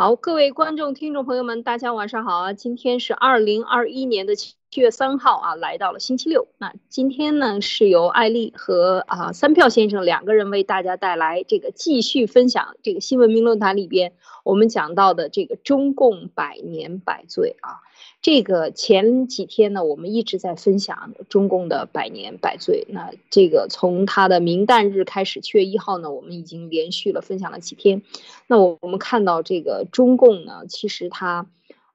[0.00, 2.54] 好，各位观众、听众朋友们，大家晚上好啊！
[2.54, 6.46] 今天是二零二一年的七七月三号啊，来到了星期六。
[6.56, 14.12] 那今天呢，是由艾丽和啊三票先生两个人为大家带来这个继续分享这个新闻名论坛里边
[14.44, 17.82] 我们讲到的这个中共百年百岁啊。
[18.22, 22.86] 这个前几天呢，我们一直在分享中共的百年百岁。
[22.90, 28.02] 那这个从他的明旦日开始，七月一号呢，我们已经连续了分享了几天。
[28.46, 31.46] 那我们看到这个中共呢，其实他，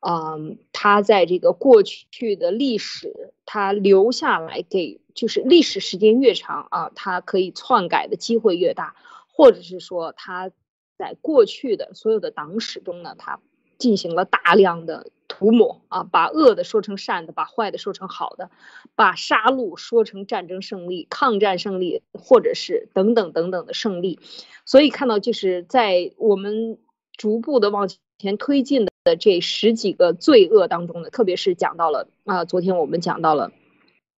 [0.07, 8.95] 嗯，他在这个过去的历史，他留下来给就是历史时间越长啊，他可以篡改的机会越大，
[9.27, 10.51] 或者是说他
[10.97, 13.39] 在过去的所有的党史中呢，他
[13.77, 15.11] 进行了大量的。
[15.27, 18.51] 涂抹啊，把恶的说成善的，把坏的说成好的，
[18.95, 24.19] 把杀戮说成战争胜利、抗战胜利，或者是等等等等的胜利。
[24.65, 26.77] 所以看到就是在我们
[27.17, 33.51] 逐步的往前推进的的这十几个罪恶当中呢，特别是讲到了啊，昨天我们讲到了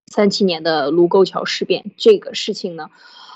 [0.08, 2.90] 三七年的卢沟桥事变这个事情呢。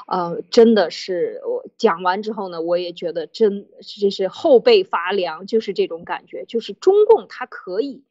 [0.08, 8.04] 呃，真的是我讲完之后呢，我也觉得真就是后背发凉，就是这种感觉，就是中共它可以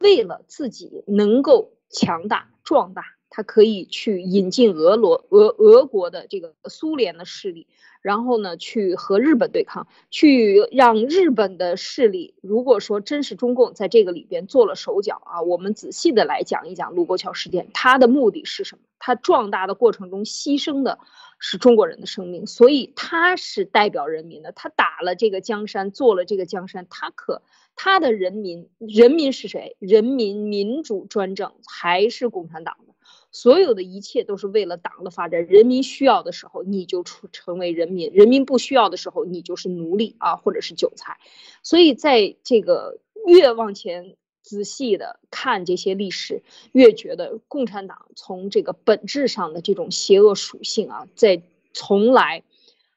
[0.00, 7.66] 为了自己能够强大壮大，他可以去引进俄罗俄俄国的这个苏联的势力。
[8.02, 18.84] 然后呢，去和日本对抗，去让日本的势力，如果说真是中共在这个里边做了手脚啊，我们仔细的来讲一讲卢沟桥事件，它的目的是什么？
[18.98, 20.98] 它壮大的过程中牺牲的
[21.38, 27.42] 是中国人的生命，所以他是代表人民的，他打了这个江山，做了这个江山，他可
[27.76, 29.76] 他的人民，人民是谁？
[29.78, 32.94] 人民民主专政还是共产党的？
[33.32, 35.46] 所有的一切都是为了党的发展。
[35.46, 41.18] 人民需要的时候，你就出成为人民；人民不需要的时候，你就是奴隶啊，或者是韭菜。
[41.62, 46.42] 所以，在这个越往前仔细的看这些历史，
[46.72, 51.42] 越觉得共产党从这个本质上的这种邪恶属性啊，在
[51.72, 52.42] 从来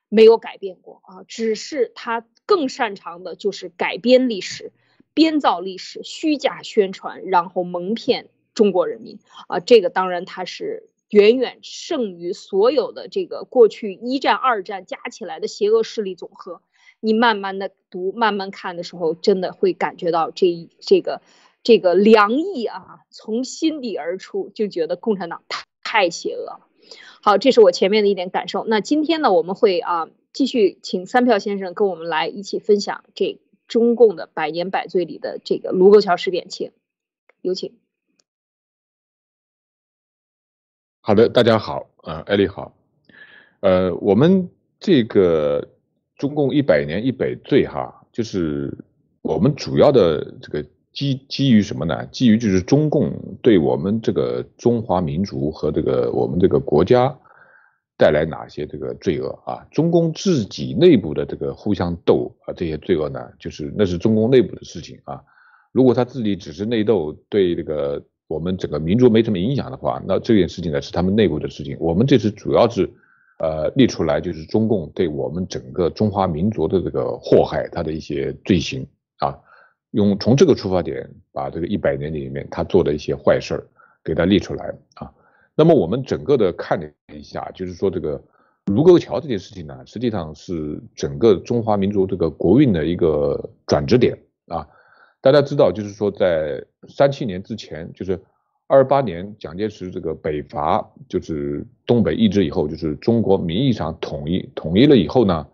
[0.09, 4.71] 没有改变过啊，只是他更擅长的就是改编历史、
[5.13, 8.29] 编造历史、虚假宣传，然后蒙骗。
[8.53, 16.61] 中国人民啊，这个当然它是远远胜于所有的这个过去一战、二战加起来的邪恶势力总和。
[16.99, 21.21] 你慢慢的读、慢慢看的时候，真的会感觉到这这个
[21.61, 26.67] 这个凉意啊，从心底而出，就觉得共产党太太邪恶了。
[27.21, 28.63] 好，这是我前面的一点感受。
[28.65, 33.37] 那今天呢，我们会啊继续请三票先生跟我们来一起分享这
[33.67, 36.71] 中共的百年百岁里的这个卢沟桥事变，请
[37.41, 37.82] 有请。
[41.05, 42.73] 好的，大家好，啊，艾丽好，
[43.59, 44.47] 呃，我们
[44.79, 45.67] 这个
[46.15, 48.73] 中共一百年一百罪哈，就是
[49.21, 52.05] 我们主要的这个基基于什么呢？
[52.05, 57.13] 基于就是中共对我们这个中华民族和这个我们这个国家
[57.97, 59.67] 带来哪些这个罪恶啊？
[59.71, 65.21] 中共自己内部的这个互相斗啊，这些罪恶呢，就是那是中共内部的事情啊。
[65.73, 68.01] 如果他自己只是内斗，对这个。
[68.33, 71.77] 我们整个民族没什么影响的话，那这件事情呢是他们内部的事情。
[71.79, 72.89] 我们这次主要是，
[73.37, 78.87] 呃，列出来就是中共对我们整个中华民族的这个祸害，他的一些罪行
[79.19, 79.37] 啊，
[79.91, 83.67] 用从这个出发点把这个一百年里面他做的一些坏事儿
[84.03, 85.13] 给他列出来啊。
[85.55, 88.19] 那么我们整个的看了一下，就是说这个
[88.65, 94.17] 卢沟桥这件事情呢，实际上是整个中华民族这个国运的一个转折点
[94.47, 94.67] 啊。
[95.23, 98.19] 大家知道，就是说，在三七年之前，就是
[98.67, 105.47] 二八年蒋介石这个北伐，就是东北易帜以后，就是中国名义上统一，统一了以后呢，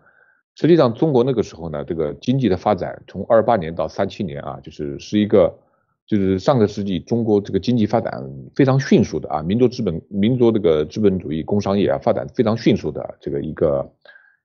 [0.56, 5.56] 实际上中国那个时候呢，这个经济的发展从二八年到三七年啊，就是是一个，
[6.04, 13.92] 就是上个世纪中国这个经济发展非常迅速的啊，民族资本、民族这个资本主义工商业啊发展非常迅速的这个一个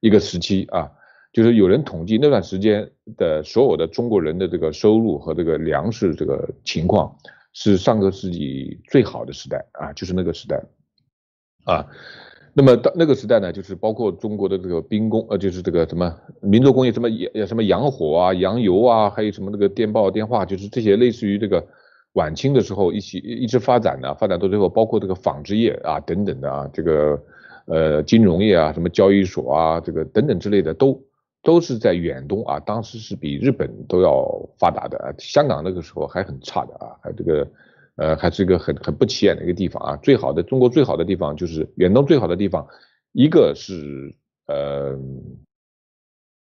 [0.02, 0.92] 一个时期啊。
[1.36, 7.14] 就是有人统计那段时间的所有的中国人的这个收入和这个粮食这个情况，
[7.52, 10.64] 是上个世纪最好的时代啊，就是那个时代，
[11.66, 11.86] 啊，
[12.54, 21.62] 那么到那个时代呢，就是包括中国的这个兵工，呃，就是这个什么民族工业，什么洋什么洋火啊、洋油啊，还有什么那个电报、电话，就是这些类似于这个
[22.14, 27.22] 晚清的时候一起一直发展的，发展到最后，包括这个纺织业啊等等的啊，这个
[27.66, 31.05] 呃金融业啊，什么交易所啊，这个等等之类的都。
[31.46, 34.28] 都是在远东啊，当时是比日本都要
[34.58, 37.48] 发达的，香港那个时候还很差的啊，还这个，
[37.98, 39.96] 呃，还是一个很很不起眼的一个地方啊。
[39.98, 42.68] 最好的中国最好的地方就是远东最好的地方，
[43.12, 44.12] 一个是
[44.48, 44.98] 呃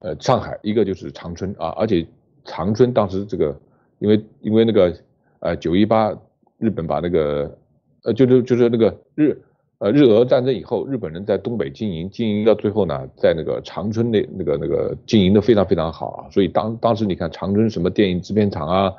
[0.01, 2.05] 呃上海，一个就是长春啊，而且
[2.43, 3.57] 长春当时这个，
[3.99, 4.93] 因为因为那个
[5.39, 6.13] 呃九一八
[6.57, 7.57] 日本把那个
[8.03, 9.41] 呃就是就是那个日
[9.79, 18.93] 呃日俄战争以后，日本人在东北经营经营到最后呢，在那个长春那那个那个经营的非常非常好啊，所以当当时你看长春什么电影制片厂啊，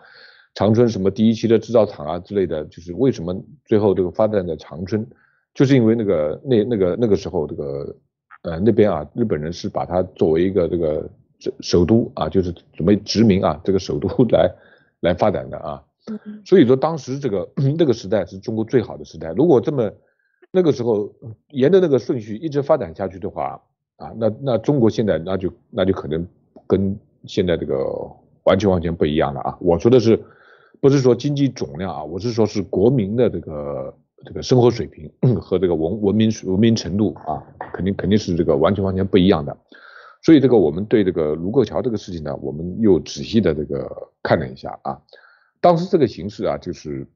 [0.54, 3.34] 长春什么第一期的制造厂啊之类的，就是为什么
[3.64, 5.06] 最后这个发展在长春，
[5.54, 7.96] 就是因为那个那那个那个时候这个
[8.42, 11.08] 呃那边啊日本人是把它作为一个这个。
[11.40, 14.54] 首首都啊，就是准备殖民啊，这个首都 来
[15.00, 15.82] 来发展的啊，
[16.44, 17.48] 所以说当时这个
[17.78, 19.32] 那个时代是中国最好的时代。
[19.32, 19.90] 如果这么
[20.52, 21.12] 那个时候
[21.48, 23.60] 沿着那个顺序一直发展下去的话
[23.96, 26.26] 啊，那那中国现在那就那就可能
[26.66, 27.84] 跟现在这个
[28.44, 29.56] 完全完全不一样了啊。
[29.60, 30.20] 我说的是
[30.80, 33.94] 不是说经济总量啊，我是说是国民的这个
[34.24, 35.10] 这个生活水平
[35.40, 37.42] 和这个文文明文明程度啊，
[37.72, 39.56] 肯定肯定是这个完全完全不一样的。
[40.22, 43.90] 所以这个我们对这个卢沟桥这个事情呢，我们又仔细的这个
[44.22, 45.00] 看了一下啊。
[45.60, 47.06] 当时这个形势啊，就是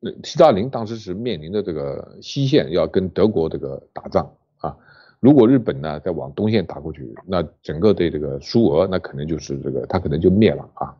[0.00, 4.76] 那斯大林当时是面临着这个西线要跟德国这个打仗啊。
[5.20, 10.96] 如果日本呢再往东线打过去，那整个对这个苏俄那可能就是这个他可能就灭了啊。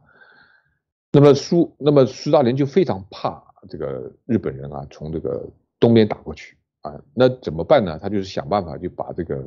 [1.11, 5.45] 那么苏那么斯大林就非常怕这个日本人啊从这个
[5.81, 7.99] 东边打过去啊，那怎么办呢？
[8.01, 9.45] 他就是想办法就把这个。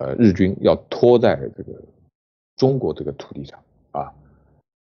[0.00, 1.72] 呃，日军要拖在这个
[2.54, 3.58] 中国这个土地上
[3.90, 4.14] 啊，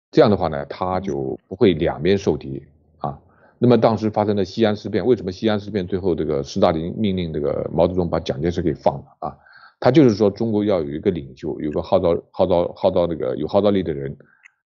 [0.09, 2.65] 这样的话呢，他就不会两边受敌
[2.97, 3.21] 啊。
[3.65, 9.35] 那么当时发生的西安事变，为什么西安事变最后这个斯大林命令这个毛泽东把蒋介石给放了啊？
[9.79, 14.15] 他就是说中国要有一个领袖，有个号召号召号召那个有号召力的人，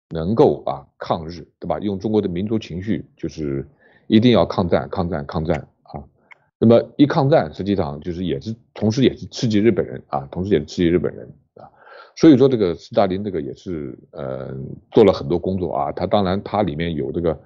[0.10, 1.80] 能够啊抗日，对吧？
[1.80, 3.66] 用中国的民族情绪，就是
[4.08, 6.04] 一定要抗战，抗战，抗战啊。
[6.60, 11.26] 那么一抗战，实际上就是也是同时也是刺激日本人啊，同时也是刺激日本人
[11.56, 11.72] 啊，
[12.18, 14.54] 所以说这个斯大林这个也是呃
[14.92, 17.40] 做了很多工作啊，他当然他里面有这个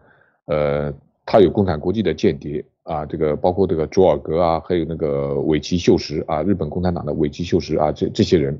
[0.45, 0.93] 呃
[1.25, 8.59] 他有共产国际的间谍啊，这个包括这个佐尔格啊，还有那个尾崎秀实啊，日本共产党的尾崎秀实啊，这这些人，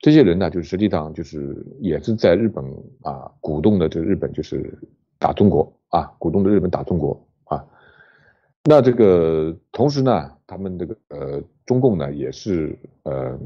[0.00, 2.64] 这些人呢，就是实际上就是也是在日本
[3.02, 4.72] 啊鼓动的这日本就是
[5.18, 7.64] 打中国啊，鼓动的日本打中国啊。
[8.64, 13.36] 那这个同时呢，他们这个呃中共呢也是呃，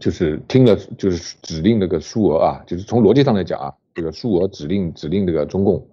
[0.00, 5.86] 就是听了就是指令那个苏俄啊，就是从逻辑上来讲啊，这个苏俄指令指令这个中共，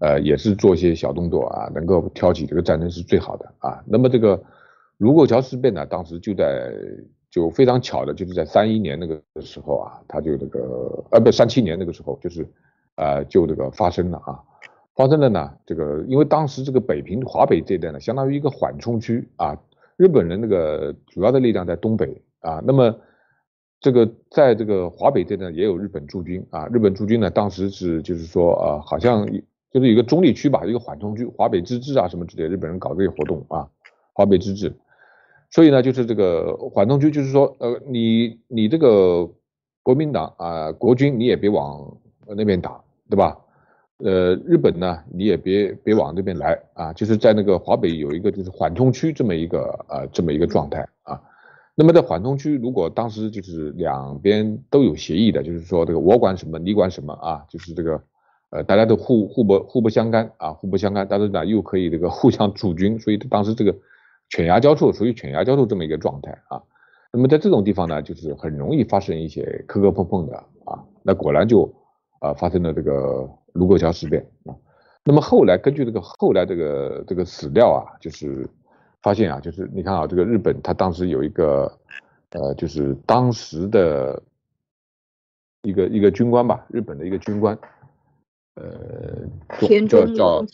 [0.00, 3.82] 呃也是做一些小动作啊，能够挑起这个战争是最好的啊。
[3.86, 4.42] 那么这个
[4.98, 6.72] 卢沟桥事变呢，当时就在
[7.30, 12.46] 就非常巧的就是在三一年那个时候啊，他就这个呃不三七年那个时候就是
[12.96, 14.40] 呃就这个发生了啊。
[14.94, 19.54] 发生了呢，这个因为当时这个北平华北这一带呢，相当于一个缓冲区啊，
[19.98, 22.98] 日本人那个主要的力量在东北啊，那么
[23.78, 29.28] 这个在这个华北这呢也有日本驻军啊，日本驻军呢当时是就是说呃好像
[29.76, 33.68] 就是一个中立区吧，一个缓冲区，华北自治啊什么之类，日本人搞这些活动啊，
[34.14, 34.72] 华北自治，
[35.50, 39.30] 所以呢就是这个缓冲区，就是说呃你你这个
[39.82, 41.94] 国民党啊国军你也别往
[42.26, 42.80] 那边打，
[43.10, 43.36] 对吧？
[43.98, 51.20] 呃，日本呢，你也别别往这边来啊，就是在那个华北有一个就是缓冲区这么一个呃这么一个状态啊。
[51.74, 58.02] 那么在缓冲区，如果当时就是两边都有协议的，就是说这个我管什么你管什么啊，就是这个
[58.56, 63.74] 呃大家都互互不互不相干啊，互不相干，但是呢又可以这个 互相驻军，所以当时这个
[64.30, 66.62] 犬牙交错，属于犬牙交错这么一个状态啊。
[67.12, 70.82] 那么在这种地方呢，就是很容易发生一些磕磕碰碰的啊。
[71.02, 71.72] 那果然就
[72.20, 73.28] 啊发生了这个。
[73.56, 74.52] 卢沟桥事变啊，
[75.02, 78.46] 那么后来根据这个后来这个这个史料啊，就是
[79.00, 81.72] 发现啊，就是你看啊，这个日本他当时有一个
[82.32, 84.22] 呃，就是当时的
[85.62, 87.58] 一个一个军官吧，日本的一个军官，
[88.56, 89.28] 呃，
[89.60, 90.44] 田中叫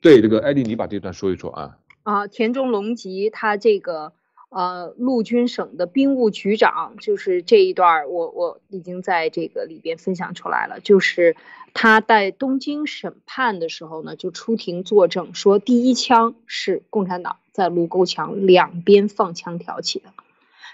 [0.00, 1.78] 对这个艾丽，你把这段说一说啊。
[2.02, 4.12] 啊，田中隆吉他这个。
[4.50, 10.78] 呃，陆军省的兵务局长，就是这一段我我已经在这个里边分享出来了。
[10.78, 11.34] 就是
[11.72, 20.10] 他在东京审判的时候呢，就出庭作证说，第一枪是共产党在卢沟桥两边放枪挑起的。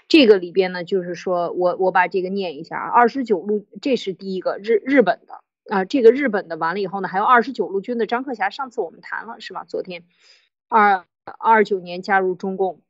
[0.07, 5.41] 这个里边呢，就是说我我把这个念一下啊，二十九路，这是第一个日日本的
[5.71, 9.63] 啊，这个日本的完了以后呢，还有二十九路军的张克侠，上次我们谈了是吧？
[9.65, 10.03] 昨天
[10.67, 11.05] 二
[11.39, 12.81] 二九年加入中共。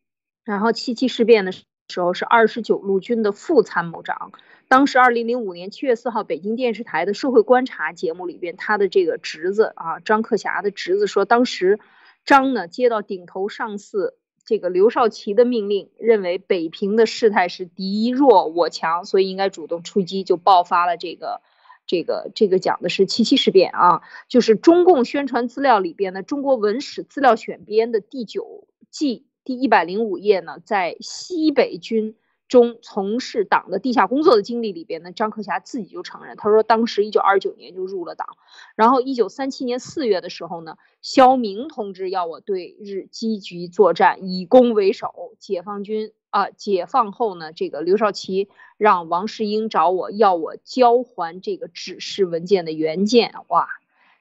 [0.44, 4.32] 然后七七事变的时候是二十九路军的副参谋长，
[4.68, 11.80] 当时二零零五年七月四号，北京电视台的社会观察节目里边，他的这个侄子啊张克侠的侄子说，当时
[12.26, 21.42] 张呢接到顶头上司这个刘少奇的命令，认为北平的事态是敌弱我强，所以应该主动出击，就爆发了这个。
[21.86, 32.16] 这个这个讲的是七七事变啊，就是中共宣传资料里边的《中国文史资料选编》的第九季第一百零五页呢，在西北军
[32.52, 38.28] 中从事党的地下工作的经历里边呢，张克侠自己就承认，他说当时一九二九年就入了党，
[38.76, 46.12] 然后一九三七年四月的时候呢，肖明同志要我对日积极作战，以攻为守，解放军。
[46.30, 53.34] 啊，解放后呢，这个刘少奇让王世英找我要我交还这个指示文件的原件。
[53.50, 53.68] 哇，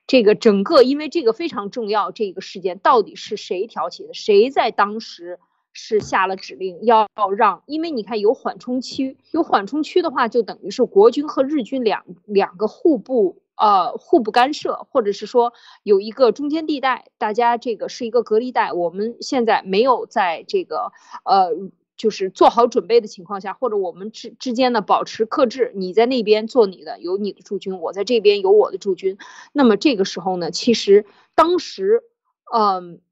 [0.09, 4.13] 这个整个因为这个非常重要，这个事件到底是谁挑起的？
[4.13, 5.39] 谁在当时
[5.73, 7.63] 是下了指令要让？
[7.67, 18.73] 因为你看有缓冲区，有缓冲区的话，就等于是国军和日军两两个互不呃互不干涉，或者是说有一个中间地带，大家这个是一个隔离带。
[18.73, 20.93] 我们现在没有在这个
[21.25, 21.71] 呃。
[22.01, 29.19] 就是做好准备的情况下，或者我们之之间的保持克制，你在那边做你的，有你的驻军，我在这边有我的驻军。
[29.53, 32.03] 那么这个时候呢，其实当时，
[32.51, 33.03] 嗯，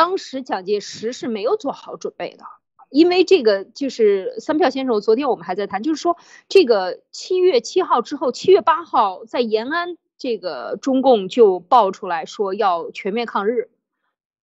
[0.00, 2.44] 当时蒋介石是没有做好准备的，
[2.88, 6.16] 因为这个就是三票先生，昨天我们还在谈，就是说
[6.48, 13.68] 这个七月七号之后，七月八号在延安，这个中共就爆出来说要全面抗日。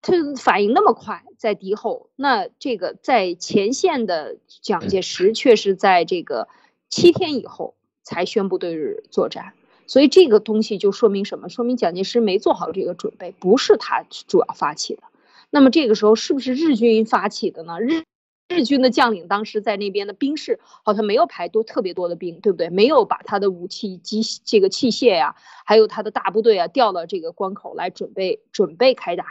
[0.03, 6.47] 他反应那么快，在敌后，那这个在前线的蒋介石 却是在这个
[6.87, 7.73] 七天以后
[8.03, 9.53] 才宣布对日作战，
[9.87, 11.49] 所以这个东西就说明什么？
[11.49, 15.01] 说明蒋介石没做好这个准备，不是他主要发起的。
[15.49, 17.79] 那么这个时候是不是日军发起的呢？
[17.79, 18.03] 日
[18.49, 22.69] 日军的将领当时在那边的兵士好像没有排多特别多的兵，对不对？
[22.69, 25.35] 没有把他的武器机这个器械呀，
[25.65, 29.25] 还有他的大部队啊调到这个关口来准备准备开打。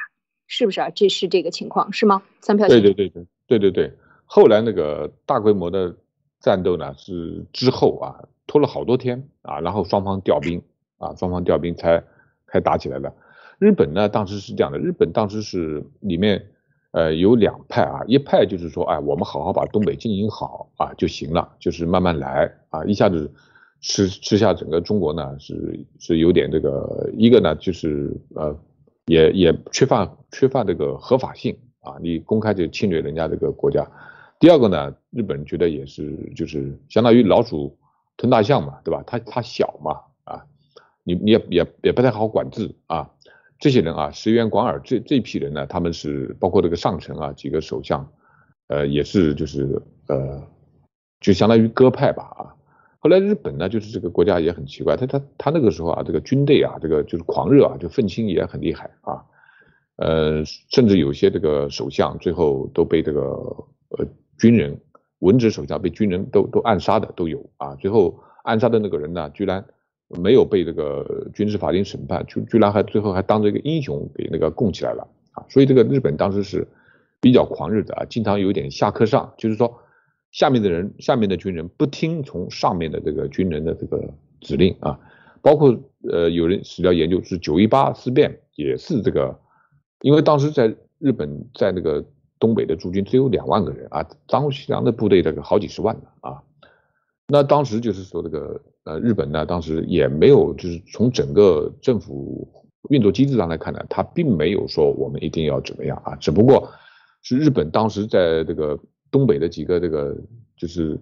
[0.49, 0.91] 是不是啊？
[0.91, 2.23] 这是这个情况是吗？
[2.41, 2.69] 三票。
[2.69, 3.93] 对对对对对对对。
[4.27, 5.93] 后来那个大规模的
[6.39, 8.15] 战斗呢，是之后啊，
[8.47, 10.63] 拖了好多天啊，然后双方调兵
[10.99, 12.01] 啊，双方调兵才
[12.47, 13.13] 才打起来了。
[13.59, 16.47] 日本呢，当时是这样的，日本当时是里面
[16.93, 23.33] 呃有两派啊，一派就是说，哎，我们好好把东北经营好啊就行了，就是慢慢来啊，一下子
[23.81, 28.57] 吃吃下整个中国呢，是是有点这个，一个呢就是呃。
[29.09, 31.95] 也也缺乏缺乏这个合法性啊！
[32.03, 33.89] 你公开就侵略人家这个国家。
[34.41, 37.79] 第二个呢，日本觉得也是，就是相当于老鼠
[38.17, 39.05] 吞大象嘛，对吧？
[39.07, 40.45] 它它小嘛啊，
[41.05, 43.09] 你你也也也不太好管制啊。
[43.59, 48.07] 这些人啊，石原广尔这这批人呢，他们是包括这个上层啊几个首相，
[48.69, 50.43] 呃，也是就是呃，
[51.21, 52.53] 就相当于鸽派吧啊。
[52.99, 59.25] 后来日本呢，就是这个国家也很奇怪，他他他那个时候啊，这个军队啊，这个就是狂热啊，就愤青也很厉害啊，
[59.97, 64.07] 呃，甚至有些这个首相最后都被这个呃
[64.39, 64.79] 军人
[65.21, 69.65] 文职首相被军人都都暗杀的都有啊，最后暗杀的那个人呢，居然
[70.09, 76.67] 没有被这个军事法庭审判，居居然还最后还当着一个英雄给那个供起来了啊，所以这个日本当时是
[77.21, 79.81] 比较狂热的啊，经常有点下课上，就是说。
[80.33, 84.99] 下面的人，下面的军人不听从上面的这个军人的这个指令啊，
[85.41, 85.75] 包括
[86.11, 89.39] 呃有人史料研究是九一八事变也是这个，
[90.03, 92.05] 因为当时在日本在那个
[92.39, 96.43] 东北的驻军只有两万个人啊，张学良的部队这个好几十万呢啊，
[97.29, 102.49] 那当时就是说这个呃日本呢当时也没有就是从整个政府
[102.89, 106.71] 运作机制上来看呢，他并没有说我们一定要怎么样啊，只不过
[107.23, 108.79] 是日本当时在这个。
[109.09, 110.15] 东北的几个这个
[110.57, 111.01] 就是，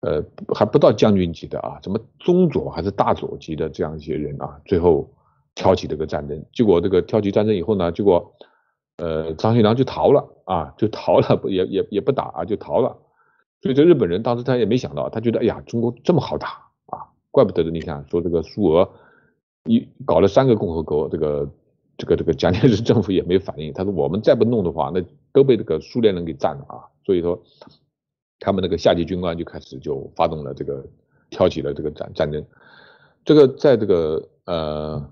[0.00, 0.24] 呃，
[0.56, 5.08] 还不到将军级的啊，什么中佐还是大佐级的这样一些人啊，最后
[5.54, 8.34] 挑起这个战争，结果这个挑起战争以后呢，结果，
[8.96, 12.96] 呃，张学良就逃了啊，就逃了，不也也也不打啊，就逃了。
[13.60, 16.67] 所以这日本人当时他也没想到，他觉得哎呀，中国这么好打，
[17.30, 17.70] 怪不得的。
[17.70, 18.88] 你想说这个苏俄
[19.64, 21.50] 一搞了三个共和国，这个
[21.96, 26.84] 这个这个蒋介石政府也没反应，他说我们再不弄的话，那都被这个苏联人给占了啊。
[27.04, 27.42] 所以说，
[28.38, 30.86] 他们那个下级军官就开始就发动了这个
[31.30, 32.44] 挑起了这个战战争。
[33.24, 35.10] 这个在这个呃，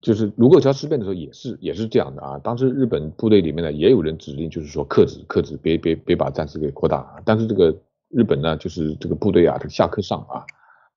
[0.00, 2.38] 就是卢沟桥事变的时候也是也是这样的啊。
[2.38, 7.20] 当时日本部队里面呢也有人指令，就是说克制克制，别别别把战事给扩大。
[7.24, 7.76] 但是这个
[8.08, 10.46] 日本呢，就是这个部队啊，这个下克上啊，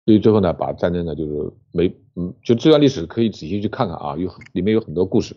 [0.06, 5.36] 所以最后呢，把战争呢就是没嗯，就这段历史可以仔细去看看啊，有里面有很多故事。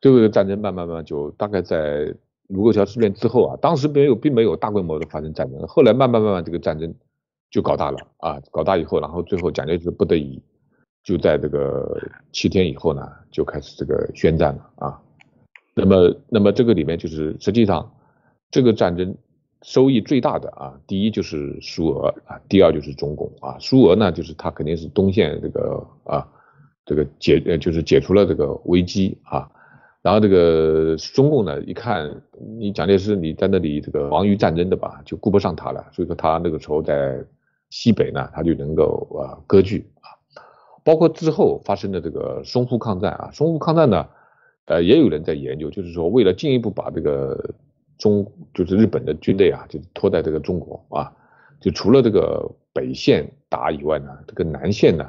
[0.00, 2.14] 最后一个战争慢慢慢慢就大概在。
[2.48, 5.66] 卢沟桥事变之后啊，当时没有，并没有大规模的发生战争。
[5.66, 6.92] 后来慢慢慢慢，这个战争
[7.50, 10.42] 就搞大了啊，搞大以后，然后最后蒋介石不得已，
[11.02, 11.98] 就在这个
[12.30, 15.00] 七天以后呢，就开始这个宣战了啊。
[15.72, 17.90] 那么那么这个里面就是实际上
[18.50, 19.16] 这个战争
[19.62, 23.56] 收益最大的啊，第一就是苏俄啊，第二就是中共啊。
[23.60, 26.28] 苏俄呢，就是它肯定是东线这个啊
[26.84, 29.48] 这个解呃就是解除了这个危机啊。
[30.02, 32.22] 然后这个中共呢，一看
[32.58, 37.24] 你蒋介石你在那里这个忙于战争的吧，就顾不上他了，所以说他那个时候在
[37.70, 40.10] 西北呢，他就能够啊割据啊，
[40.82, 44.08] 包括之后发生的这个淞沪抗战啊，淞沪抗战呢，
[44.64, 47.54] 呃也有人在研究，就是说为了进一步把这个
[47.98, 51.12] 中就是日本的军队啊，就拖在这个中国啊，
[51.60, 55.06] 就除了这个北线打以外呢，这个南线呢，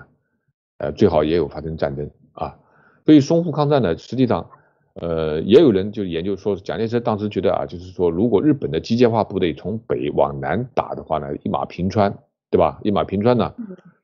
[0.77, 2.57] 呃最好也有发生战争啊，
[3.05, 4.49] 所以淞沪抗战呢，实际上。
[4.95, 12.15] 呃，也有人就研究说，蒋介石当时觉得啊，就是说，如果日本的机械化部队从北往南打的话呢，一马平川，
[12.51, 12.79] 对吧？
[12.83, 13.55] 一马平川呢，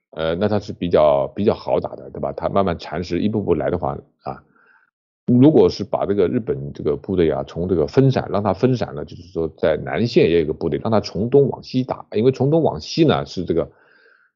[0.09, 2.33] 呃，那他是比较比较好打的，对吧？
[2.33, 4.43] 他慢慢蚕食，一步步来的话啊，
[5.39, 13.69] 如果是把这个日本这个部队啊，从这个分散，让它分散了，就是说在南线也有个部队，让它从东往西打，因为从东往西呢是这个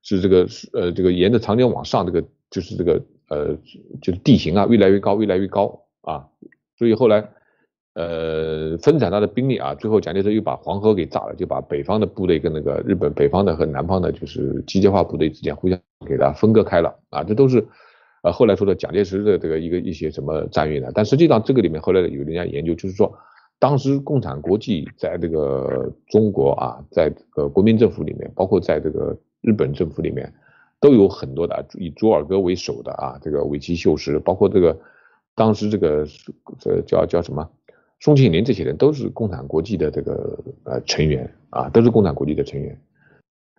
[0.01, 3.55] 是这个呃这个沿着长江往上，这个就是这个呃
[4.01, 5.79] 就是地形啊越来越高，越来越高。
[6.05, 6.27] 啊，
[6.77, 7.25] 所以后来，
[7.93, 17.65] 呃，分散他的兵力啊，最后蒋介石又把黄河给炸了，就把北方的部队跟那个日本北方的和南方的，就是机械化部队之间互相给它分割开了啊，这都是，
[18.23, 20.89] 呃，后来说的蒋介石的这个一个一些什么战略呢？
[20.93, 23.13] 但实际上这个里面后来有人家研究，就是说，
[23.59, 30.33] 当时共产国际在这个中国啊，在这个国民政府里面，包括在这个日本政府里面，
[30.79, 34.77] 都有很多的以佐尔哥为首的啊，这个尾崎秀实，包括这个。
[35.35, 36.05] 当时这个
[36.59, 37.49] 这叫叫什么？
[37.99, 42.79] 宋庆龄这些人都是共产国际的这个呃成员啊，都是共产国际的成员。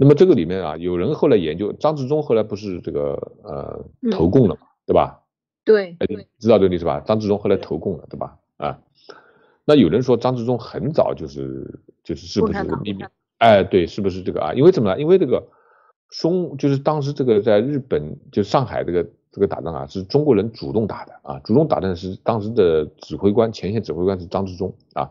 [0.04, 5.22] 那么这个里面啊，有人后来研究，张治中后来不是这个呃投共了嘛，对吧？
[5.64, 5.96] 对，
[6.38, 7.00] 知道这个历史吧？
[7.00, 8.36] 张治中后来投共了，对吧？
[8.58, 8.78] 啊，
[9.64, 13.02] 那有人说张治中很早就是就是是不是秘密？
[13.38, 14.52] 哎，对，是不是这个啊？
[14.52, 15.00] 因为怎么呢？
[15.00, 15.48] 因为这个
[16.10, 19.06] 松就是当时这个在日本就上海这个。
[19.34, 25.10] 这个打仗啊，是中国人主动打的啊，主动打的是当时的指挥官，前线指挥官是张治中啊，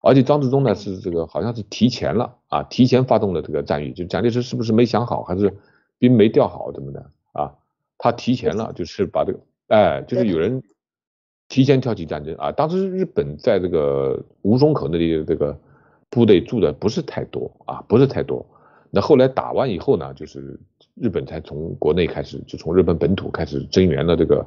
[0.00, 5.52] 而且张治中呢是这个好像是提前了啊，提前发动了这个战役，就蒋介石是不是没想好，还是
[5.98, 7.52] 兵没调好怎么的啊？
[7.98, 10.62] 他提前了，就是把这个，哎，就是有人
[11.48, 12.52] 提前挑起战争啊。
[12.52, 15.58] 当时日本在这个吴淞口那里这个
[16.10, 18.46] 部队住的不是太多啊，不是太多。
[18.90, 20.60] 那后来打完以后呢，就是
[20.94, 24.46] 日本才从国内开始，就从日本本土开始增援了这个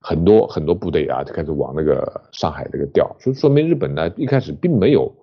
[0.00, 5.14] 很多很多部队啊，就开始往那个上海这个调，所以说明日本呢一开始并没有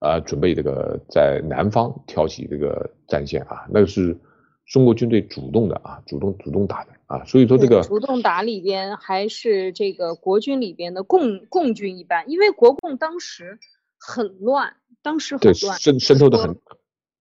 [0.00, 4.18] 啊准备这个在南方挑起这个战线啊，那个是
[4.66, 13.60] 中国军队主动的啊，主动主动打的啊，所以说这个主动打里边还是这个国军里边的共共军一般，因为国共当时
[13.98, 16.56] 很乱，当时很乱，渗渗透的很。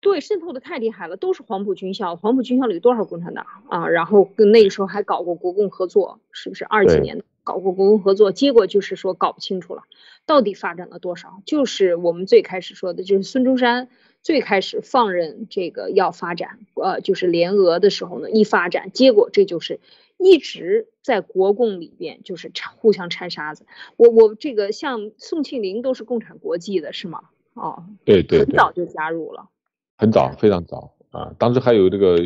[0.05, 3.88] 对，渗透的太厉害了，都是黄埔军校，黄埔军校里有多少共产党啊？
[3.88, 8.31] 然后跟那个时候还搞过国共合作，是不是二几年搞过国共合作？
[8.31, 9.85] 结果就是说搞不清楚了，
[10.27, 11.40] 到底发展了多少？
[11.47, 13.88] 就是我们最开始说的，就是孙中山
[14.21, 19.81] 最开始放任这个要发展，呃，就是联俄的时候呢，一发展，结果这就是
[20.19, 23.64] 一直在国共里边就是互相掺沙子。
[23.97, 27.23] 我我这个像宋庆龄都是共产国际的是吗？
[27.55, 29.49] 哦，对对，很早就加入了。
[29.97, 31.33] 很早，非常早啊！
[31.39, 32.19] 当时还有这个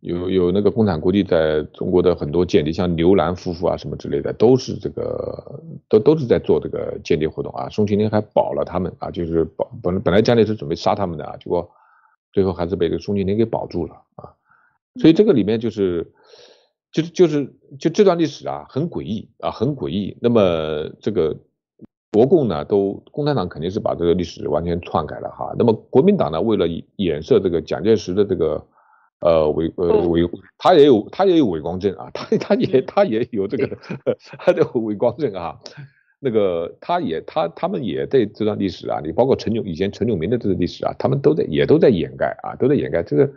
[0.00, 7.68] 有有那个共产国际在中国的很多间谍，像刘兰夫妇啊什么之类的，都是这个都都是在做这个间谍活动啊。
[7.70, 11.70] 宋庆龄还保了他们啊，就是保本本来蒋介石准备杀他们的啊，结果
[12.32, 14.34] 最后还是被这个宋庆龄给保住了啊。
[15.00, 16.12] 所以这个里面就是
[16.92, 20.16] 就是就是就这段历史啊，很诡异啊，很诡异。
[20.20, 21.36] 那么这个。
[22.16, 25.54] 国共呢，都共产党肯定是把这个历史完全篡改了哈。
[25.58, 28.64] 那么国民党呢，为了掩饰这个蒋介石的这个
[29.20, 30.26] 呃伪呃伪，
[30.56, 33.76] 他也有他也有伪光正啊， 他他也他也有这个
[34.40, 35.60] 他的伪光正啊。
[36.18, 43.30] 那个他也他他们也对这段历史啊，你包括陈炯以前陈炯明的这段历史啊，他们都在也都在掩盖啊，都在掩盖这个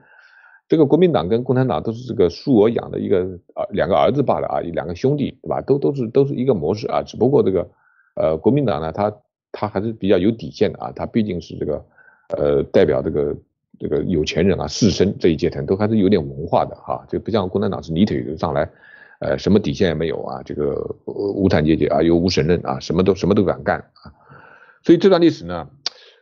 [0.70, 5.60] 这个国民党跟共产党都是这个苏俄养的一个啊两个儿子罢了啊，两个兄弟对吧？
[5.68, 7.70] 都都是都是一个模式啊，只不过这个。
[8.20, 9.14] 呃，国民党呢，他
[9.54, 11.86] 他还是比较有底线的啊，他毕竟是这个
[12.38, 13.36] 呃代表这个
[13.80, 18.70] 这个有钱人啊士绅这一阶层，都还是有点文化的哈，就不像共产党是泥腿子上来，
[19.20, 24.12] 呃什么底线也没有啊，这个无产阶级啊又无神论啊，什么都什么都敢干啊，
[24.84, 25.70] 所以这段历史呢，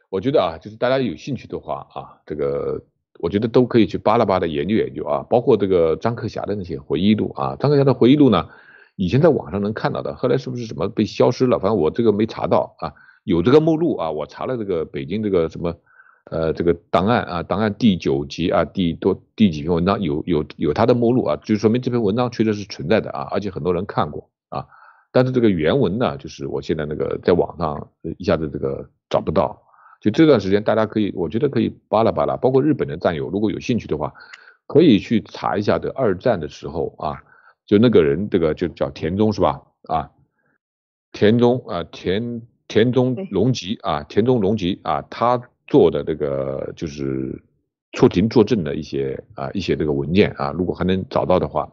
[0.09, 2.79] 我觉得啊，就是大家有兴趣的话啊，这个
[3.19, 8.47] 我觉得都可以去扒拉扒拉研究研究啊，包括这个张克侠的那些回忆录啊，张克侠的回忆录呢。
[8.97, 11.59] 以前在网上能看到的，后来是不是什么被消失了？
[11.59, 12.91] 反正我这个没查到啊，
[13.25, 15.75] 有这个目录啊，我查了这个北京这个什么
[16.31, 24.65] 呃这个档案啊，档案第九集啊，第多第几篇文章有有有它的目录啊，就说明这篇文章确实是存在的啊，而且很多人看过啊，
[25.11, 29.61] 但是这个原文呢，就是我现在那个在网上一下子这个找不到，
[30.01, 34.11] 就这段时间大家可以，我觉得可以扒拉扒拉，包括日本的战友，如果有兴趣的话，
[34.65, 37.21] 可以去查一下这二战的时候啊。
[37.67, 39.61] 就那个人，这个就叫田中是吧？
[39.89, 40.09] 啊，
[41.11, 47.43] 田中啊，田田中隆吉啊，田中隆吉啊，他做的这个就是
[47.91, 51.69] 出庭作证的一些啊一些这个文件啊，如果还能找到的话，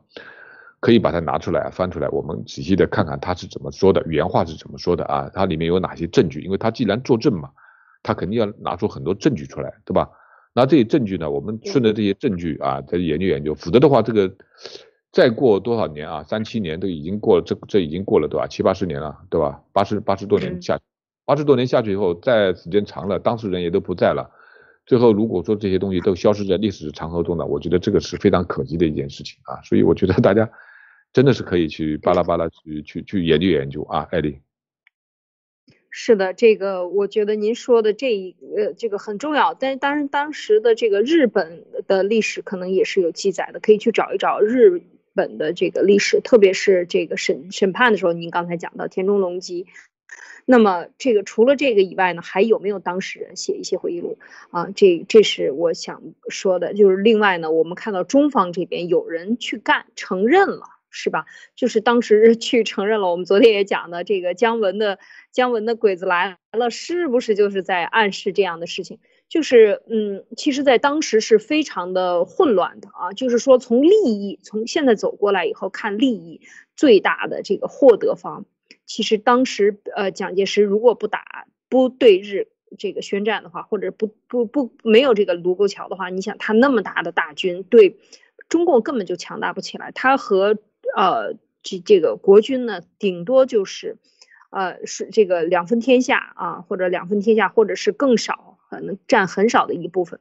[0.81, 5.31] 可以把它拿出来翻出来，我们仔细的看看他是怎么说的，原话是怎么说的啊？
[5.33, 6.41] 它里面有哪些证据？
[6.41, 7.51] 因为他既然作证嘛，
[8.03, 10.11] 他肯定要拿出很多证据出来，对吧？
[10.53, 14.35] 那这些证据呢，我们顺着这些证据啊，再研究研究，否则的话，这个。
[15.15, 16.25] 再过多少年啊？
[16.25, 18.49] 三七年都已经过了，这这已经过了对吧？
[18.49, 19.63] 七八十年了，对吧？
[19.73, 20.81] 八十八十多年下，
[21.25, 24.29] 八十多年下去以后，再时间长了，当事人也都不在了。
[24.87, 29.63] 最后如果说这些东西都消失在历史长河中呢，我觉得这个是非常可惜的一件事情啊。
[29.63, 30.51] 所以我觉得大家
[31.13, 34.41] 真的是可以去巴拉巴拉去去去研究研究啊，艾丽。
[35.91, 44.83] 是的，这个我觉得您说的这一呃这个很重要，但是当然当时的这个日本的历史可能也是有记载的，可以去找一找日。
[45.15, 49.67] 本的这个历史，特别是这个审审判的时候，您刚才讲到田中隆基，
[50.45, 54.19] 那么这个除了这个以外呢，还有没有当事人写一些回忆录
[54.51, 54.69] 啊？
[54.75, 56.75] 这这是我想说的。
[56.75, 61.25] 就是另外呢，我们看到中方这边有人去干，承认了，是吧？
[61.57, 63.11] 就是当时去承认了。
[63.11, 64.99] 我们昨天也讲的这个姜文的
[65.33, 68.99] 姜文的鬼子来了，是不是就是在暗示这样的事情？
[69.29, 73.13] 就是，嗯，其实，在当时是非常的混乱的啊。
[73.13, 76.41] 就是说，从利益，从现在走过来以后看利益
[76.77, 78.45] 最大的这个获得方，
[78.87, 87.97] 其实当时，呃，蒋介石如果不打，不对日这个宣战的话，或者不不不没有这个卢沟桥的话，你想他那么大的大军，对
[88.49, 89.91] 中共根本就强大不起来。
[89.91, 90.59] 他和
[90.97, 93.97] 呃这这个国军呢，顶多就是，
[94.51, 98.54] 呃，是这个两分天下啊，或者两分天下，或者是更少。
[98.71, 100.21] 可能占很少的一部分，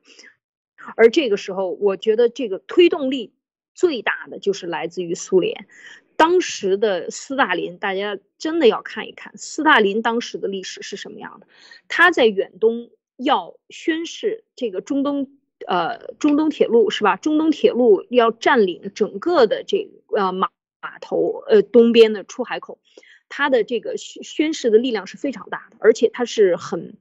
[0.95, 3.33] 而这个时候，我觉得这个推动力
[3.73, 5.67] 最大的就是来自于苏联。
[6.15, 11.47] 当时的斯大林，大家真的要看一看斯大林当时的历史是什么样的。
[11.87, 15.31] 他在远东要宣誓这个中东，
[15.65, 17.15] 呃，中东铁路是吧？
[17.15, 20.49] 中东铁路要占领整个的这个呃码
[20.81, 22.79] 码头，呃，东边的出海口，
[23.27, 26.95] 他的这个宣宣誓的力量是非常大的，而且他是很。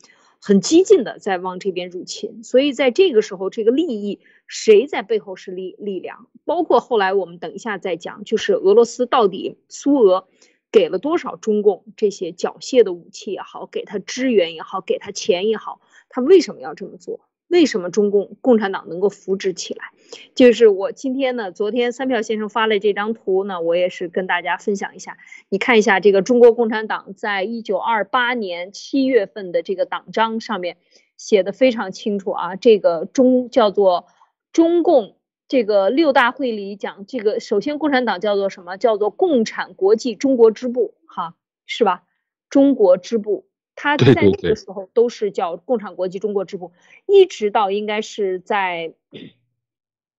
[0.44, 6.26] 很激进的在往这边入侵，所以在这个时候，这个利益谁在背后是力力量？
[6.44, 10.26] 包括后来我们等一下再讲，就是俄罗斯到底苏俄
[10.72, 17.20] 给了多少中共这些缴械的武器也好，给他支援也好，给他钱也好，他为什么要这么做？
[17.46, 19.92] 为什么中共共产党能够扶植起来？
[20.34, 25.18] 就是我今天呢，昨天三票先生发了这张图呢，我也是跟大家分享一下。
[25.48, 30.76] 你看一下这个中国共产党在一九二八年七月份的这个党章上面
[31.16, 34.06] 写的非常清楚啊，这个中叫做
[34.52, 35.16] 中共
[35.48, 38.76] 这个六大会里讲这个，首先共产党叫做什么？
[38.76, 41.34] 叫做共产国际中国支部，哈，
[41.66, 42.04] 是吧？
[42.50, 43.46] 中国支部。
[43.74, 46.72] 他在那个时候都是叫共产国际中国支部，
[47.06, 48.92] 一直到应该是在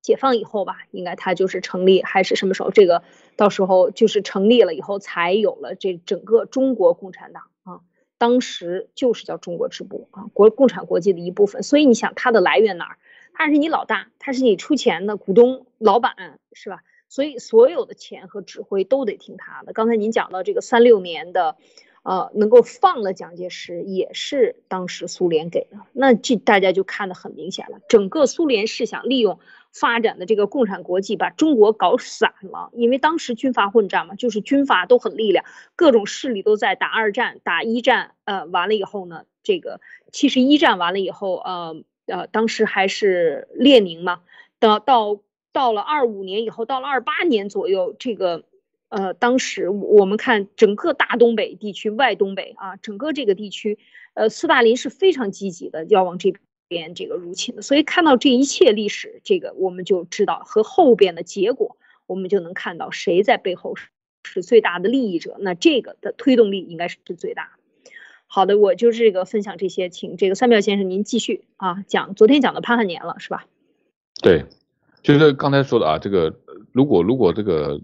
[0.04, 2.70] 解放以后吧，应该他就是成立还是什么时候？
[2.70, 3.02] 这个
[3.38, 7.80] 到时候就是成立了以后才有了这整个中国共产党啊，
[8.18, 11.64] 当时就是叫中国支部啊，国共产国际的一部分。
[11.64, 12.98] 所以你想它的来源哪儿？
[13.34, 16.84] 他是你老大，他是你出钱的股东老板是吧？
[17.08, 19.74] 所以所有的钱和指挥都得听他的。
[19.74, 21.56] 刚才您讲到这个三六年的。
[22.06, 25.78] 呃，能够放了蒋介石，也是当时苏联给的。
[25.94, 29.40] 那这大家就看得很明显了，整个苏联是想利用
[29.74, 32.70] 发展的这个共产国际，把中国搞散了。
[32.74, 35.44] 因为当时军阀混战嘛，就是军阀都很力量，
[35.76, 38.12] 各种势力都在打二战、打一战。
[38.26, 39.82] 呃，完了以后呢，这个
[40.12, 44.22] 其实一战完了以后，呃呃，当时还是列宁嘛。
[44.60, 45.20] 到到
[45.52, 48.44] 到了二五年以后，到了二八年左右，这个。
[48.90, 53.80] 呃，当时我们看整个大东北地区、外东北啊，整个这个地区，
[54.14, 56.40] 呃，斯大林是非常积极的要往这边
[56.74, 57.62] 边这个入侵的。
[57.62, 63.88] 所以看到这一切历史，这个我们就知道和后边的结果，我们就能看到谁在背后是
[64.24, 65.38] 是最大的利益者。
[65.40, 67.52] 那这个的推动力应该是最大。
[68.26, 73.46] 好的，我就是这个分享这些，请这个三票先生您继续啊讲昨天讲的潘汉年了是吧？
[74.22, 74.46] 对，
[75.04, 76.36] 就是刚才说的啊，这个
[76.72, 77.80] 如果如果这个。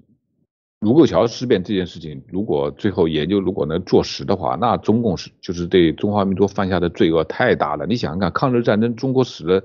[0.79, 7.85] 卢沟桥事变这件事情，如果最后研究如果能坐实的话，那中共是就是对中华民族犯下的罪恶太大了。
[7.85, 9.61] 你想想看，抗日战争中国死了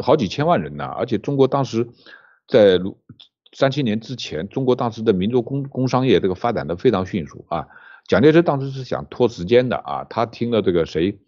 [0.00, 1.88] 好几千万人呢，而且中国当时
[2.46, 2.96] 在卢
[3.52, 7.66] 三七年之前，中国当时的民族工工商业这个发展的非常迅速啊。
[8.06, 11.18] 蒋介石当时是想拖时间的啊，他听了这个谁，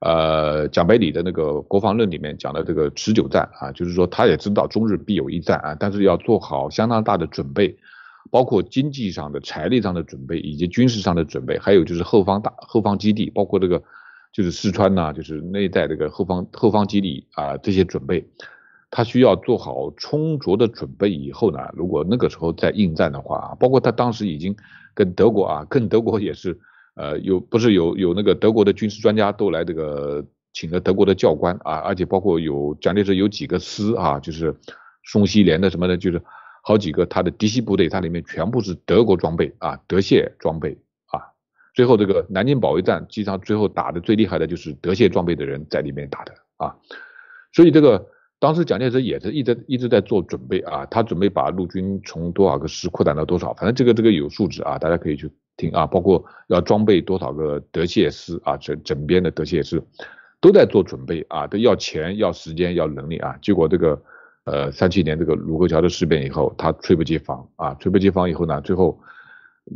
[0.00, 7.76] 呃，蒋百里的那个国防论里面讲的这个持久战啊，就是说他也知道中日必有一战啊，但是要做好相当大的准备。
[8.30, 13.82] 包括经济上的、财力上的准备，以及军事上的准备，还有就是后方大后方基地，包括这个
[14.32, 18.26] 就是四川呐，就是那一带这个后方后方基地啊这些准备，
[18.90, 24.56] 他需要做好充足的准备以后呢，如果那个时候再应战的话，包括他当时已经
[24.94, 26.58] 跟德国啊，跟德国也是
[26.96, 34.54] 呃有不是有有那个德国的军事专家都来这个请了德国的教官啊，而且包括有蒋介石有几个师啊，就是
[35.04, 36.22] 宋希濂的什么的，就是。
[36.66, 41.20] 好几个他的嫡系部队，它里面全部是德国装备啊，德械装备啊。
[41.74, 46.74] 最后这个南京保卫战，实际上最后打的最厉害的就是德械装备的人在里面打的啊。
[47.52, 55.86] 所以这个当时蒋介石也是一直一直在做准备啊，他准备把陆军从多少个师扩展到多少，反正这个这个有数字啊，大家可以去听啊。
[55.86, 59.82] 包括要装备多少个德械师啊，整整编的德械师
[60.40, 63.36] 都在做准备啊，都要钱要时间要能力啊。
[63.42, 64.02] 结果这个。
[64.44, 69.00] 呃，三七年这个卢沟桥的事变以后，他猝不及防啊，猝不及防以后呢，最后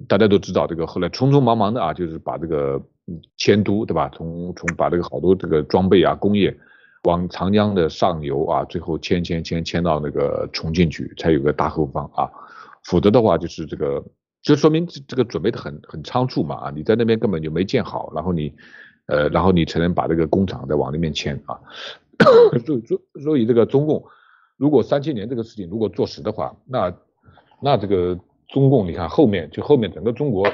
[0.07, 2.79] 大家都知道，这个后来匆匆忙忙的啊，就是把这个
[3.39, 4.11] 迁都，对吧？
[4.15, 6.55] 从从把这个好多这个装备啊、工业
[7.05, 12.29] 往长江的上游啊，最后迁迁迁迁到那个重庆去，才有个大后方啊。
[12.85, 14.05] 否则的话，就是这个
[14.43, 18.53] 就说明这个准备的很很仓促嘛啊，你在那边根本就没建好，然后你
[19.07, 21.59] 呃，然后你才能把这个工厂再往那边迁啊。
[22.67, 24.05] 所以所所以这个中共。
[24.59, 26.93] 如果三七年这个事情如果坐实的话，那
[27.61, 28.19] 那这个
[28.49, 30.47] 中共你看后面就后面整个中国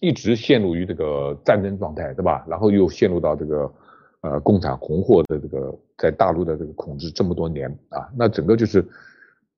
[0.00, 2.44] 一一直陷入于这个战争状态，对吧？
[2.46, 3.72] 然后又陷入到这个
[4.20, 8.86] 呃共产红货的这个在大陆的这个统治这么多年啊，那整个就是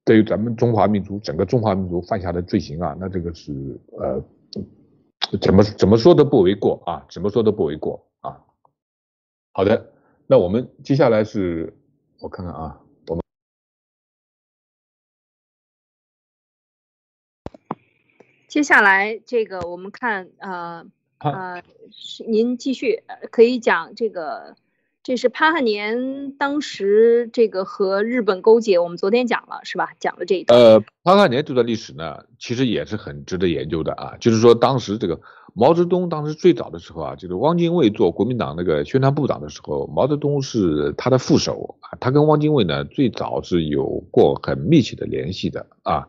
[0.04, 3.52] 对于咱们中华民族整个中华民族犯下的罪行啊，那这个是
[3.98, 4.22] 呃
[5.40, 8.40] 怎么怎么说都不为过啊，怎么说都不为过啊。
[9.52, 9.90] 好的，
[10.26, 11.74] 那我们接下来是
[12.20, 12.80] 我看看啊。
[18.50, 20.84] 接下来这个我们看，呃
[21.18, 21.62] 呃，
[22.26, 24.56] 您继续可以讲这个，
[25.04, 29.92] 这是潘汉年当时这个和日本勾结，我们昨天讲了是吧？
[30.00, 30.58] 讲了这一段。
[30.58, 34.16] 呃，潘汉年这段历史呢，其实也是很值得研究的啊。
[34.18, 35.20] 就是说当时这个
[35.54, 46.08] 毛泽东当时最早的时候啊，就是汪精卫做国民党那个宣传部长的时候，毛泽东是他的副手啊，他跟汪精卫呢最早是有过很密切的联系的啊。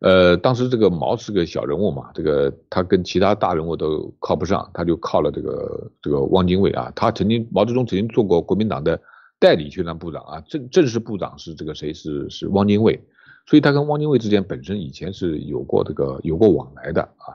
[0.00, 6.92] 呃，当时这个毛是个小人物嘛，这个他跟其他大人物都靠不上，他就靠了这个这个汪精卫啊。
[6.94, 9.00] 他曾经毛泽东曾经做过国民党的
[9.40, 13.02] 代理宣传部长啊，正正式部长是这个谁是是汪精卫，
[13.46, 17.34] 所以他跟汪精卫之间本身以前是有过这个有过往来的啊。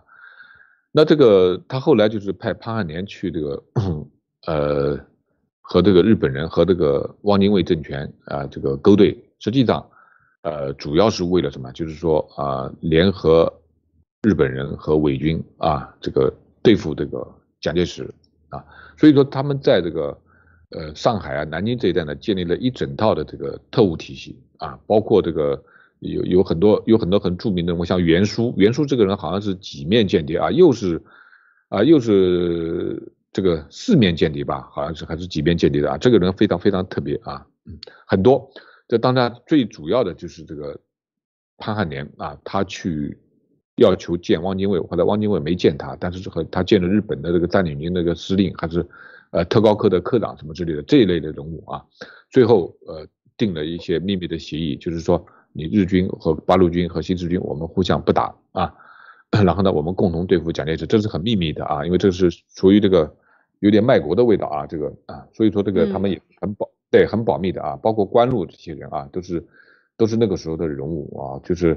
[0.94, 3.64] 那这个他后来就是派潘汉年去这个
[4.48, 4.98] 呃
[5.60, 9.86] 和这个日本人和这个汪精卫政权啊这个勾兑，实际上。
[10.44, 11.72] 呃，主要是为了什么？
[11.72, 13.52] 就是说啊，联合
[14.22, 17.26] 日本人和伪军啊，这个对付这个
[17.62, 18.14] 蒋介石
[18.50, 18.64] 啊。
[18.98, 20.18] 所以说他们在这个
[20.72, 25.64] 呃上海啊、南京这一带呢，建立了一整套的这个特务体系啊，包括这个
[26.00, 31.02] 有有很多有很多很著名的人物，像袁书，袁书这个人好像是几面间谍啊，又是
[31.70, 38.52] 啊又是这个四面间谍吧，好像是还是几面间谍的啊，这个人非常非常特别啊，嗯，很多。
[38.88, 40.80] 这当然最主要的就是这个
[41.58, 43.18] 潘汉年啊，他去
[43.78, 48.86] 要求见汪精卫，后来汪精卫没见他，但是和他见了日本的这个占领军那个司令，还是
[49.32, 51.84] 呃特高课的科长什么之类的这一类的人物啊，
[52.30, 58.74] 最后呃定了一些秘密的协议，就是说你日军和八路军和新四军我们互相不打啊，
[59.32, 63.16] 然后呢我们共同对付蒋介石，这是很秘密的啊，因为这是属于这个
[63.60, 66.70] 有点卖国的味道啊，这个啊，所以说这个他们也很保。
[66.94, 69.44] 对，很保密的啊，包括关路这些人啊，都是
[69.98, 71.76] 都是那个时候的人物啊，就是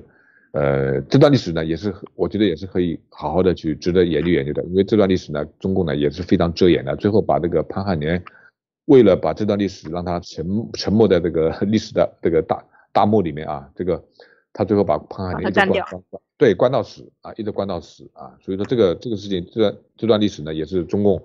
[0.53, 8.23] 呃这段历史呢，也是我觉得也是可以好好的去值得研究研究的，因为这段历史呢，中共呢也是非常遮掩的，最后把这个潘汉年
[8.85, 14.05] 为了把这段历史让他沉沉没在这个 历史的这个大大漠里面啊，这个
[14.53, 15.83] 他最后把潘汉年一直关
[16.37, 21.19] 对关到死啊，一直关到死啊，所以说这个这个事情这段这段历史呢，也是中共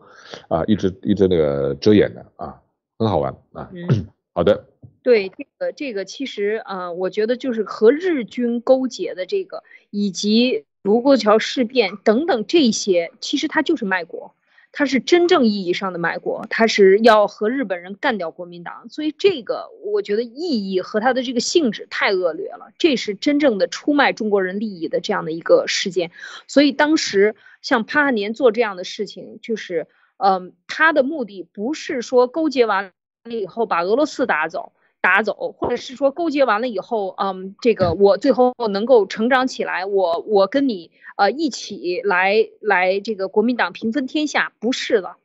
[0.48, 2.58] 啊一直一直那个遮掩的啊。
[3.02, 3.72] 很好玩啊，
[4.32, 4.68] 好的。
[5.02, 14.36] 对这个这个其实呃，我觉得就是和日军勾结的这个，以及卢沟桥事变等等这些，其实它就是卖国。
[14.74, 26.12] 他是真正意义上的卖国，他是要和日本人干掉国民党，所以这个我觉得意义和他的这个性质太恶劣了，这是真正的出卖中国人利益的这样的一个事件。
[26.48, 29.88] 所以当时像潘汉年做这样的事情，就是，
[30.22, 32.92] 嗯，他的目的不是说勾结完了
[33.32, 34.74] 以后把俄罗斯打走。
[35.04, 45.16] 打走，或者是说勾结完了以后，嗯，这个我最后能够成长起来，我我跟你呃一起来来这个国民党平分天下，不是的，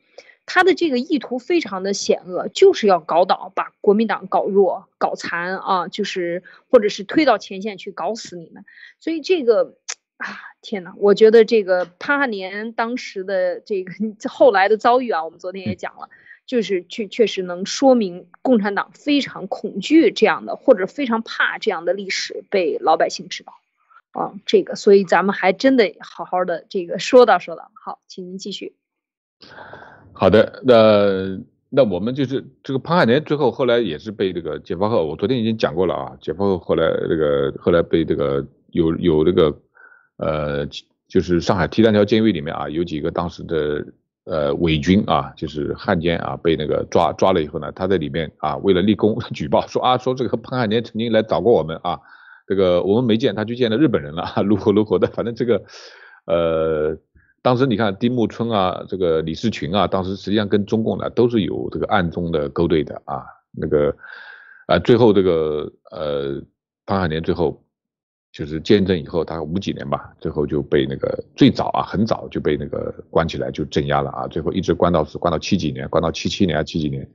[0.47, 8.65] 他的这个意图非常的险恶，就是要搞倒，把国民党搞弱、搞残啊，就是或者是推到前线去搞死你们。
[8.99, 9.77] 所以这个
[10.19, 10.27] 啊，
[10.63, 13.93] 天哪，我觉得这个潘汉年当时的这个
[14.29, 16.09] 后来的遭遇啊，我们昨天也讲了。
[16.47, 23.53] 就是确确实能说明共产党非常恐惧这样的，或者非常怕这样的历史被老百姓知道，
[24.13, 27.73] 啊，这个，所以咱们还真得好好的这个说道说道。
[27.75, 28.77] 好，请您继续。
[30.13, 39.51] 好的，那那我们就是这个潘汉年最后后来也是被这个解放后，我昨天已经讲过了啊，解放后后来这个后来被这个有有这个
[40.19, 40.67] 呃，
[41.09, 43.85] 就是上海提单条监狱里面啊，有几个当时的。
[44.29, 52.01] 呃，伪军啊，就是汉奸啊，被那个抓抓了以后呢，他在里面啊，为了立功 举报说啊，说这个潘汉年曾经来找过我们啊，
[52.49, 55.63] 这个我们没见，他去见了日本人了， 如何如何的，反正这个，
[56.25, 56.99] 呃，
[57.41, 63.95] 当时你看丁木春啊，这个李士群啊，当时实际上跟中共呢都是有这个暗中的勾兑的啊，那个
[64.67, 66.43] 啊，最后这个呃，
[66.85, 67.63] 潘汉年最后。
[68.37, 74.27] 就是见证以后，大概五几年吧，最后就被那个最早啊，很早就被那个关起来，就镇压了啊。
[74.27, 77.09] 最后一直关到是关到七几年，关到七七年啊七几年，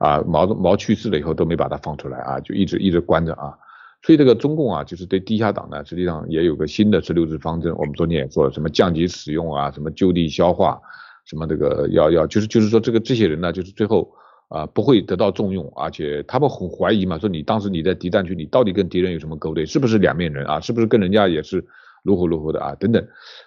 [0.00, 3.54] 啊毛毛去世了以后都没把他放出来啊，就一直一直关着啊。
[4.02, 7.72] 所以这个中共啊，就是对地下党呢，实际上也有个新的十六字方针。
[7.76, 10.80] 我们昨天也说了，什么降级使用啊，什么就地消化，
[11.24, 14.10] 什么这个要要就是就是说这个这些人呢，就是最后。
[14.54, 20.60] 啊，不会得到重用，而且他们很怀疑嘛，说你当时你在敌占区，你到底跟敌人有什么勾兑，是不是两面人啊？
[20.60, 21.64] 是不是跟人家也是
[22.04, 22.72] 如何如何的啊？
[22.76, 23.04] 等等，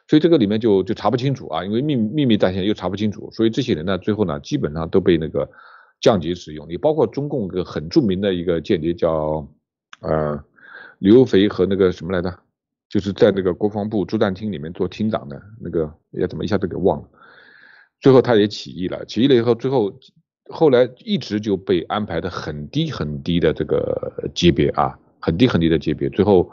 [0.10, 5.50] 所以这个里面就就查不清楚啊，因为秘秘密战线又查不清楚，所以这些人呢，最后呢，基本上都被那个
[6.02, 6.68] 降级使用。
[6.68, 9.48] 你包括中共个很著名的一个间谍叫
[10.02, 10.44] 呃
[11.00, 12.38] 刘肥和那个什么来着，
[12.90, 17.08] 就是在那个国防部作战厅里面做厅长的那个，也怎么一下子给忘了，
[18.02, 19.98] 最后他也起义了，起义了以后，最后。
[20.50, 26.50] 后来一直就被安排的很低很低的这个级别啊，很低很低的级别，最后，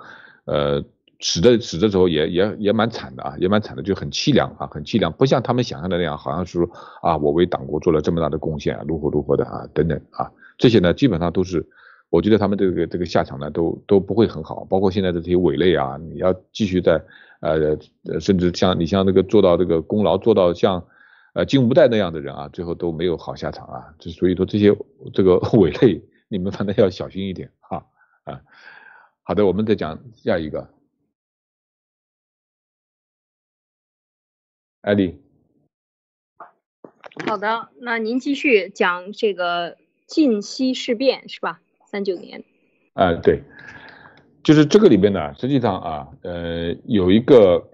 [0.47, 0.83] 呃，
[1.21, 6.69] 死的死的时候也也也蛮惨的啊，也蛮惨的，就很凄凉啊，很凄凉，不像他们想象的那样，好像是说
[7.03, 11.65] 啊，我为党国做了这么大的贡献啊，如何如何的啊，等等啊，这些呢，基本上都是，
[12.11, 17.01] 我觉得他们这个这个下场呢，都都不会很好，包括现在的这些伪类啊，你要继续在
[17.41, 17.77] 呃，
[18.21, 20.83] 甚至像你像那个做到这个功劳做到像。
[21.35, 23.95] 呃，金无代那样的人啊，最后都没有好下场啊。
[23.99, 24.73] 就所以说这些
[25.13, 27.85] 这个 伪类，你们反正要小心一点哈
[28.23, 28.41] 啊。
[29.25, 30.73] 好的，我们再讲下一个，
[34.83, 35.21] 艾丽。
[37.27, 41.61] 好的，那您继续讲这个晋西事变是吧？
[41.85, 42.45] 三九年。
[42.93, 43.43] 啊，对，
[44.45, 47.73] 就是这个里边呢，实际上啊，呃，有一个。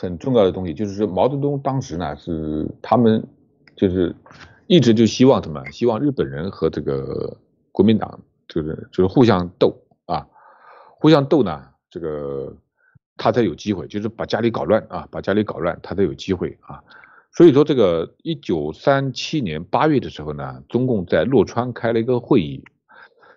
[0.00, 3.26] 很重要的东西就是说，毛泽东当时呢是他们
[3.74, 4.14] 就是
[4.68, 5.64] 一直就希望什么？
[5.72, 7.36] 希望日本人和这个
[7.72, 10.24] 国民党就是就是互相斗啊，
[11.00, 12.56] 互相斗呢，这个
[13.16, 16.80] 他才有机会，就是把家里搞乱啊，把家里搞乱，他才有机会啊。
[17.32, 22.62] 所以说，这个一九三七年八月的时候呢，中共在洛川开了一个会议，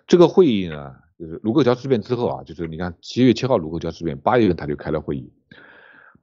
[0.06, 5.28] 这个会议呢就是卢沟桥事变之后啊，就是你看七月七号卢沟桥事变，八月份他就开了会议。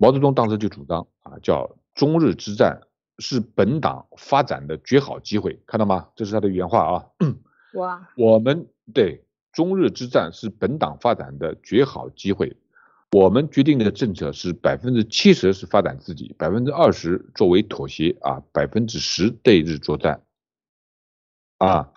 [0.01, 2.81] 毛泽东当时就主张啊，叫中日之战
[3.17, 6.07] 是本党发展的绝好机会，看到吗？
[6.15, 7.05] 这是他的原话啊。
[7.75, 12.55] 哇，我们对中日之战是本党发展的绝好机会，
[13.11, 20.23] 我们决定的政策是百分之七十是发展自己，百分之二十作为妥协啊，百分之十对日作战
[21.57, 21.91] 啊，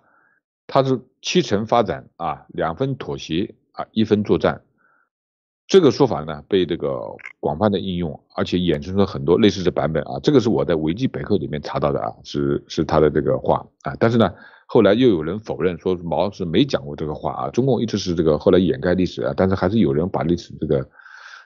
[0.67, 4.61] 它是七成发展啊，两分妥协啊，一分作战。
[5.69, 7.01] 这个说法呢，被这个
[7.41, 10.19] 广泛的应用，而且衍生出很多类似的版本啊。
[10.23, 13.97] 这个是我在维基百科里面查到的啊，是是他的这个话啊。
[13.99, 14.35] 但是呢，
[14.67, 17.51] 后来又有人否认说毛是没讲过这个话啊。
[17.51, 20.87] 中共一直是这个后来掩盖历史啊，但是还是有人把历史这个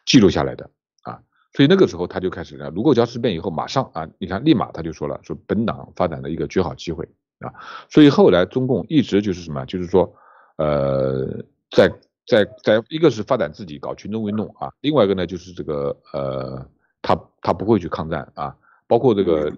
[0.07, 0.69] 记录下来的
[1.03, 1.21] 啊。
[1.53, 7.07] 所以那个时候他就开始呢，卢沟桥事变以后，马上啊，你看立马他就说了，说本党发展的一个绝好机会
[7.39, 7.53] 啊。
[7.89, 10.13] 所以后来中共一直就是什么，就是说
[10.57, 11.93] 呃，在
[12.27, 16.67] 在在一个是发展自己搞群众运动啊，另外一个呢就是这个呃，
[17.01, 18.57] 他他不会去抗战啊，
[18.89, 19.53] 包括这个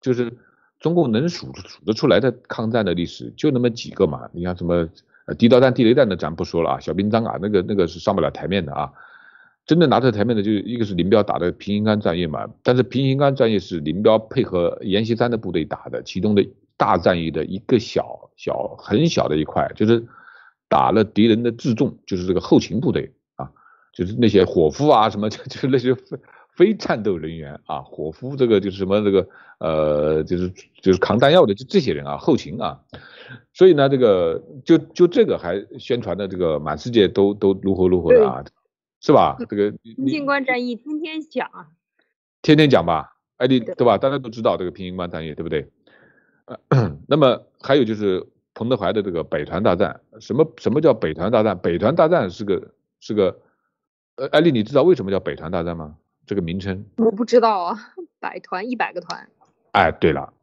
[0.00, 0.32] 就是
[0.78, 4.88] 中共能数数得出来的抗战的历史就那么几个嘛，你像什么
[5.26, 8.90] 呃地道战、地雷战的咱不说了啊，小兵张嘎那个那个是上不了台面的啊，
[9.66, 16.48] 真的拿出台面的就一个是林彪打的平型关战役嘛，但是平型关战役是林彪配合阎锡山的部队打的，其中的
[16.78, 20.02] 大战役的一个小小很小的一块就是。
[20.70, 23.50] 打了敌人的自重，就是这个后勤部队啊，
[23.92, 26.16] 就是那些伙夫啊，什么就就是那些非
[26.54, 30.48] 非战斗人员啊，伙夫这个就是什么这个呃，就是
[30.80, 32.80] 就是扛弹药的，就这些人啊，后勤啊，
[33.52, 38.44] 所以呢，这个就就这个还宣传的这个满世界都都如何如何的啊，
[39.00, 39.36] 是吧？
[39.48, 41.50] 这个平型关战役天天讲，
[42.42, 43.98] 天天讲吧，哎，你对吧？
[43.98, 45.68] 大家都知道这个平型关战役，对不对？
[46.68, 48.24] 呃那么还有就是。
[48.60, 51.56] 彭德怀的这个北团大战，什么什么叫北团大战？
[51.56, 52.62] 北团大战是个
[53.00, 53.40] 是个，
[54.16, 55.94] 呃，艾丽，你知道为什么叫北团大战吗？
[56.26, 57.78] 这个名称我不知道啊，
[58.20, 59.26] 百团一百个团。
[59.72, 60.34] 哎，对了，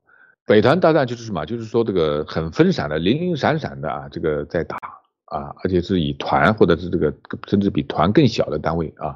[0.47, 1.45] 北团大战就是什么？
[1.45, 4.78] 就是说这个很分散的、零零散散的啊，这个在打
[5.26, 7.13] 啊，而且是以团或者是这个
[7.45, 9.15] 甚至比团更小的单位啊，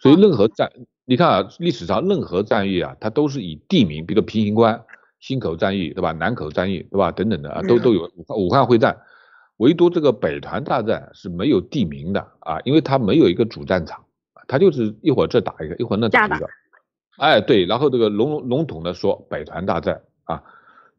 [0.00, 0.68] 所以任何战，
[1.04, 4.82] 你看啊，历史上任何战役啊，它都是以地名，比如平型关。
[5.20, 6.12] 忻口战役对吧？
[6.12, 7.12] 南口战役对吧？
[7.12, 8.96] 等等的啊，都都有武武汉会战，
[9.58, 14.02] 唯独这个北团大战是没有地名的啊，因为它没有一个主战场，
[14.48, 16.48] 它就是一会儿这打一个，一会儿那打一个。
[17.18, 20.42] 哎，对，然后这个笼笼统的说北团大战啊，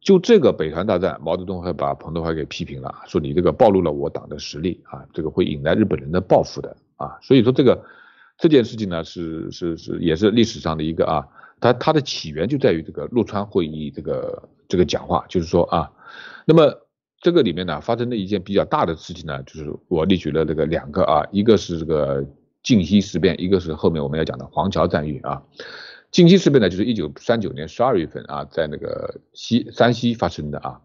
[0.00, 7.84] 就这个北团大战，毛泽东还把彭德怀给批评了，说你这个暴露了我党的实力啊，这个会引来日本人的报复的啊，所以说这个
[8.38, 11.26] 这件事情呢是是是也是历史上的一个啊。
[11.62, 15.92] 它它的起源就在于这个陆川会议这个这个讲话，就是说啊，
[16.44, 16.76] 那么
[17.20, 22.26] 这个里面呢发生的一件比较大的事情呢，就是我列举了这个两个啊，一个是这个
[22.64, 25.40] 靖西事变，一个是后面我们要讲的黄桥战役啊。
[26.10, 30.80] 靖西事变呢，就是一九三九年十二月份啊，在那个西山西发生的啊，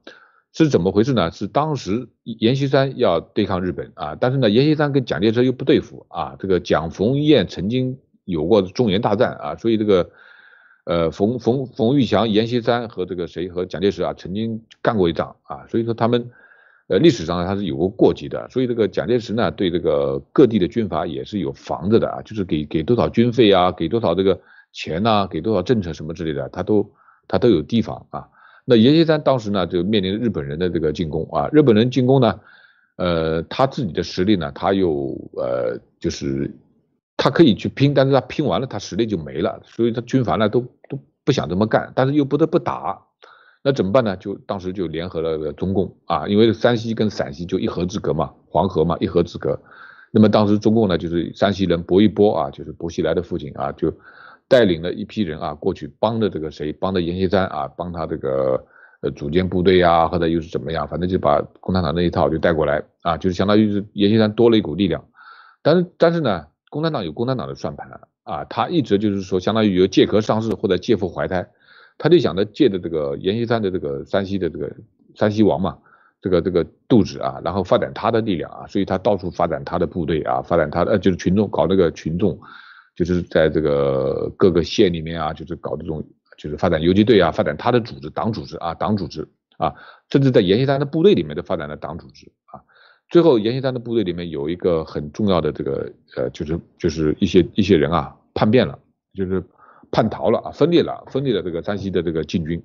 [0.53, 1.32] 是怎么回事呢？
[1.32, 10.11] 是当时阎锡山要对抗日本啊，但是呢，阎锡山跟蒋介石又不对付啊，这个蒋冯彦曾经有过中原大战啊，所以这个。
[10.88, 16.29] 呃，冯冯冯玉祥、阎锡山和这个谁和蒋介石啊，曾经干过一仗啊，所以说他们，
[16.88, 24.39] 呃，历史上他是有过过节的，所以这个蒋介石呢，对这个各地的军阀也是有防着的啊，就是给给多少军费啊，给多少这个
[24.71, 26.89] 钱呐，给多少政策什么之类的，他都
[27.27, 28.25] 他都有提防啊。
[28.63, 32.39] 那阎锡山当时呢，就面临日本人的这个进攻啊，日本人进攻呢，
[32.95, 36.49] 呃，他自己的实力呢，他又呃，就是。
[37.28, 43.01] 他可以去拼，但是他拼完了，他实力就没了，所以他军阀呢都都不想这么干，但是又不得不打，
[43.61, 44.15] 那怎么办呢？
[44.15, 49.59] 就当时就联合了中共啊，因为山西跟陕西就一河之隔嘛，黄河嘛一河之隔，
[50.11, 53.93] 那么当时中共呢就是山西人薄一波啊，就是薄熙来的父亲啊，就
[54.47, 58.65] 带领了一批人啊过去帮着这个谁，帮着阎锡山啊，帮他这个
[59.01, 65.03] 呃组建部队呀，或者又是怎么样，反正就把共产党那一套就带过来啊，就是相当于是阎锡山多了一股力量，
[65.61, 66.47] 但是但是呢。
[66.70, 67.89] 共产党有共产党的算盘
[68.24, 71.47] 啊，他一直就是说，相当于有借壳上市或者借腹怀胎，
[71.97, 74.70] 他就想着借着这个阎锡山的这个山西的这个
[75.15, 75.78] 山西王嘛，
[76.22, 82.38] 这个这个肚子啊，然后发展他的力量啊，所以他到处发展他的部队啊，发展他的就是群众搞那个群众，
[82.95, 86.05] 就是在这个各个县里面啊，就是搞这种
[86.38, 89.26] 就是发展游击队啊，发展他的组织党组织啊，党组织
[89.57, 89.74] 啊，
[90.11, 92.30] 甚至在阎锡山的部队里面都发展了党组织。
[93.10, 98.78] 最后，阎锡山的部队里面有一个很重要的这个呃，就是就是一些一些人啊叛变了，
[99.14, 99.41] 就是
[99.91, 102.62] 叛逃了啊，分裂了，分裂了这个山西的这个禁军，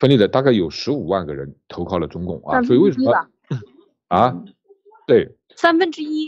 [0.00, 3.12] 分裂了大概有十五万个人投靠了中共啊，所以为什么
[4.08, 4.36] 啊？
[5.06, 6.26] 对，三分之一，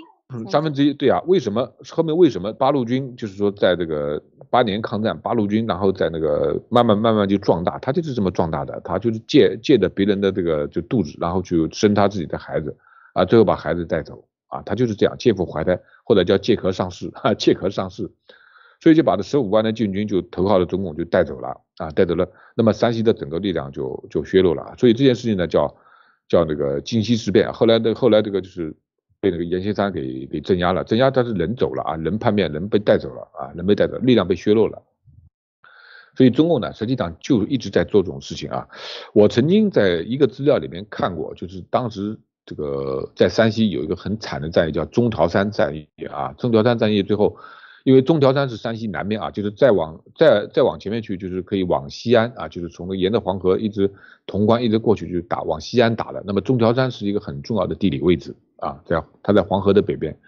[0.49, 12.77] 三分之一，对啊，为什么后面为什么八路军就是说在这个八年抗战，八路军然后在那个慢慢慢慢就壮大，他就是这么壮大的，他就是借借着别人的这个就肚子，然后去生他自己的孩子。
[13.19, 18.09] 啊，最后把孩子带走啊，他就是这样借腹怀胎，或者叫借壳上市啊，借壳上市，
[18.81, 21.49] 所以就把这十五万的禁军就投靠了中共，就带走了
[21.79, 25.77] 啊，带走了，那么山西的整个力量就就削弱了，所以这件事情呢叫
[26.29, 28.73] 叫那个靖西事变，后来的后来这个就是
[29.21, 34.81] 被那个阎锡山给给镇压了，镇压但是人走了啊，人叛变，人被带走了啊，人被带走，力量被削弱了，
[36.17, 38.69] 所以中共呢实际上就一直在做这种事情啊，
[39.13, 42.17] 我曾经在一个资料里面看过，就是当时。
[42.49, 46.33] 这个在山西有一个很惨的战役，叫中条山战役啊。
[46.39, 47.37] 中条山战役最后，
[47.85, 53.93] 因为中条山是山西南边啊，就是再往再再往前面去，就是可以往西安啊，就是从沿着黄河一直
[54.27, 56.23] 潼关一直过去，就打往西安打的。
[56.25, 60.19] 那么中条山是一个很重要的地理位置啊，在它在黄河的北边。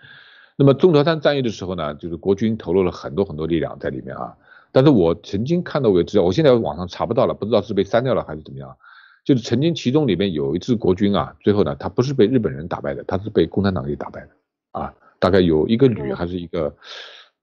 [0.56, 4.36] 那么中条山战役的时候呢，就是国军投入了很多很多力量在里面啊。
[4.72, 8.76] 但是我曾经看到过资料，我现在网上查不到了，不知道是被删掉了还是怎么样。
[9.24, 14.28] 就是曾经其中里面有一支国军啊，最后呢，他不是被日本人打败的，他是被共产党给打败的
[14.72, 14.94] 啊。
[15.18, 16.74] 大概有一个旅还是一个，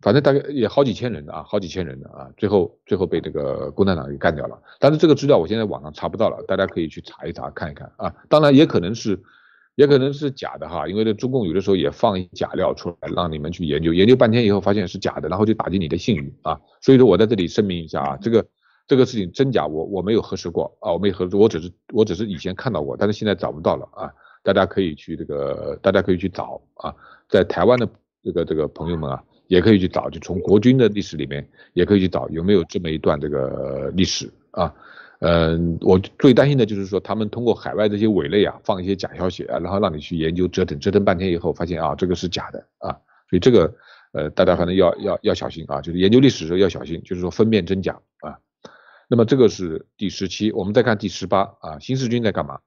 [0.01, 4.59] 反正大概也好几千人的啊，好几千人的啊，最后最后被这个共产党给干掉了。
[4.79, 8.13] 但是这个资料我现在网上查不到了，大家可以去查一查看一看啊。
[8.29, 9.19] 当然也可能是。
[9.77, 16.59] 也可能是假的哈，因为这中共有的时候也放假料出来让你们去研究，研究半天以后发现是假的，然后就打击你的信誉啊。
[16.81, 18.43] 所以说我在这里声明一下啊，这个
[18.87, 24.11] 这个事情真假我我没有核实过啊，我没有核实，我只是我只是以前看到过，但是现在找不到了啊。
[24.43, 26.95] 大家可以去这个，大家可以去找啊，
[27.27, 27.89] 在台湾的
[28.23, 34.73] 这个这个朋友们啊，也可以去找，就从国军的历史里面也可以去找有没有这么一段这个历史啊。
[35.19, 42.95] 嗯，我最担心的就是说，他们通过海外这些伪类啊，放一些假消息啊，然后让你去研究，折腾折腾半天以后，发现啊，这个是假的啊，
[43.29, 43.75] 所以这个
[44.13, 48.39] 呃，大家反正要要要小心啊，就是研究历史的时候要小心，就是说分辨真假啊。
[49.07, 52.59] 那么这个是第十七，我们再看第十八啊，新四军在干嘛？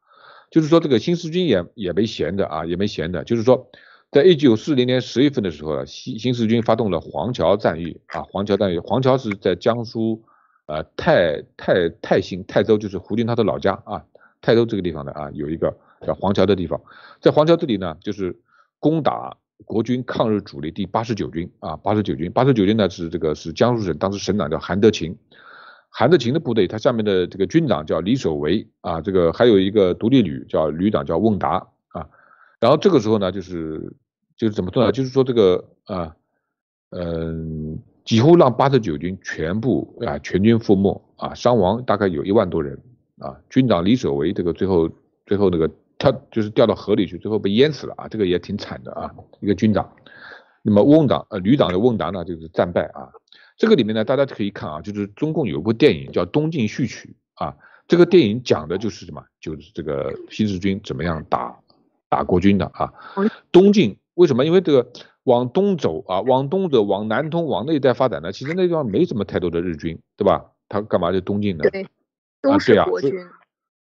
[0.51, 3.71] 就是说这个新四军也也没闲的啊，也没闲的，就是说，
[4.11, 10.23] 在一九四零年十月份的时候，新新四军发动了黄桥战役啊，黄桥战役，黄桥是在江苏。
[10.67, 14.05] 呃，泰泰泰兴泰州就是胡军他的老家啊，
[14.41, 15.77] 泰州这个地方的啊，有一个
[16.07, 16.81] 叫黄桥的地方，
[17.21, 18.39] 在黄桥这里呢，就是
[18.79, 25.19] 攻打国军抗日主力第八十九军啊，八十九军，八十九军呢是这个是江苏省当时省长叫韩德勤，
[25.91, 32.09] 韩德勤的部队，他下面的这个军长叫李守维啊，这个还有一个独立旅叫旅长叫孟达啊，
[32.61, 33.93] 然后这个时候呢，就是
[34.37, 36.17] 就是怎么做呢，就是说这个啊，
[36.91, 37.79] 嗯。
[38.03, 42.77] 几乎让八十九军全部啊全军覆没啊，伤亡大概有一万多人
[43.19, 43.37] 啊。
[43.49, 44.91] 军长李守维这个最后
[45.27, 49.89] 最后那个他就是掉到河里去，最后被淹死了啊，这个也挺惨的啊，一个军长。
[50.63, 53.13] 那么翁长呃旅长的翁达呢就是战败啊。
[53.61, 57.55] 这个里面呢大家可以看啊，就是中共有一部电影叫《东晋序曲》啊，
[57.87, 61.55] 这个电影讲的就是什么，就是这个新四军怎么样打
[62.09, 62.91] 打国军的啊。
[63.53, 64.45] 东晋为什么？
[64.45, 64.91] 因为这个。
[65.25, 68.33] 往东走啊，往东走，往南通，往那一带发展呢？
[68.33, 70.47] 其实那地方没什么太多的日军，对吧？
[70.67, 71.63] 他干嘛就东进呢？
[71.71, 71.87] 对，
[72.41, 73.15] 都是国军。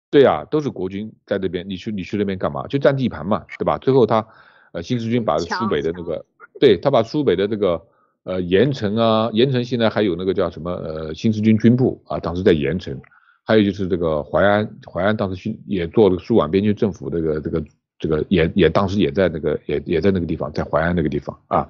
[0.10, 1.70] 对呀，都是国军在这边。
[1.70, 2.66] 你去你去那边干嘛？
[2.66, 3.78] 就占地盘嘛，对吧？
[3.78, 4.28] 最后他
[4.72, 6.26] 呃新四军把苏北的那个，
[6.60, 7.86] 对他把苏北的这个
[8.28, 12.96] 呃盐城啊，盐城现在还有那个叫什么呃新四军军部啊，当时在盐城，
[13.44, 17.64] 还有就是这个淮安，淮安当时也做了苏皖边区政府这个这个。
[18.00, 21.68] 这个也也当时也在那个也也在那个地方，在淮安那个地方啊，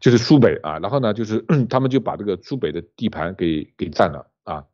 [0.00, 4.64] 就是苏北啊，然后呢，就是 他们就把这个苏北的地盘给给占了啊。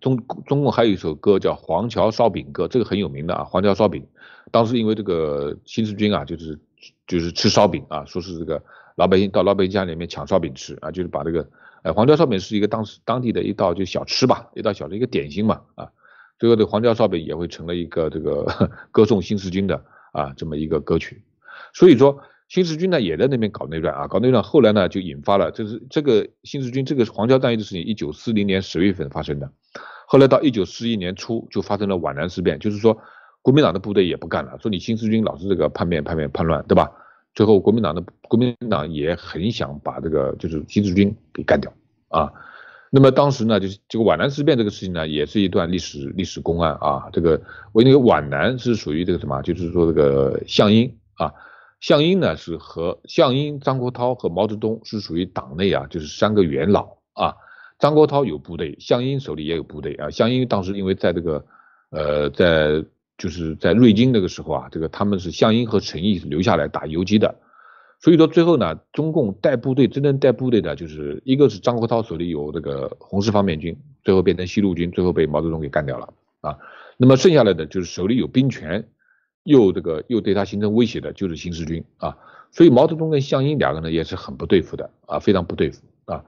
[0.00, 4.00] 中中共还有一首歌叫《黄桥烧饼歌》，这个很有名的啊，《黄桥烧饼》。
[4.52, 6.56] 当时因为这个新四军啊，就是
[7.08, 8.62] 就是吃烧饼啊，说是这个
[8.96, 11.48] 老百姓到老百姓家里面抢烧饼吃啊，就是把这个
[11.82, 15.88] 呃黄桥烧饼是一个当时当地的一道就小吃吧，一道小的一个点心嘛啊。
[16.38, 18.44] 最后，这黄桥烧饼也会成了一个这个
[18.90, 21.22] 歌颂新四军的啊这么一个歌曲。
[21.72, 24.42] 所以说，新四军呢也在那边搞内乱啊，搞内乱。
[24.42, 29.50] 后来呢就引发了，就是这个新四军这个黄桥战役的事情，一九四零年十月份发生的。
[30.06, 33.00] 后来到一九四一年初就发生了皖南事变，就是说
[33.40, 36.90] 国民党的部队也不干了，说你新四军老是这个叛变、叛变、叛乱，对吧？
[37.34, 41.72] 最后国民党的国民党也很想把这个就是新四军给干掉
[42.08, 42.32] 啊。
[42.90, 47.08] 那么当时呢，就是这个皖南事变这个事情呢，也是一段历史历史公案啊。
[47.12, 51.32] 这个为那个皖南是属于这个什么，就是说这个项英啊，
[51.80, 57.34] 项英呢是和项英、张国焘和毛泽东是属于党内啊，就是三个元老啊。
[57.80, 60.08] 张国焘有部队，项英手里也有部队啊。
[60.08, 61.44] 项英当时因为在这个
[61.90, 62.84] 呃，在
[63.18, 67.34] 就是在瑞金那个时候啊，这个他们是项英和陈毅留下来打游击的。
[68.00, 76.12] 所以说最后呢，中共带部队真正带部队的，就是一个是张国焘手里有这个红四方面军，最后变成西路军，最后被毛泽东给干掉了
[76.42, 76.58] 啊。
[76.98, 78.86] 那么剩下来的就是手里有兵权，
[79.42, 82.18] 又这个又对他形成威胁的，就是新四军啊。
[82.50, 86.24] 所以毛泽东跟项英两个人也是很不对付的啊，非常不对付啊。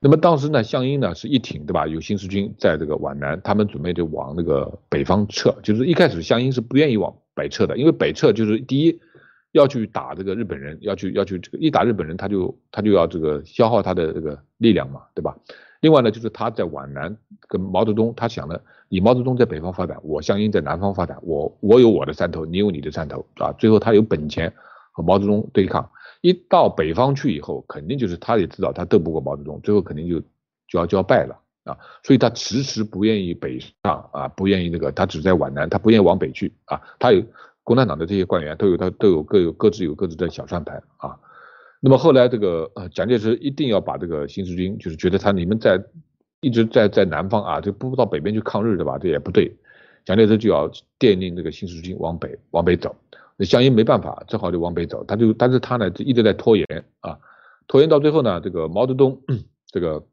[0.00, 1.86] 那么当时呢，项英呢是一挺对吧？
[1.86, 9.00] 有新四军在这个皖南，他们准备就往那个北方撤，就是一开始项英是不愿意往北撤的，因为北撤就是第一。
[9.52, 15.36] 要去打这个日本人，要去要去这个一打日本人，他就他就要这个消耗他的这个力量嘛，对吧？
[15.80, 17.16] 另外呢，就是他在皖南
[17.48, 24.54] 跟毛泽东，他想的，你毛泽东在北方发展，我项英在南方发展，我我有我的山头，你有你的山头，啊，最后他有本钱
[24.92, 25.90] 和毛泽东对抗。
[26.20, 30.20] 一到北方去以后，肯定就是他也知道他斗不过毛泽东，最后肯定就
[30.68, 37.22] 就要就要败了啊，所以他迟迟不愿意北上啊，不愿意那个，他只在皖南，他不愿意往北去啊，他有。
[37.62, 41.16] 共产党的这些官员都有他都有各有各自有各自的小算盘啊，
[41.80, 45.80] 那么后来这个呃蒋介石一定要把这个新四军，就是觉得他你们在
[46.40, 48.98] 一直在在南方啊，就不到北边去抗日对吧？
[48.98, 49.54] 这也不对，
[50.10, 52.96] 蒋介石就要电令这个新四军往北往北走。
[53.36, 55.04] 那项英没办法，只好就往北走。
[55.04, 56.66] 他就但是他呢就一直在拖延
[56.98, 57.16] 啊，
[57.68, 59.22] 拖延到最后呢，这个毛泽东
[59.70, 60.04] 这个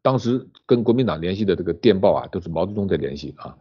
[0.00, 3.54] 当时跟国民党联系的这个电报啊，都是毛泽东在联系啊。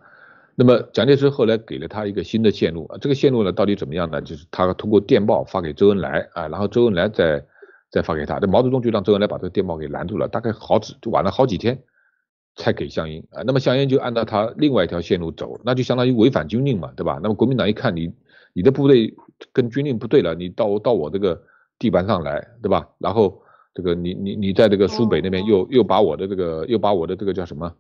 [0.56, 4.22] 那么蒋介石后来给了他一个新的线路，这个线路呢到底怎么样呢？
[4.22, 7.46] 就是他通过电报发给周恩来啊，然后周恩来再
[7.92, 11.78] 再发给他，这毛泽东就让周恩来把这个电报给拦住了，大概好几就晚了好几天
[12.56, 13.44] 才给项英啊。
[13.46, 17.20] 那么项英就按照他另外一条线路走，那就相当于违反军令嘛，对吧？
[17.22, 18.14] 那么国民党一看你
[18.54, 19.14] 你的部队
[19.52, 21.42] 跟军令不对了，你到到我这个
[21.80, 22.88] 地盘上来，对吧？
[23.00, 23.42] 然后
[23.74, 27.74] 这个你你你在这个苏北那边又又把我的这个又把我的这个叫什么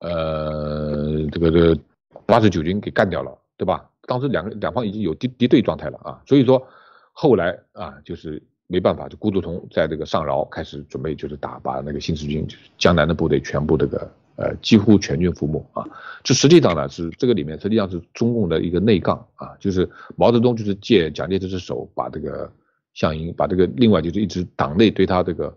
[0.00, 1.80] 呃这个这个。
[2.26, 3.88] 八十九军给干掉了，对吧？
[4.02, 6.64] 当时两个两方已经有敌敌对状态了啊，所以说
[7.12, 8.40] 后来啊，就是
[8.70, 15.84] 没办法，就顾祝同在这个上饶开始准备，就是打把那个新四军，就是江南的部队全部这个呃几乎全军覆没啊。
[16.22, 22.50] 这实际上呢是这个里面实际上是中共的一个内杠啊，就是毛泽东就是借蒋介石之手把这个
[22.94, 25.52] 项英把这个另外就是一支党内对他这个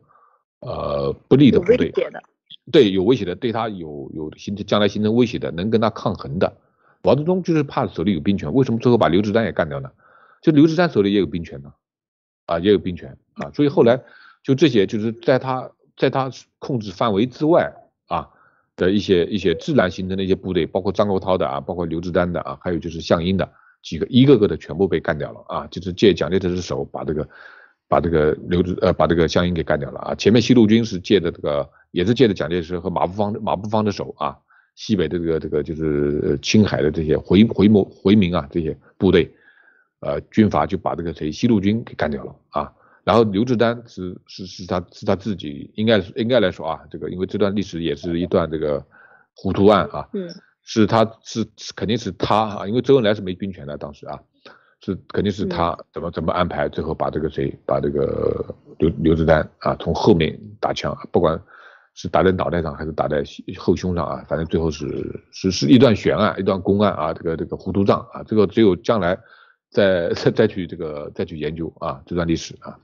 [0.61, 1.93] 呃不利的部队。
[2.71, 6.55] 对有威胁的，对他有有形成将来形成威胁的，能跟他抗衡的，
[7.01, 8.53] 毛泽东就是怕手里有兵权。
[8.53, 9.91] 为什么最后把刘志丹也干掉呢？
[10.41, 11.73] 就刘志丹手里也有兵权呢，啊，
[12.45, 13.51] 啊也有兵权啊。
[13.51, 13.99] 所以后来
[14.43, 17.73] 就这些就是在他在他控制范围之外
[18.07, 18.29] 啊
[18.75, 23.49] 的一些一些自然形成的一些部队，包括张国焘的啊，包括刘志丹的啊，还有就是项英的
[23.81, 27.27] 几个，一个个的全部被干掉了啊，就是借蒋介石的手把这个。
[27.89, 30.15] 把这个刘志呃把这个项英给干掉了啊！
[30.15, 34.35] 前面西路军是借的这个也是借的蒋介石和马步芳马步芳的手啊，
[34.73, 39.31] 西北的这个这个就是青海的这些回回模回民啊这些部队，
[40.03, 42.71] 呃军阀就把这个谁西路军给干掉了啊！
[43.03, 48.85] 然后刘志丹是是是他是他自己应该应该来说啊，这个因为这段历史也是一段这个
[49.35, 50.29] 糊涂案啊，嗯，
[50.63, 51.45] 是他是
[51.75, 54.19] 肯定是他啊，因为周恩来是没兵权的当时啊。
[54.85, 61.41] 是肯定是他怎么怎么安排，最后把这个谁把这个刘刘志丹啊从后面打枪，不管
[61.93, 63.23] 是打在脑袋上还是打在
[63.57, 69.17] 后胸上啊，反正最后是是是一段悬案，一段公案啊，这个这个糊涂账啊，这个只有将来
[69.73, 72.79] 再再再去这个再去研究啊这段历史啊，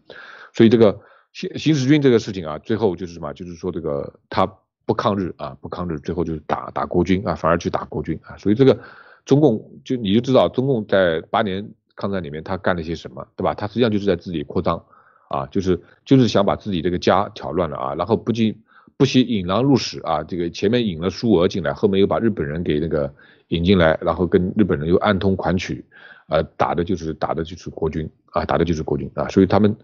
[0.52, 1.00] 所以这个
[1.32, 4.46] 新新四军这个事情啊，最后就是什么，就是说这个他
[4.86, 8.78] 不抗日啊不抗日，最后就是打打国军啊，反而去打国军啊，所以这个
[9.24, 11.72] 中共就你就知道中共在八年。
[12.02, 13.54] 抗战里面他干了些什么，对吧？
[13.54, 14.82] 他实际上就是在自己扩张，
[15.28, 18.58] 啊，就是就是想把自己这个家挑乱了啊，然后不仅
[18.96, 23.14] 不惜引狼入室啊，这个前面引了苏俄进来，后面又把日本人给那个
[23.50, 25.84] 引进来，然后跟日本人又暗通款曲，
[26.30, 29.76] 啊，打的就是打的就是国军啊，打的就是国军啊，所以他们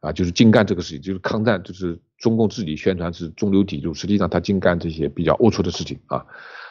[0.00, 6.26] 啊就是净干这个事情，就是抗战，就是中共自己宣传是中流砥柱，实际上他净干这些比较龌龊的事情啊。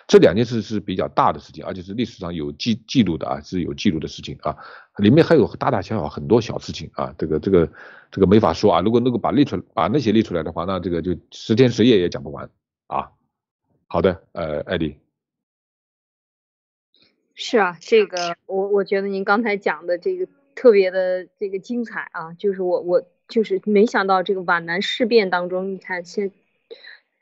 [0.08, 4.58] 这两件事是比较大的事情，而且是历史上有记记录的啊，是有记录的事情啊。
[4.98, 7.70] 里面还有大大小小很多小事情啊，这个这个
[8.12, 8.82] 这个没法说啊。
[8.82, 12.50] 如果能够把列出把那些列出来的话，那这个就十天十夜也讲不完
[12.88, 13.12] 啊。
[13.88, 14.98] 好的，呃，艾迪。
[17.44, 26.32] 是啊，这个我我觉得您刚才讲的这个特别的这个精彩啊，就是我我就是没想到这个皖南事变当中，你看现。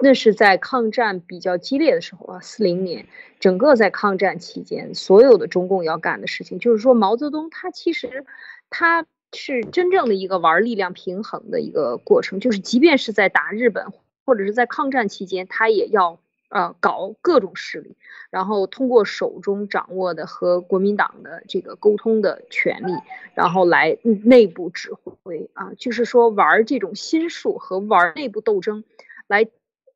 [0.01, 3.05] 那是在抗战比较激烈的时候啊，四零年，
[3.39, 8.26] 整个在抗战期间，所有的中共要干的事情，就是说毛泽东他其实
[8.70, 13.88] 他是真正的一个玩力量平衡的一个过程，就是即便是在打日本
[14.26, 16.20] 或者是在抗战期间，他也要
[16.50, 17.95] 呃搞各种势力，
[18.30, 22.91] 然后通过手中掌握的和国民党的这个沟通的权利，
[23.34, 28.84] 然后来内部指挥啊，就是说玩这种心术和玩内部斗争
[29.28, 29.47] 来。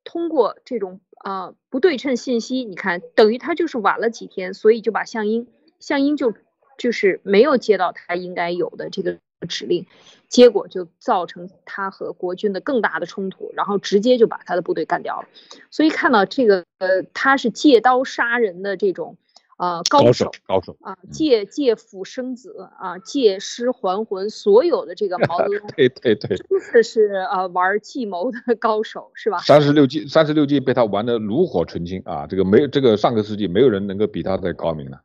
[0.06, 5.48] 通过这种呃不对称信息，你看等于他就是晚了几天，所以就把项英
[5.80, 6.34] 项英就
[6.78, 9.88] 就是没有接到他应该有的这个指令，
[10.34, 15.28] 结果就造成他和国军的更大的冲突，然后直接就把他的部队干掉了。
[15.72, 19.16] 所以看到这个呃他是借刀杀人的这种。
[19.56, 29.38] 啊，高手，高手啊，借借腹生子啊，借尸还魂，所有的这个毛泽东，对对对，真的是呃，玩计谋的高手，是吧？
[29.38, 35.00] 三十六计，三十六计被他玩的炉火纯青啊，这个没有这个上个世纪没有人能够比他再高明了。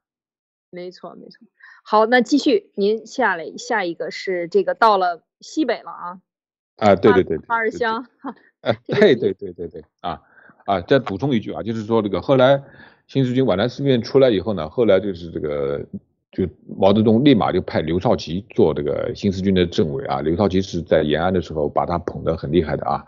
[0.70, 1.46] 没错没错，
[1.90, 6.20] 好，那继续，您下来下一个是这个到了西北了啊？
[6.76, 8.06] 啊，对对对，八二乡，
[8.60, 10.20] 哎，对对对对对，啊
[10.66, 12.62] 啊，再补充一句啊，就是说这个后来。
[13.06, 15.82] 新四军皖南事变出来以后呢，后来就是这个
[16.30, 20.20] 就毛泽东立马就派刘少奇做这个新四军的政委啊。
[20.20, 23.02] 刘少奇是在延安的时候把他捧得很厉害的啊，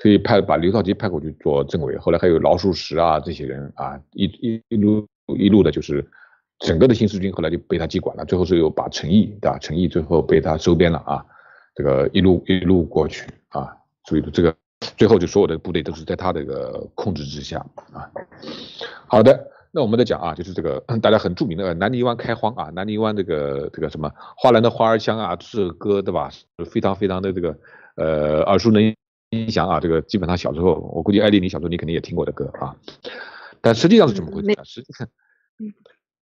[0.00, 1.96] 所以派把刘少奇派过去做政委。
[1.98, 5.06] 后来还有饶漱石啊这些人啊，一一一路
[5.38, 6.04] 一路的就是
[6.60, 8.24] 整个的新四军后来就被他接管了。
[8.24, 9.58] 最后是又把陈毅对吧？
[9.58, 11.24] 陈毅最后被他收编了啊，
[11.74, 14.54] 这个一路一路过去啊，所以这个
[14.96, 17.58] 最后就所有的部队都是在他这个控制之下
[17.92, 18.10] 啊。
[19.06, 19.52] 好的。
[19.70, 26.30] 那我们再讲啊，就是这个大家很著名的南泥湾开荒啊，南泥湾这个这个什么花篮的花儿香啊，这首歌对吧？
[26.70, 27.54] 非常非常的这个
[27.96, 28.96] 呃耳熟能
[29.50, 32.74] 详啊，这个基本上小时候我估计艾丽你小时候你肯定也听过的歌啊。
[33.60, 34.56] 但实际上是怎么回事？
[34.64, 35.06] 实际上，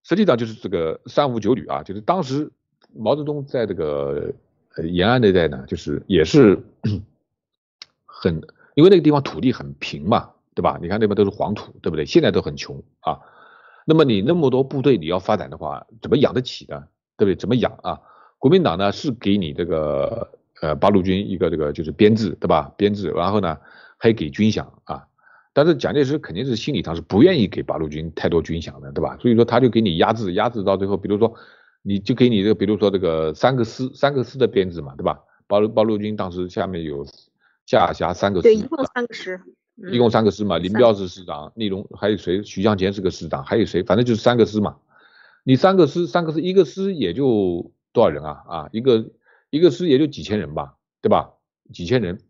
[0.09, 2.49] 实际上就是这个三五九旅啊，就是当时
[2.95, 4.33] 毛泽东在这个
[4.85, 6.63] 延安那带呢，就是也是
[8.07, 8.41] 很
[8.77, 10.79] 因为那个地方土地很平嘛，对吧？
[10.81, 12.07] 你看那边都是黄土，对不对？
[12.07, 13.19] 现在都很穷啊。
[13.85, 16.85] 那么你那么多部队你要发展的话，怎么养得起呢？
[17.17, 17.35] 对不对？
[17.35, 18.01] 怎么养啊？
[18.39, 20.31] 国民党呢是给你这个
[20.63, 22.73] 呃八路军一个这个就是编制，对吧？
[22.77, 23.59] 编制，然后呢
[23.99, 25.09] 还给军饷啊。
[25.57, 29.17] 但是蒋介石肯定是心理上是不愿意给八路军太多军饷的，对吧？
[29.17, 31.35] 所以说他就给你压制，压制到最后，比如说
[31.81, 35.19] 你就给你这个，比如说这个三个师，三个师的编制嘛，对吧？
[35.47, 37.07] 八路八路军当时下面有
[37.65, 39.41] 下辖三个师，对，一共三个师。
[39.91, 42.43] 一共三个师嘛，林彪是师长，聂荣还有谁？
[42.43, 43.83] 徐向前是个师长，还有谁？
[43.83, 44.77] 反正就是三个师嘛。
[45.43, 48.43] 你三个师，三个师，一个师也就多少人啊？
[48.47, 49.11] 啊，一个
[49.49, 51.31] 一个师也就几千人吧，对吧？
[51.73, 52.21] 几千人，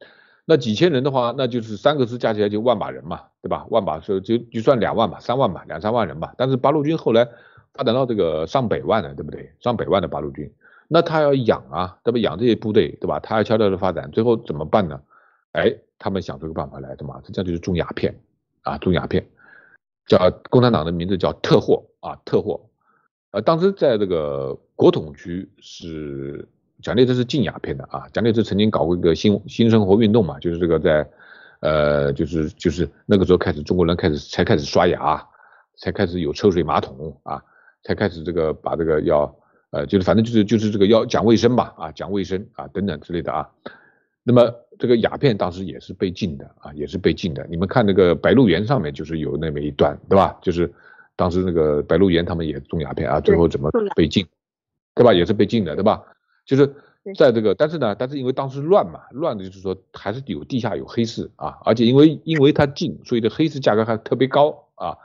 [0.47, 3.67] 那几千人的话，那就是三个师加起来就万把人嘛，对吧？
[3.69, 6.33] 万把就就就算两万吧，三万吧，两三万人吧。
[6.39, 7.29] 但是八路军后来
[7.75, 9.53] 发展到这个上百万的，对不对？
[9.61, 10.51] 上百万的八路军，
[10.89, 12.19] 那他要养啊，对吧？
[12.19, 13.21] 养这些部队，对吧？
[13.21, 14.99] 他要悄悄的发展，最后怎么办呢？
[15.53, 15.77] 哎。
[15.99, 18.15] 他们想出个办法来对嘛，这叫就是种鸦片
[18.65, 19.27] 啊，种鸦片，
[20.07, 22.61] 叫共产党的名字叫特货啊，特货。
[23.31, 26.47] 呃，当时在这个国统区是
[26.83, 31.09] 蒋介石是禁鸦片的啊，蒋介石曾经搞过一个新新生活运动嘛，就是这个在
[31.61, 35.27] 呃，就是就是那个时候开始中国人开始才开始刷牙，
[35.79, 37.43] 才开始有抽水马桶啊，
[37.83, 39.35] 才开始这个把这个要
[39.71, 43.49] 呃，就是反正就是就是这个要讲卫生吧啊，讲卫生啊等等之类的啊。
[44.23, 47.47] 那么这个鸦片当时也是被禁的啊，也是被禁的。
[47.49, 50.37] 你们看那个《白鹿原》上面就是有那么一段，对吧？
[50.43, 50.71] 就是
[51.17, 54.27] 当时那个《白鹿原》他们也种鸦片啊，最后怎么被禁，
[54.95, 55.15] 对吧？
[55.15, 56.03] 也是被禁的，对吧？
[56.47, 56.75] 就是
[57.19, 64.97] 在这个，但是呢，但是因为当时乱嘛，乱的就是说还是有地下有黑市啊，而且因为因为它近，所以这黑市价格还特别高啊。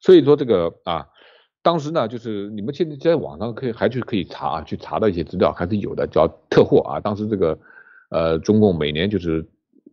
[0.00, 1.08] 所以说这个啊，
[1.62, 7.00] 当时呢，就是你们现在在网上可以还去可以查啊，去查到一些资料还是有的，叫特货啊。
[7.00, 7.58] 当时这个。
[8.08, 9.44] 呃，中共每年就是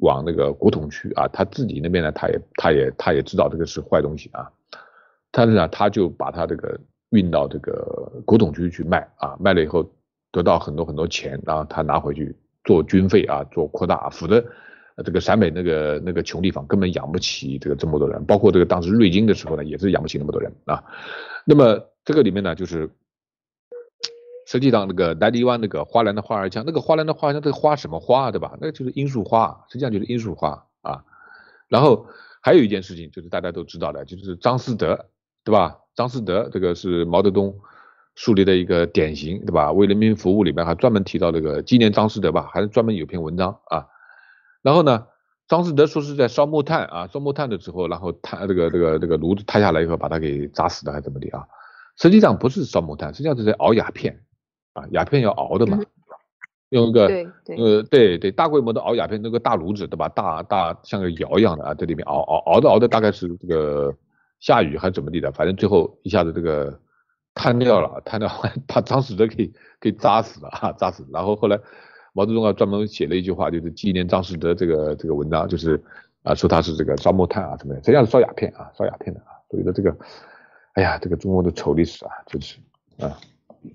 [0.01, 4.51] 往那个国统区啊，他自己那边呢，他也他也他也知道这个是坏东西啊，
[5.31, 6.79] 但是呢，他就把他这个
[7.09, 9.91] 运到这个国统区去卖啊，卖了以后
[10.34, 14.43] 得到很多很多钱，然后他拿回去做军费啊，做扩大，否则
[15.05, 20.84] 这个陕北那个那个穷地方根本养不起这个这么多人，包括这个当时瑞金的时候呢，也是养不起那么多人啊，
[21.45, 22.89] 那么这个里面呢，就是。
[24.45, 28.57] 实际上，那个南泥湾那个花篮的花儿香，那个花篮的花儿香，这个花什么花啊，对吧？
[28.59, 31.05] 那就是罂粟花，实际上就是罂粟花啊。
[31.69, 32.05] 然后
[32.41, 35.05] 还有一件事情，就是大家都知道的，就是张思德，
[35.45, 35.79] 对吧？
[35.95, 37.57] 张思德这个是毛泽东
[38.16, 39.72] 树立的一个典型，对吧？
[39.72, 43.88] 为人民服务里面还专门提到这个纪念张思德吧，还是专门有篇文章啊。
[44.61, 45.07] 然后呢，
[45.47, 51.45] 张思德说是在烧木炭啊，烧木炭的时候，然后炭这个这个这个炉子塌下来以后，把他给砸死的，还是怎么的啊？
[51.97, 54.24] 实际上不是烧木炭，实际上是在熬鸦片。
[54.74, 55.80] 啊，鸦片要熬的嘛，
[56.70, 57.05] 用一个
[57.55, 60.09] 呃，对对，大规模的熬鸦片，那个大炉子对吧？
[60.09, 63.95] 大大像个窑一样的啊，在里面熬熬熬的熬的，大概是这个
[64.39, 66.80] 下雨还是怎么地的，反正最后一下子这个
[67.34, 68.29] 瘫掉了，瘫掉
[68.67, 71.05] 把张思德给给扎死了啊，扎死。
[71.11, 71.59] 然后后来
[72.13, 75.81] 毛泽东啊专门写了一句话，就是纪念张思德这个这个文章，就是
[76.23, 79.27] 啊说他是这个烧木炭啊什么的，实际上是烧鸦片啊，烧鸦片的啊。
[79.49, 79.95] 所以说这个，
[80.73, 82.57] 哎呀，这个中国的丑历史啊，真是
[82.99, 83.17] 啊。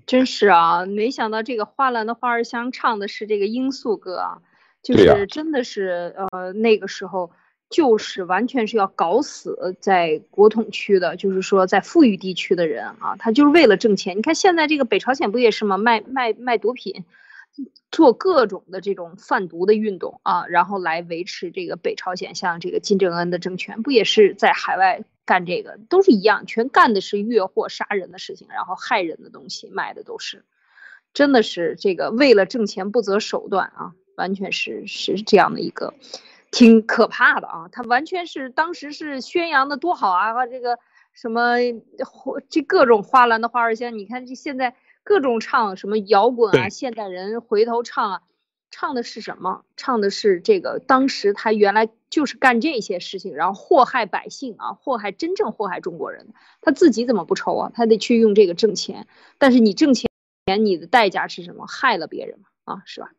[0.05, 4.37] 真是啊，没想到这个花篮的花儿香唱的是这个罂粟歌啊，
[4.83, 7.31] 就是真的是呃那个时候
[7.69, 14.17] 就是完全是要搞死在国统区的，就是说在富裕地区的人啊，他就是为了挣钱。
[14.17, 15.77] 你看现在这个北朝鲜不也是吗？
[15.77, 17.05] 卖卖卖毒品，
[17.91, 25.03] 做各种的这种贩毒的运动啊，然后来维持这个北朝鲜像这个金正恩的政权，不也是在海外？
[25.25, 30.43] 干这个都是一样，全干的是越货杀人的事情，然后害人的东西卖的都是，
[31.13, 35.93] 真的是这个为了挣钱不择手段啊，完全是是这样的一个，
[36.51, 37.69] 挺可怕的啊。
[37.71, 40.79] 他完全是当时是宣扬的多好啊，这个
[41.13, 41.57] 什么
[42.49, 48.21] 这各种花篮的花儿香，你看这现在各种唱什么摇滚啊，现代人回头唱啊，
[48.71, 49.63] 唱的是什么？
[49.75, 57.71] 唱的是这个当时他原来就是干这些事情，然后祸害百姓啊，祸害真正祸害中国人，他自己怎么不愁啊？
[57.73, 60.09] 他得去用这个挣钱，但是你挣钱，
[60.63, 61.65] 你的代价是什么？
[61.67, 63.11] 害了别人嘛，啊，是吧？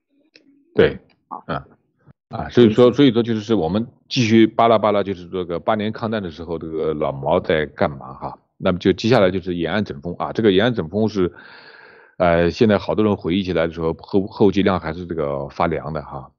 [0.74, 1.62] 对，好，嗯。
[2.30, 8.38] 啊，所以说，所以说就是我们继续巴拉巴拉，就是这个八年抗战的时候，这个老毛在干嘛哈？
[8.56, 11.32] 那么就接下来就是延安整风啊，这个延安整风是，
[12.18, 16.30] 呃，现在好多人回忆起来的时候，后后继量还是这个发凉的哈。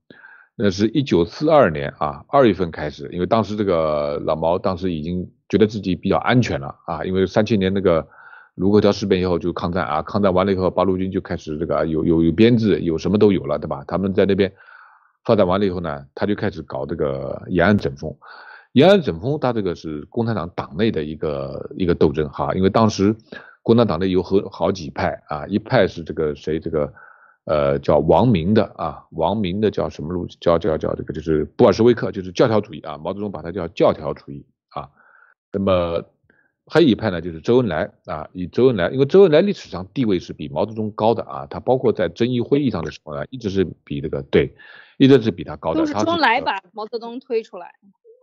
[0.56, 8.08] 那是一九四二年啊，二月份开始，因为当时这个老毛当时已经觉得自己比较安全了啊，因为三七年那个
[8.56, 13.84] 卢沟桥事变以后就抗战啊，抗战完了以后，八路军就开始这个有有有编制，有什么都有了，对吧？
[13.86, 14.54] 他们在那边。
[15.24, 18.15] 发展完了以后呢，他就开始搞这个延安整风。
[18.74, 23.13] 延安整风，他这个是共产党党内的一个一个斗争哈，因为当时
[23.63, 26.93] 共产党内有好好几派啊，一派是这个谁这个
[27.43, 34.88] 呃叫王明的啊，王明的叫什么路叫叫叫这个就是布尔什维克，就是教条主义啊，毛泽东把它叫教条主义啊。
[35.51, 36.01] 那么
[36.67, 44.55] 还有一派呢，就是周恩来啊，以周恩来，因为周恩来历史上地位是比毛泽东高的啊，他包括在遵义会议上的时候呢，一直是比这个对。
[45.02, 47.74] 一直是比他高的，都是周恩来把毛泽东推出来，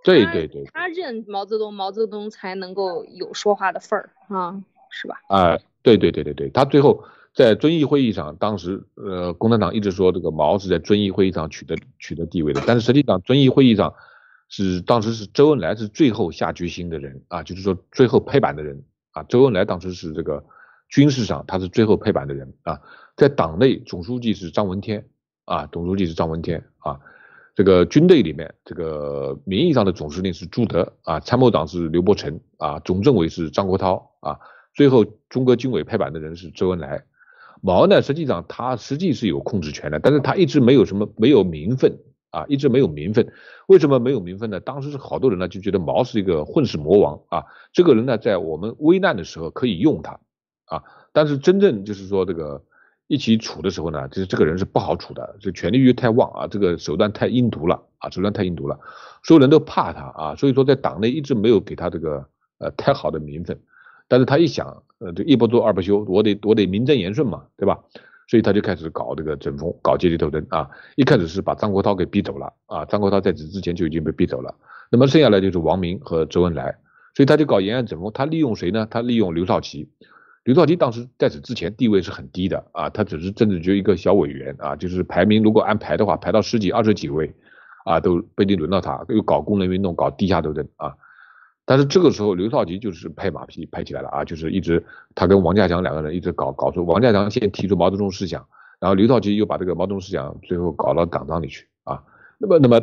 [0.05, 5.16] 对对对，他认毛泽东，毛泽东才能够有说话的份儿啊，是吧？
[5.29, 7.03] 啊，对对对对对，他最后
[7.35, 13.93] 在遵义会议上，当时呃，共产党一直说这个毛是在遵义会议上取得取得地位的，但是实际上遵义会议上
[14.49, 20.45] 是当时是周恩来是最后下决心的人啊，就是说最后拍板的人啊，周恩来当时是这个
[20.89, 22.81] 军事上他是最后拍板的人啊，
[23.16, 25.05] 在党内总书记是张闻天。
[25.49, 27.01] 啊，总书记是张闻天啊，
[27.55, 34.38] 这个军队里面，这个名义上的总司令是朱德啊，参谋长是刘伯承啊，总政委是张国焘啊，
[34.74, 37.03] 最后中国军委拍板的人是周恩来。
[37.62, 41.96] 毛呢，实际上他实际是有控制权的，但是他一直没有什么没有名分
[42.28, 43.32] 啊，一直没有名分。
[43.68, 44.61] 为什么没有名分呢？
[44.61, 50.20] 当时是好多人呢就觉得毛是一个混世魔王啊，这个人呢在我们危难的时候可以用他
[50.66, 50.84] 啊，
[51.14, 52.62] 但是真正就是说这个。
[53.09, 58.79] 一起处的时候呢，就是这个人是不好处的，这权力欲太旺啊，这个手段太阴毒了啊，手段太阴毒了，
[59.25, 62.29] 所有人都怕他啊，所以说在党内一直没有给他这个
[62.59, 63.59] 呃太好的名分，
[64.09, 67.79] 但是他一想，呃，这一不做二不休，我得我得名正言顺嘛，对吧？
[68.29, 70.69] 所以他就开始搞这个整风，搞阶级斗争啊。
[70.97, 74.55] 一开始是把张国焘给逼走了啊，张国焘在此之前就已经被逼走了，
[74.91, 76.77] 那么剩下来就是王明和周恩来，
[77.15, 78.87] 所以他就搞延安整风，他利用谁呢？
[78.91, 79.89] 他利用刘少奇。
[80.49, 87.34] 刘少奇当时在此之前地位是很低的啊，他只是政治局一个小委员啊，就是排名如果按排的话，排到十几、二十几位
[87.84, 90.94] 啊，都不一定轮到他，又搞工人运动，搞地下斗争啊。
[91.66, 94.82] 但是这个时候刘少奇就是拍马屁拍起来了啊，就是一直
[95.14, 98.46] 他跟王稼祥两个人一直搞搞出，王稼祥先提出毛泽东思想，
[98.80, 102.03] 然后刘少奇又把这个毛泽东思想最后搞到党章里去啊。
[102.38, 102.80] 那么那么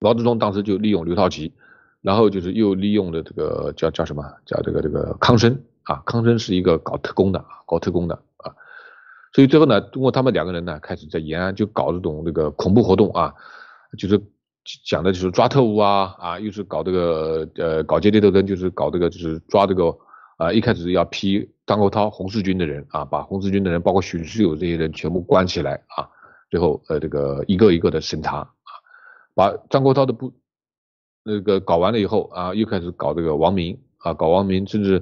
[0.00, 1.54] 毛泽东当时就利用刘少奇，
[2.02, 5.62] 然后就是又利用了这个叫叫什么叫这个这个康生。
[5.86, 8.50] 啊，康生是一个搞特工的啊，搞特工的啊，
[9.32, 13.32] 所以最后呢，通过他们两个人呢，开始在延安就搞这种这个恐怖活动啊，
[13.96, 14.20] 就是
[14.84, 19.96] 讲的就是抓特务啊啊，又是搞这个呃搞阶级斗争，就是搞这个就是抓这个
[20.38, 26.10] 啊，一开始要批张国焘红四军的人啊，把红四军的人包括许世友这些人全部关起来啊，
[26.50, 28.50] 最后呃这个一个一个的审查啊，
[29.36, 30.32] 把张国焘的部
[31.22, 35.00] 那个搞完了以后啊，又开始搞这个王明啊，搞王明，甚至。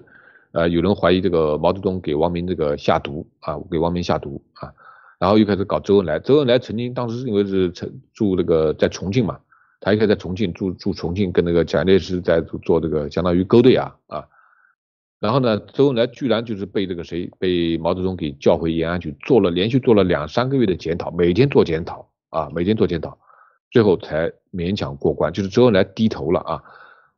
[0.55, 4.73] 呃，有人怀疑这个毛泽东给王明这个下毒啊，给王明下毒啊，
[5.19, 6.21] 然后又开始搞周恩来。
[6.21, 7.69] 周恩来曾经当时是因为是
[8.13, 9.37] 住那个在重庆嘛，
[9.81, 14.25] 他一开始在重庆住住重庆，跟那个蒋介石在做这个相当于勾兑啊啊。
[15.19, 23.19] 然后呢，周恩来居然就是被这个谁被毛泽东给叫回延安去做了连续做了两三个月的检讨，每天做检讨啊，每天做检讨，
[23.73, 26.63] 最后才勉强过关，就是周恩来低头了啊。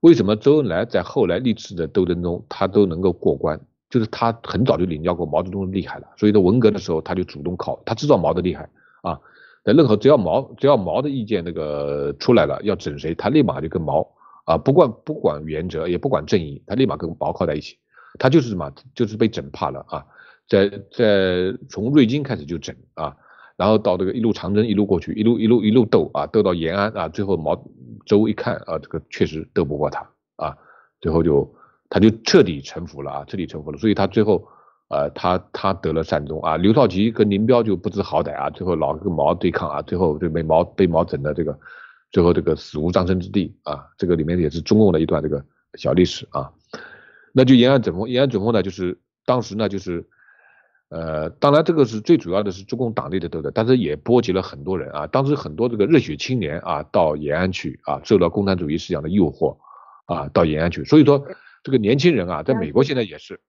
[0.00, 3.60] 为什么周恩来在后来历次的斗争中，他都能够过关？
[3.88, 8.68] 就是他很早就领教过毛泽东的厉害了，所以在文革的时候，他就主动靠，他知道毛的厉害
[9.02, 9.18] 啊。
[9.64, 14.06] 在任何只要毛只要毛的意见那个出来了，要整谁，他立马就跟毛
[14.44, 17.76] 啊，不管不管原则，也不管正义，他立马跟毛靠在一起。
[18.18, 20.04] 他就是什么，就是被整怕了啊。
[20.48, 23.16] 在在从瑞金开始就整啊。
[23.56, 27.54] 然后到这个一路长征一路过去，一路一路一路斗啊，斗到延安啊，最后毛
[28.06, 30.56] 周一看啊，这个确实斗不过他啊，
[31.00, 31.54] 最后就
[31.90, 34.48] 他就彻底臣服了啊，彻底臣服了，所以他最后
[34.88, 41.58] 呃他他得了善终啊，刘少奇跟林彪就不知好歹啊，最后老跟毛对抗啊，最后就被毛被毛整的这个
[42.10, 45.44] 最后这个死无葬身之地啊，这个里面也是中共的一段这个
[45.74, 46.50] 小历史啊，
[47.32, 50.08] 那就延安整风，延安整风呢，就是当时呢，就是，
[50.88, 55.06] 呃，当然这个是最主要的是中共党内的斗争，但是也波及了很多人啊。
[55.08, 59.56] 当时很多这个热血青年啊，到延安去啊，受到共产主义思想的诱惑
[60.04, 60.84] 啊，到延安去。
[60.84, 61.26] 所以说，
[61.64, 63.40] 这个年轻人啊，在美国现在也是，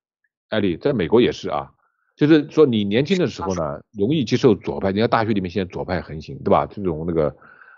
[0.50, 1.70] 艾丽，在美国也是啊，
[2.16, 6.66] 就是说你年轻的时候呢，容易接受左派，你看大学里面现在左派横行，对吧？
[6.66, 7.36] 这种那个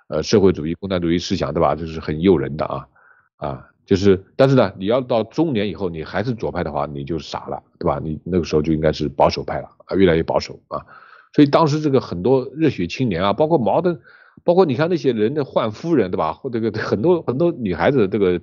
[0.08, 1.76] 呃社会主义、共产主义思想，对吧？
[1.76, 2.88] 这是很诱人的啊
[3.36, 3.66] 啊。
[3.90, 8.00] 就是，但是呢，你要到中年以后，你还是左派的话，你就傻了，对吧？
[8.04, 10.86] 你那个时候就应该是保守派了啊，越来越保守啊。
[11.34, 14.00] 所以当时这个很多热血青年啊，包括毛的，
[14.44, 16.34] 包括你看那些人的换夫人，对吧？
[16.34, 18.40] 或这个很多很多女孩子这个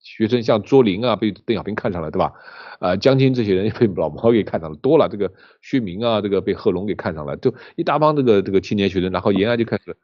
[0.00, 2.34] 学生，像卓琳啊，被邓小平看上了，对吧？
[2.78, 5.08] 啊，江青这些人被老毛给看上了，多了。
[5.08, 5.32] 这个
[5.62, 9.96] 薛明啊，这个被贺龙给看上了，就一大帮这个这个青年学生，然后延安就开始。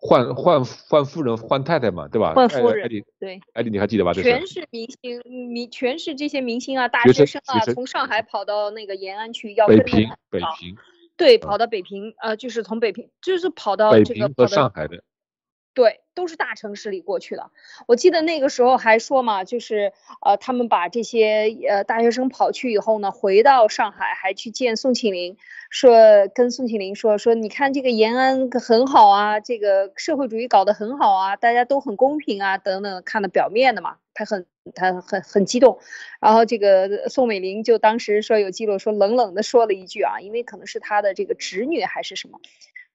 [0.00, 2.32] 换换换夫人换太太嘛，对吧？
[2.32, 2.88] 换夫人，
[3.18, 4.12] 对，艾迪你还记得吧？
[4.14, 5.20] 全是明星，
[5.50, 10.76] 明全是这些明星啊，大学生啊，从上海跑到那个延安去要北平，北平，
[11.16, 15.02] 对，跑到北平，呃，就是从北平，就是跑到这个和上海的。
[15.74, 17.52] 对，都是大城市里过去的。
[17.86, 25.36] 我记得那个时候还说嘛，就是呃，他们把这些呃大学生跑去以后呢，回到上海还去见宋庆龄，
[25.70, 25.92] 说
[26.34, 34.44] 跟宋庆龄说说，你看这个延安很好啊，这个社会主义搞得很好啊，大家都很公平啊，等等，看的表面的嘛，他很
[34.74, 35.78] 他很很激动。
[36.20, 42.40] 然后这个宋美龄就当时说有记录说冷冷的说了一句啊，因为可能是他的这个侄女还是什么。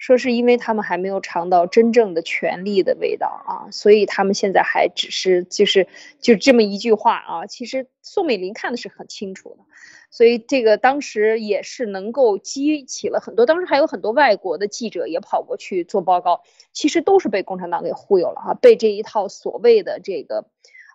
[0.03, 5.87] 说是因为他们还没有尝到真正的权力的味道啊，所以他们现在还只是就是
[6.19, 7.45] 就这么一句话啊。
[7.45, 9.63] 其实宋美龄看的是很清楚的，
[10.11, 16.41] 所以这个当时也是能够激起了很多，当时还有很多外国的记者也跑过去做报告，
[16.73, 20.47] 其实都是被共产党给忽悠了哈，被这一套所谓的这个，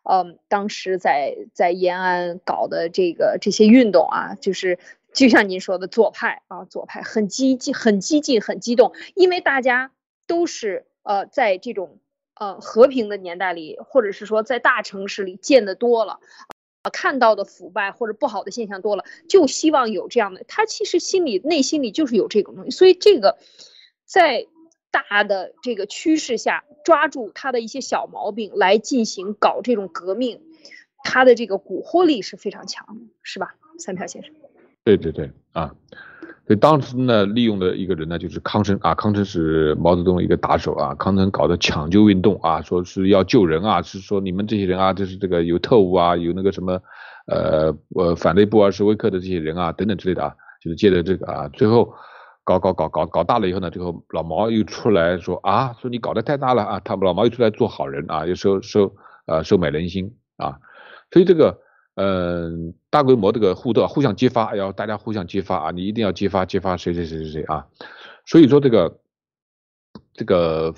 [0.03, 4.79] 嗯，当时在在延安搞的这个这些运动啊，就是。
[5.15, 9.91] 就像您说的，左派啊，左派很激进、很激进、很激动，因为大家
[10.27, 11.99] 都是呃，在这种
[12.35, 16.21] 呃和平的年代里，或者是说在大城市里见得多了，
[16.83, 20.45] 啊，看到的腐败或者不好的现象多了，就希望有这样的。
[20.47, 23.39] 他其实心里内心里就是有这种东西，所以这个
[24.05, 24.47] 在
[24.91, 30.43] 大的这个趋势下，抓住他的一些小毛病来进行搞这种革命，
[31.03, 34.35] 他的这个蛊惑力是非常强的，是吧，三票先生？
[34.89, 35.71] 对对对啊，
[36.47, 46.81] 所以当时呢，利用的一个人呢，就是康生啊，康生是毛泽东一个打手啊，康生搞的抢救运动啊，说是要救人啊，是说你们这些人啊，就是这个有特务啊，有那个什么
[47.27, 51.93] 呃呃反对布尔什维克的这些人啊，等等之类的啊，就是借着这个啊，最后
[52.45, 58.95] 搞搞搞搞搞大了以后呢，最后老毛又出来说啊，说你搞得太大了啊，他老毛又出来做好人啊，又收收
[59.27, 60.57] 呃收买人心啊，
[61.11, 61.61] 所以这个。
[62.01, 65.71] 嗯，大规模这个互斗，互相揭发，要大家互相揭发啊！
[65.73, 67.67] 你一定要揭发揭发谁谁谁谁谁啊！
[68.25, 69.01] 所以说这个
[70.15, 70.73] 这个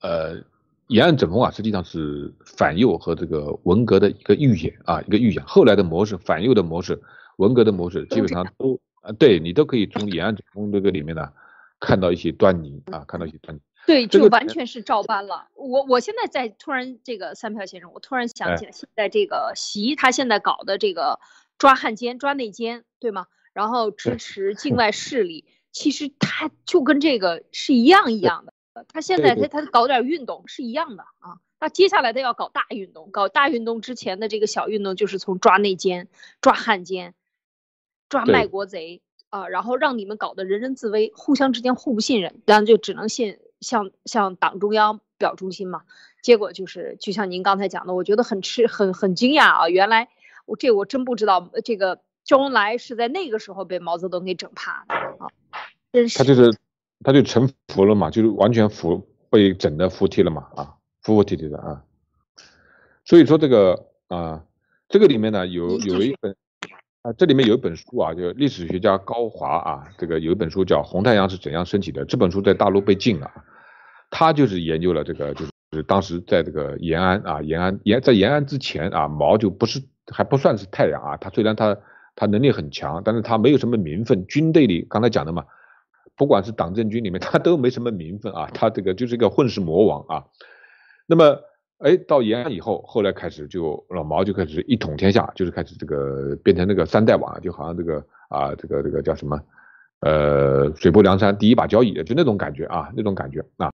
[0.00, 0.42] 呃
[0.86, 5.44] 延安整风啊，实际上是反右和这个文革的一个预演啊，一个预演。
[5.44, 6.98] 后来的模式，反右的模式，
[7.36, 11.28] 文革的模式，基本上都啊，对你都可以从延安整风这个里面呢
[11.78, 13.60] 看到一些端倪啊，看到一些端倪。
[13.88, 15.48] 对，就完全是照搬了。
[15.54, 21.20] 我我现在在突然这个三票先生，我突然想起来，现在这个习他现在搞的这个
[21.56, 23.28] 抓汉奸、抓内奸，对吗？
[23.54, 28.52] 然后支持境外势力，其实他就跟这个是一样一样的。
[28.92, 31.40] 他现在他他搞点运动是一样的啊。
[31.58, 36.08] 那接下来他要搞大运动，搞大运动之前的这个小运动就是从抓内奸、
[36.42, 37.14] 抓汉奸、
[38.10, 43.38] 抓卖国贼啊，然后让你们搞得人人自危，互相之间互不信任，然后就只能信。
[43.60, 45.82] 向向党中央表忠心嘛，
[46.22, 49.68] 结果就是就像您刚才讲的，我觉得很吃很很惊讶啊！
[49.68, 50.08] 原来
[50.46, 55.28] 我这我真不知道，这个周恩来是在那个时候被毛泽东给整怕的啊！
[55.92, 56.56] 真是他就是
[57.02, 61.84] 他就臣服了嘛，就是完全服被整的服帖了嘛啊，服服帖帖的啊！
[63.04, 64.44] 所以说这个啊，
[64.88, 66.36] 这个里面呢有有一本
[67.02, 73.30] 啊，这里面有一本书啊，就历史学家高华啊，这个有一本书叫《红太阳是怎样升起的》，这本书在大陆被禁了。
[74.10, 79.80] 他就是研究了这个，就是当时在这个延安啊，延安延在延安之前啊，毛就不是
[80.12, 81.16] 还不算是太阳啊。
[81.18, 81.76] 他虽然他
[82.16, 84.26] 他能力很强，但是他没有什么名分。
[84.26, 85.44] 军队里刚才讲的嘛，
[86.16, 88.50] 不管是党政军里面，他都没什么名分啊。
[88.52, 90.24] 他这个就是一个混世魔王啊。
[91.06, 91.38] 那么，
[91.78, 99.40] 哎，到延安以后，后来开始就老毛就开始一统天下，就是开始这个变成那个三代王，就好像这个啊，这个这个叫什么？
[100.00, 103.70] 呃，水泊梁山第一把交椅，就那种感觉啊，那种感觉啊。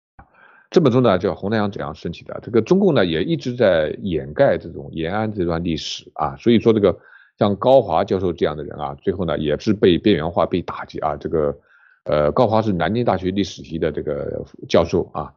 [0.71, 6.99] 这本书呢叫《红太阳怎样升起的》，这个中共呢也一直在掩盖这种延安这段历史啊，所以说这个
[7.39, 11.15] 像高华教授这样的人啊，最后呢也是被边缘化、被打击啊。
[11.17, 11.57] 这个
[12.05, 15.33] 呃，高华是南京大学历史系的这个教授啊，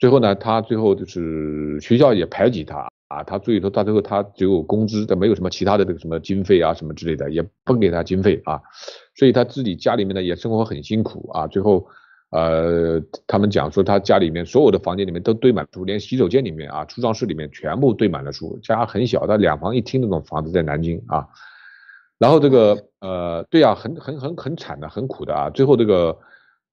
[0.00, 8.60] 最后呢，他最后就是学校也排挤他啊，他最后到最后他只有工资，他没有什么其他的这个什么经费啊什么之类的，也不给他经费啊，
[9.14, 11.86] 所以他自己家里面呢也生活很辛苦啊，最后。
[12.32, 18.56] 呃，他们讲说他家里面所有的房间里面都堆满书，连洗手间里面啊、储藏室里面全部堆满了书。
[18.62, 21.26] 家很小，他两房一厅那种房子在南京啊。
[22.20, 25.50] 然后这个呃，对啊，很很很很惨的，很苦的啊。
[25.50, 26.16] 最后这个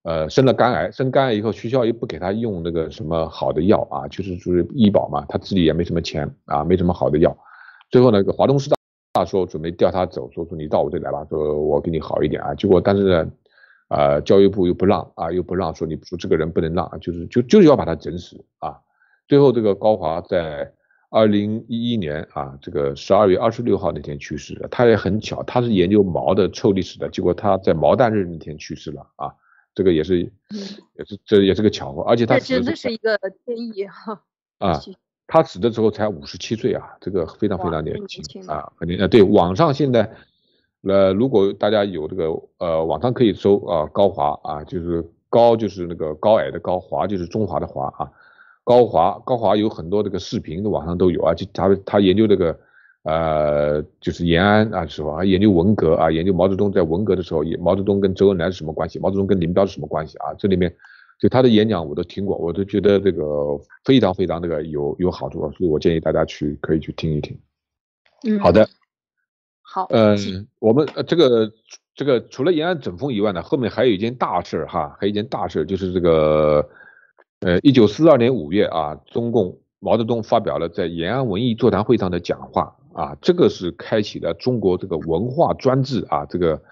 [0.02, 7.36] 呃生了肝癌，生肝癌以后学校又不给他用那个什么好的药啊，就是就是医保嘛，他自己也没什么钱啊，没什么好的药。
[7.90, 8.76] 最后呢，华东师大
[9.12, 12.54] 大说准备调他走，说说你到我这来吧，说我给你好一点啊。
[12.54, 13.30] 结果但是呢。
[13.88, 18.76] 啊，教育部又不让啊，又不让说你说这个人不能让，就是就就是要把他整死啊。
[19.26, 20.70] 最后这个高华在
[21.08, 24.68] 二零一一年啊，这个十二月二十六号那天去世了。
[24.70, 29.32] 他也很巧，他是研究毛的臭历史的，结果他在毛蛋日那天去世了啊。
[29.78, 34.20] 这个也是，也是这也是个巧合，而且他真的是一个天意哈。
[34.58, 34.80] 啊，
[35.28, 40.10] 他死的时候才五十七岁啊，这个非常非常年轻啊，很年呃对，网上现在。
[40.82, 42.24] 呃如果大家有这个
[42.58, 48.10] 呃，网上可以搜啊，高华啊，就是高就是那个高矮的高华就是中华的华啊，
[48.62, 52.58] 高华高华有很多这个视频网上都有啊，就他他研究这个
[53.08, 60.34] 呃就是延安啊时候啊，研究文革啊，研究毛泽东在文革的时候，毛泽东跟周恩来是什么关系，毛泽东跟林彪是什么关系啊？
[60.38, 60.74] 这里面
[61.18, 63.24] 就他的演讲我都听过，我都觉得这个
[63.84, 67.38] 非常非常这个有有好处，所以我建议大家去可以去听一听。
[68.26, 68.68] 嗯，好的。
[69.62, 71.52] 好，嗯，我们呃这个
[71.94, 76.66] 这个除了延安整风以外呢，后面还有一件大事哈，还有一件大事就是这个
[77.40, 86.62] 呃一九四二年五月啊，中共毛泽东发表了在延安文艺座谈会上的讲话啊，这个是开启了中国这个文化专制啊这个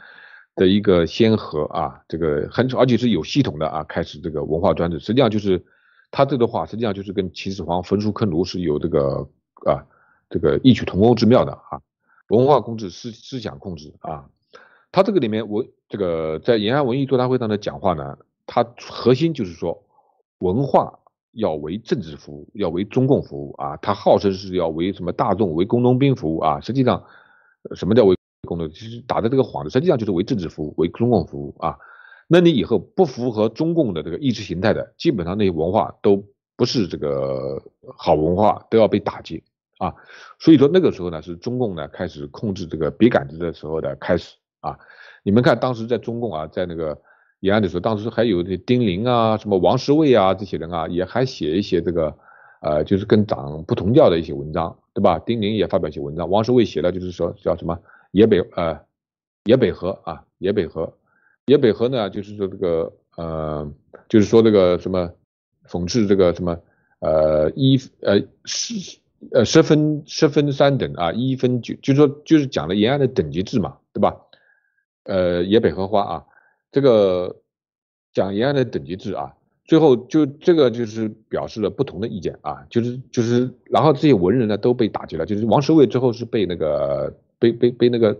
[0.55, 5.65] 的一个先河啊，这个很而且是有系统的啊，开始这个文化专制，实际上就是
[6.11, 9.29] 他这个话实际上就是跟秦始皇焚书坑儒是有这个
[9.65, 9.85] 啊
[10.31, 11.81] 这个异曲同工之妙的啊。
[12.29, 14.27] 文化控制思思想控制啊，
[14.91, 19.85] 他这个里面文这个在延安文艺座谈会上的讲话呢，他核心就是说
[20.39, 20.99] 文化
[21.37, 27.05] 要为政治服务，要为中共服务啊，他号称是要为什么大众为工农兵服务啊，实际上
[27.75, 28.17] 什么叫为
[28.49, 28.71] 工农？
[28.71, 31.77] 其实打的这个幌子，实际上就是为政治服务，为中共服务啊。
[32.27, 36.25] 那你以后不符合中共的这个意识形态的，基本上那些文化都
[36.57, 37.63] 不是这个
[37.97, 39.43] 好文化，都要被打击。
[39.79, 39.95] 啊，
[40.39, 44.79] 所以说那个时候呢，是中共呢开始控制这个笔杆子的时候的开始啊。
[45.23, 46.99] 你们看，当时在中共啊，在那个
[47.41, 52.15] 延安的时候，当时还有这丁玲啊、什么王世卫啊这些人啊，也还写一些这个
[52.61, 55.19] 呃，就是跟党不同调的一些文章，对吧？
[55.19, 57.79] 丁玲也发表一些文章，王世卫写了就是说叫什么
[58.13, 58.81] 野北呃
[59.45, 60.93] 野北河啊，野北河，
[61.47, 63.73] 野北河呢，就是说这个呃，
[64.09, 65.11] 就是说这个什么
[65.69, 66.59] 讽刺这个什么
[67.01, 68.99] 呃一呃是。
[69.33, 74.15] 呃，十分十分三等啊，一分九，就说就是讲了延安的等级制嘛，对吧？
[75.05, 76.25] 呃，野百合花啊，
[76.77, 77.35] 这个
[78.13, 79.33] 讲延安的等级制啊，
[79.65, 88.15] 最后就这个就是表示了不同的意见啊，就是就是，然后这些文人呢都被打击了，就是王守卫之后是被那个被被被那个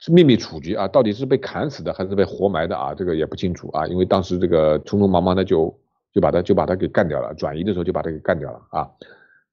[0.00, 2.92] 是秘密处决啊，到底是被砍死的还是被活埋的啊？
[2.92, 5.74] 这个也不清楚啊，因为当时这个匆匆忙忙的就
[6.12, 8.86] 就把他就把他给干掉了，转移的时候就把他给干掉了啊。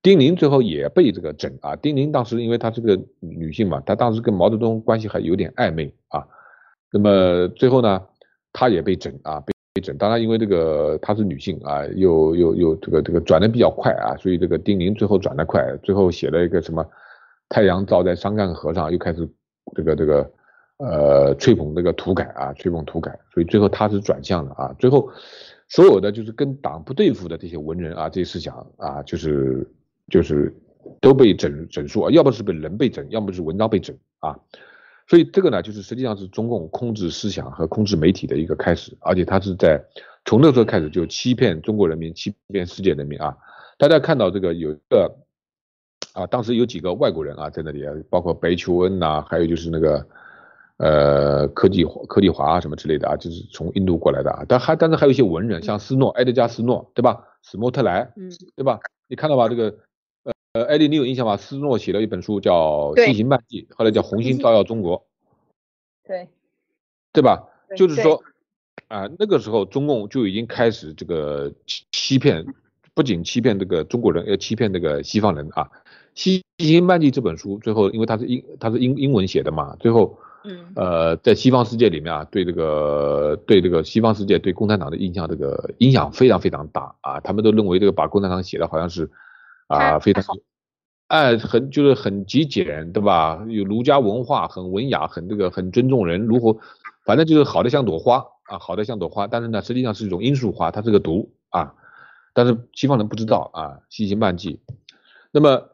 [0.02, 6.28] 丁玲最后也被这个整啊，丁玲当时因为她是个女性嘛，她当时跟毛泽东关系还有点暧昧啊，
[6.92, 8.02] 那么最后呢，
[8.56, 9.98] 她也被整啊，被被整。
[9.98, 16.86] 当然因为这个她是女性啊，又又又这个这个转的比较快啊，所以这个丁玲最后转的快，最后写了一个什么
[17.50, 19.28] 太阳照在桑干河上，又开始
[19.76, 20.32] 这个这个
[20.78, 25.12] 呃吹捧这个土改啊，吹捧土改，所以最后她是转向了啊，最后
[25.68, 29.70] 所有的就是跟党不对付的这些文人啊，这些思想啊，就是。
[30.08, 30.54] 就是
[31.02, 34.38] 都被整整数啊，要不是被人被整，要么是文章被整啊，
[35.08, 39.80] 所以这个呢，就是实际上是中共控制思想和控制媒体的一个开始，而且他是在
[40.26, 43.38] 从那时候开始就欺骗中国人民，欺骗世界人民啊。
[43.78, 45.16] 大家看到这个有一个
[46.14, 50.08] 啊，当时有几个外国人啊在那里啊，包括白求恩呐，还有就是那个
[50.78, 57.24] 呃科技科技华啊什么之类的啊，就是从印度过来的啊，但还但是还有一些文人，像斯诺埃德加斯诺对吧？
[57.44, 58.80] 史莫特莱，嗯，对吧？
[59.08, 59.76] 你看到吧这个。
[60.56, 61.36] 呃，艾丽，你有印象吗？
[61.36, 65.00] 斯诺写了一本书叫《西行漫记》，后来叫《红星照耀中国》，
[66.08, 66.30] 对，
[67.12, 67.44] 对吧？
[67.76, 68.24] 就是说，
[68.88, 72.46] 啊，那个时候中共就已经开始这个欺欺骗，
[72.94, 75.70] 不仅欺骗这个中国人，要欺骗这个西方人啊。
[76.14, 89.12] 西《西行漫记》这本书最后，因为它是英它是英英文写的嘛，最后，嗯，呃，在西方世界里面啊，对这个对这个西方世界对共产党的印象这个影响非常非常大啊，他们都认为这个把共产党写的好像是
[89.68, 90.38] 啊非常，
[91.08, 93.46] 哎，很就是很极简，对吧？
[93.48, 96.58] 有儒家文化，很文雅，很这个很尊重人，如何，
[97.06, 101.74] 反正就是好的像朵花啊，好的像朵花，但是呢，实际上是一种罂粟花，它是个毒啊，
[102.34, 104.60] 但是西方人不知道啊，《西行半记》，
[105.32, 105.70] 那么。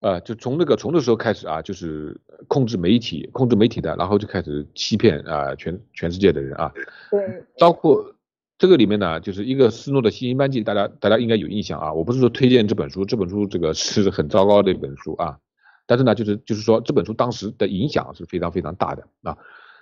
[0.00, 6.70] 呃，就从那个从那时候开始啊，就是控制媒体，控制媒体的，然后就开始欺骗啊全全世界的人啊。
[7.10, 7.42] 对。
[7.58, 8.13] 包括
[8.58, 11.92] 这个里面呢，就是一个斯诺的《西行班记》，大家大家应该有印象啊。
[11.92, 15.38] 我不是说推荐这本书，这本书这个是很糟糕的一本书啊。
[15.86, 19.36] 但是呢，就是就是说这本书当时的影响是非常非常大的啊。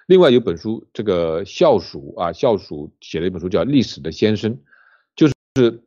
[0.07, 4.53] 另外有本书，这个校鼠啊，校鼠写了一本书叫《历史的先生》，
[5.15, 5.83] 就是。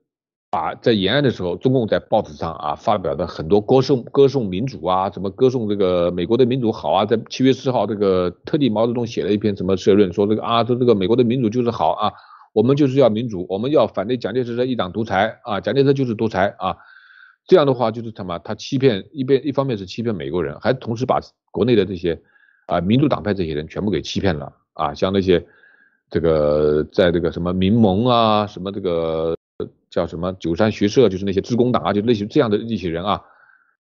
[0.52, 12.14] 把，在延安的时候，中共在报纸上啊发表的很多歌颂歌颂民主啊，什么歌颂这个美国的民主好啊，在七月四号这个特地毛泽东写了一篇什么社论，说这个啊说这个美国的民主就是好啊，
[12.56, 16.78] 我们就是要民主，我们要反对蒋介石的一党独裁啊，蒋介石就是独裁啊，
[17.46, 18.40] 这样的话就是什么？
[18.40, 21.20] 他欺骗一边一方面是欺骗美国人，还同时把
[21.52, 22.18] 国内的这些
[22.68, 25.46] 啊民主党派这些人全部给欺骗了啊，像那些
[26.10, 29.36] 这个在这个什么民盟啊，什么这个。
[29.90, 33.22] 叫什么九三学社，就是那些职工党啊，就类似这样的一些人啊，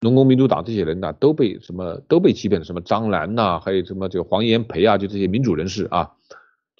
[0.00, 6.10] 农工民主党这些人呢，都被什么都被欺骗了，什么张澜呐，还有什么这个黄炎培啊，就这些民主人士啊，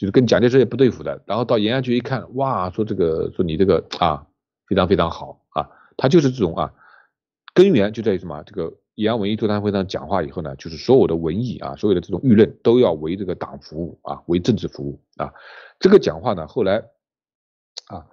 [0.02, 1.22] 就是跟蒋介石也不对付的。
[1.26, 4.26] 然后到延安去一看，哇，说这个说你这个啊
[4.66, 6.74] 非常非常好啊，他就是这种啊，
[7.54, 8.42] 根源就在于什么？
[8.42, 15.32] 这个延安文艺座谈会上讲话以后呢，就是所有的文艺啊，所有的这种舆论都要为这个党服务啊，为政治服务啊。
[15.78, 16.82] 这个讲话呢，后来
[17.86, 18.04] 啊。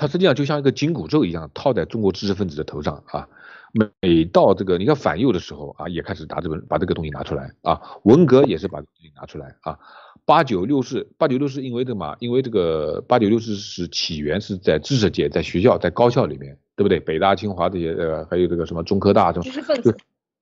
[0.00, 3.28] 它实际上就像一个紧箍咒一样套在中国知识分子的头上啊，
[3.72, 9.78] 每到这个你看反右的时候啊，也开始拿这本把这个东西拿出来啊，文革也是把东西拿出来啊，
[10.24, 16.98] 八九六四八九六四因为这嘛，因为这个八九六四是起源是在知识界，在学校在高校里面，对不对？
[17.00, 19.96] 北大清华这些呃，还有这个什么中科大这种知识分子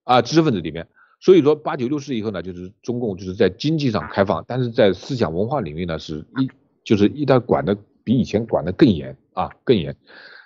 [0.04, 0.86] 啊，知识分子里面，
[1.20, 6.50] 所以说八九六四以后呢，就是中共就是在经济上开放，但是在思想文化领域呢是一
[6.84, 7.76] 就是一旦管的。
[8.06, 9.96] 比以前管的更严啊，更严。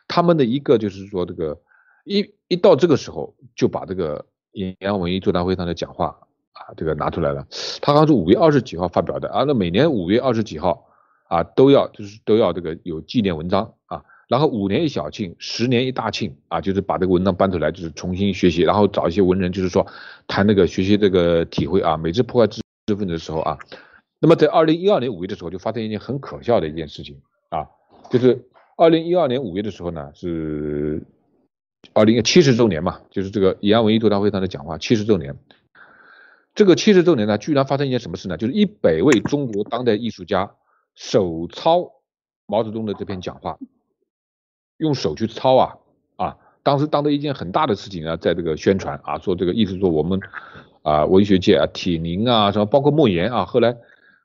[0.09, 1.61] 他们的一个就是说，这个
[2.05, 6.09] 一一到这个时候，就把这个延安文艺座谈会上的讲话
[6.53, 7.47] 啊，这个拿出来了。
[7.81, 10.85] 他好像是五月二十几号发表的啊，那每年五月二十几号
[11.29, 14.03] 啊，都要就是都要这个有纪念文章啊。
[14.27, 19.87] 然后五年一小庆，十年一大庆啊，就是把这个文章搬出来，就是重新学习，然后找一些文人，就是说
[20.27, 21.97] 谈那个学习这个体会啊。
[21.97, 23.59] 每次破坏知识分子的时候啊，
[24.19, 27.17] 那么在二零一二年五月的时候，就发生一件很可笑的一件事情。
[27.49, 27.69] 啊，
[28.11, 31.03] 就是二零一二年五月的时候呢，是
[31.93, 35.37] 二零七十周年嘛，就是这个延安文艺座谈会上的讲话七十周年。
[36.55, 38.37] 这个七十周年呢，居然发生一件什么事呢？
[38.37, 40.53] 就是一百位中国当代艺术家
[40.95, 41.91] 手抄
[42.47, 43.59] 毛泽东的这篇讲话，
[44.79, 45.77] 用手去抄啊
[46.17, 46.37] 啊！
[46.63, 50.21] 当时当的一件很大的事情啊，在这个宣传啊，说这个意思说我们
[50.83, 53.77] 啊文学界啊，铁凝啊什么，包括莫言啊，后来。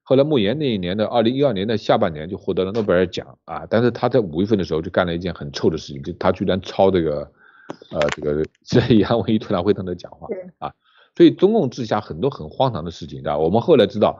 [0.07, 7.27] 后来莫言那一年的二零一二年的下半年就获得了诺贝尔奖啊，但是他在五月份的时候就干了一件很臭的事情，就他居然抄这个
[7.91, 10.27] 呃这个在延安文艺座谈会上的讲话
[10.59, 10.73] 啊，
[11.15, 13.37] 所以中共治下很多很荒唐的事情的。
[13.37, 14.19] 我们后来知道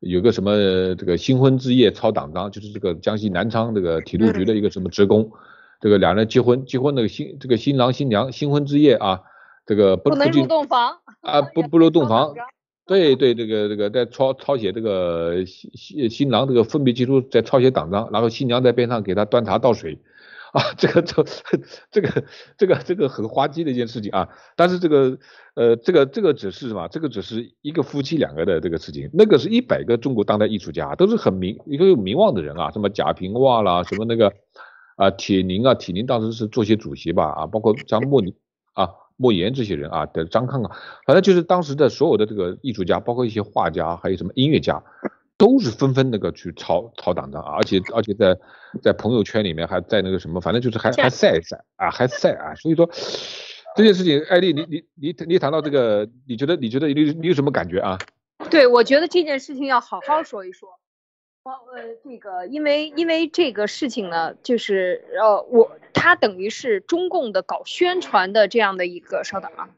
[0.00, 0.54] 有个什么
[0.96, 5.30] 这个新婚之夜抄党章，就是这个江西南昌这个铁路局的一个什么职工，
[5.80, 9.22] 这个两人结婚结婚那个新这个新郎新娘新婚之夜啊，
[9.66, 12.34] 这个不能入洞房啊不不入洞房。
[12.86, 19.98] 对对，这个这个在抄抄写这个新新新郎这个分别记录，在抄写党章，然后新娘在边上给他端茶倒水，
[20.54, 21.22] 啊，这个这
[21.90, 22.24] 这个
[22.56, 24.28] 这个这个很滑稽的一件事情啊。
[24.54, 25.18] 但是这个
[25.54, 26.86] 呃这个这个只是什么？
[26.88, 34.32] 这个只是一个夫妻两个的这个事情，那个是一百个中国当代艺术家，都是很名一个有名望的人啊，什么贾平凹啦，什么那个
[34.96, 38.22] 啊铁凝啊，铁凝当时是作协主席吧啊，包括张默
[38.74, 38.88] 啊。
[39.16, 40.76] 莫言这些人啊，的张康啊，
[41.06, 44.82] 反正就是当时的所有的这个艺术家，包括一些画家，还有什么音乐家，
[45.36, 48.38] 都是纷纷那个去抄抄党章啊，而且而且在
[48.82, 52.88] 在朋友圈里面还在那个什么，反正就是还还晒一晒啊，还晒啊，所以说
[53.76, 57.98] 这件事情，艾丽，你你你你谈到这个，你觉得你觉得你你有什么感觉啊？
[58.50, 60.68] 对，我觉得这件事情要好好说一说。
[61.44, 61.52] 呃，
[62.02, 69.68] 这个因为因为这个事情呢，就是呃，我他等于是中共的搞宣传的这样的一个，稍等啊，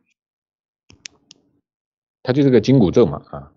[2.22, 3.52] 他就是个紧箍咒嘛啊，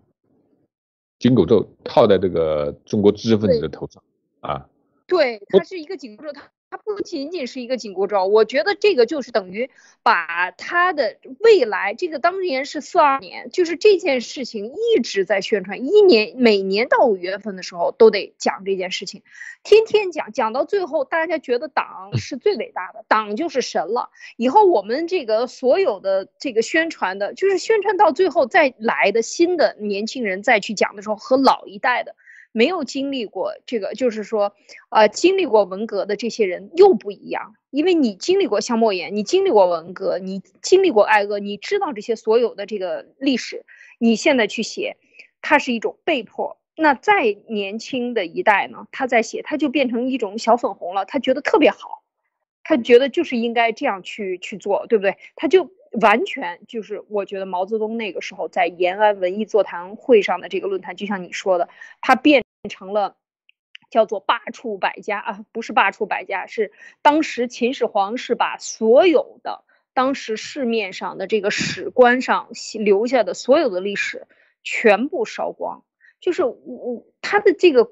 [1.20, 4.02] 紧箍咒套在这个中国知识分子的头上
[4.40, 4.66] 啊，
[5.06, 9.70] 对，它是一个紧箍咒，它它不仅仅是一个紧箍咒，我觉得这个就是等于
[10.04, 19.24] 把他的未来，这个当年是四二年，就是这件事情一直在宣传，一年每年到五月份的时候都得讲这件事情，
[19.64, 24.10] 天天讲，讲到最后大家觉得党是最伟大的，党就是神了。
[24.36, 32.14] 以后我们这个所有的这个宣传的，就是宣传到最后再来的新的年轻人再去讲的时候，和老一代的。
[32.52, 34.54] 没有经历过这个，就是说，
[34.88, 43.64] 呃，经历过文革的这些人又不一样，因为你经历过像莫言，你经历过文革，你经历过挨饿，你知道这些所有的这个历史，
[43.98, 44.96] 你现在去写，
[45.40, 46.58] 它是一种被迫。
[46.76, 52.02] 那再年轻的一代呢，他在写，他就变成一种小粉红了，他觉得特别好，
[52.64, 55.16] 他觉得就是应该这样去去做，对不对？
[55.36, 55.70] 他就。
[56.00, 61.68] 完全就是，我觉得毛泽东那个时候在延安文艺座谈会上的这个论坛，就像你说的，
[62.00, 63.16] 他变成了
[63.90, 66.72] 叫做罢黜百家啊，不是罢黜百家，是
[67.02, 69.64] 当时秦始皇是把所有的
[69.94, 74.26] 当时市面上的这个史官上留下的所有的历史
[74.62, 75.84] 全部烧光，
[76.20, 77.90] 就是我他的这个。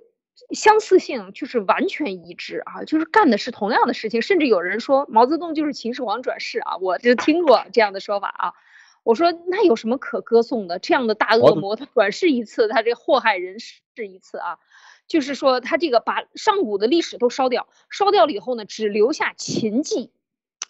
[0.55, 8.53] 相似性就是完全一致啊，就是干的是同样的事情，甚至有人说毛泽东就是秦始皇转世啊，我就听过这样的说法啊。
[9.05, 10.79] 我说那有什么可歌颂的？
[10.79, 14.59] 这样的大恶魔他转世一次，他这祸害人世一次啊，
[15.07, 20.13] 就是说他这个把上古的历史都烧掉，烧掉了以后呢，只留下秦记。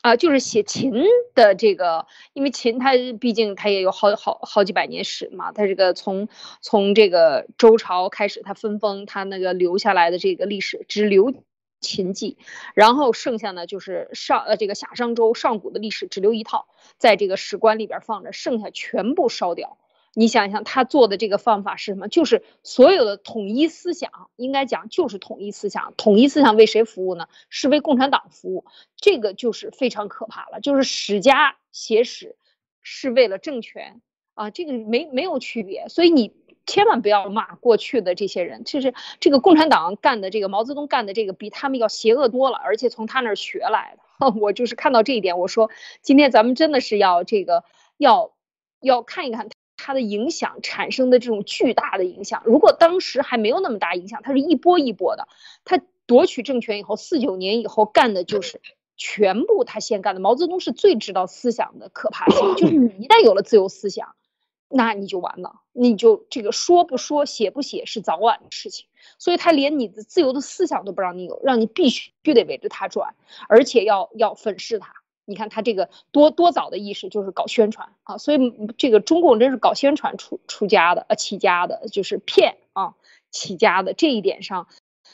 [0.09, 0.91] 啊，就是写秦
[1.35, 6.29] 的这个，因为秦它毕竟它也有好好好几百年史嘛，它这个从
[6.63, 11.35] 从这个周朝开始，它分封，它那个留下来的这个历史只留
[11.83, 12.39] 秦记，
[12.73, 19.77] 然后剩下呢就是上呃这个夏商周上古的历史只留一套，在这个史官里边放着，剩下全部烧掉。
[20.19, 22.09] 你想想，他做的这个方法是什么？
[22.09, 25.95] 就是所有的统一思想，应该讲就是统一思想。
[25.97, 27.29] 统一思想为谁服务呢？
[27.51, 28.65] 是为共产党服务。
[28.97, 30.61] 这个就是非常可怕了。
[30.61, 32.35] 就是史家写史
[32.83, 34.01] 是为了政权
[34.35, 35.89] 啊，这个没没有区别。
[35.89, 36.35] 所以你
[36.67, 44.03] 千万不要骂过去的这些人，就是这个共产党干的这个，毛泽东干的这个比他们要邪恶多了，而且从他那儿学来的。
[44.41, 45.71] 我就是看到这一点，我说
[46.03, 47.63] 今天咱们真的是要这个
[47.99, 48.33] 要
[48.81, 49.49] 要看一看。
[49.79, 55.27] 它的影响产生的这种巨大的影响，如果当时还没有那么大影响，它是一波一波的。
[55.65, 58.61] 他夺取政权以后，四九年以后干的就是
[58.97, 60.21] 全部他先干的。
[60.21, 64.15] 毛泽东是最知道思想的可怕性，就是你一旦有了自由思想，
[64.69, 68.87] 那你就完了，你就这个说不说、写不写是早晚的事情。
[69.19, 73.15] 所以他连你的自由的思想都不让你有，让你必须得围着他转，
[73.49, 74.93] 而且要要粉饰他。
[75.29, 78.39] 你看他这个多多早的意识就是搞宣传啊，所以
[78.79, 82.95] 这个中共真是搞宣传出出家的，呃起家的，就是骗啊
[83.31, 84.69] 起家的这一点上，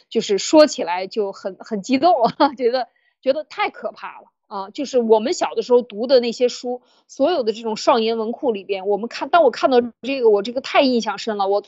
[0.08, 2.86] 就是说起来就很很激动 啊，觉得
[3.20, 4.70] 觉得太可怕了啊！
[4.70, 11.48] 就是我们小的时候读的那些书，所有的这种少年文库里边，我们看当我看到这个，我这个太印象深了。
[11.48, 11.64] 我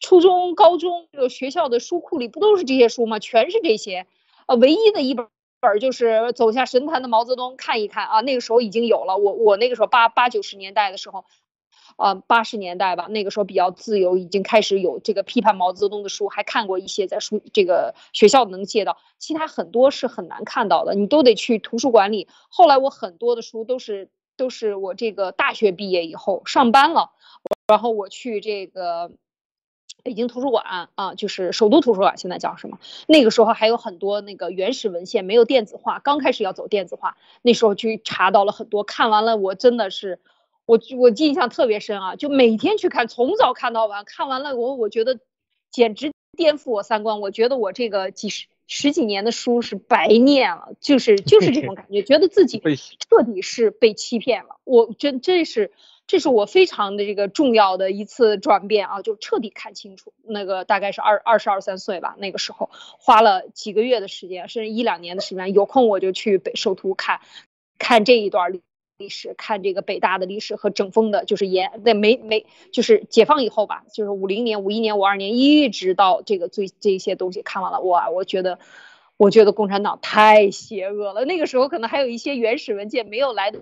[0.00, 3.18] 初中、高中这个学校的书库里不都是这些书吗？
[3.18, 4.06] 全是这些
[4.46, 5.28] 啊，唯一的一本。
[5.64, 9.16] 本就是走下神坛的毛泽东看一看啊，那个时候已经有了。
[9.16, 11.24] 我我那个时候八八九十年代的时候，
[11.96, 22.28] 啊八十年代吧，那个时候比较自由，已经开始有这个批判毛泽东的书，还看过一些在书这个学校能借到，其他很多是很难看到的，你都得去图书馆里。
[22.48, 27.10] 后来我很多的书都是都是我这个大学毕业以后上班了，
[27.66, 29.10] 然后我去这个。
[30.04, 32.78] 北京图书馆啊，就是首都图书馆，现在叫什么？
[33.08, 40.20] 那个时候还有很多那个原始文献没有电子化，刚开始要走电子化，那时候去查到了很多，看完了我真的是，
[40.66, 45.18] 我我印象特别深啊，就每天去看，从早看到晚，看完了我我觉得
[45.70, 52.60] 简直颠覆我三观，我觉得我这个几十十几年的书是白念了，就是就是这种感觉，觉得自己
[53.08, 55.72] 彻底是被欺骗了，我真真是。
[56.06, 62.68] 这是我非常的这个重要的一次转变啊，就彻底看清楚那个大概是二二十二三岁吧，那个时候
[62.98, 67.20] 花了几个月的时间，甚至一两年的时间，有空我就去北首图看，
[67.78, 68.52] 看这一段
[68.98, 78.58] 历史，看这个北大的历史和整风的，就是延那没没就是解放以后吧，就是五零年、五一年、五二年，一直到这个最这些东西看完了，哇，我觉得
[79.16, 81.24] 我觉得共产党太邪恶了。
[81.24, 83.60] 那个时候可能还有一些原始文件没有来得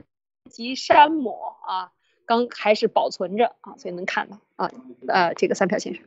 [0.50, 1.92] 及删抹啊。
[2.32, 4.70] 刚还是保存着啊，所以能看到啊，
[5.06, 6.02] 呃，这个三票先生。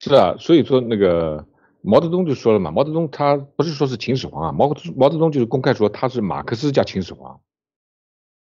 [0.00, 1.46] 是啊，所以说那个
[1.82, 7.40] 毛泽东就说了嘛，毛泽东他不是说是秦始皇啊，毛毛泽东就是公开说他是马克思加秦始皇，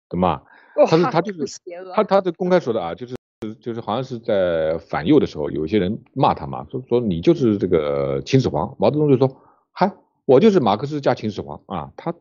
[0.08, 0.44] 懂吗？
[0.88, 1.60] 他是他就是
[1.94, 3.16] 他他的公开说的啊，就是
[3.60, 9.36] 就是好像是在反右的时候，有一些人骂他嘛，说说你就是这个秦始皇，毛泽东就说
[9.74, 9.92] 嗨，
[10.24, 12.14] 我就是马克思加秦始皇啊，他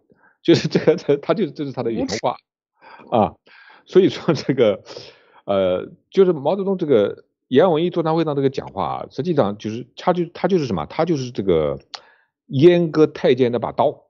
[0.43, 2.37] 就是这个他他就这是他的原话。
[3.13, 3.37] 啊，
[3.89, 4.85] 所以说这个
[5.47, 11.81] 呃就是毛泽东这个延安文艺座谈会上这个讲话啊，实际上就是他就他就是什么，他就是这个
[12.49, 14.05] 阉割太监那把刀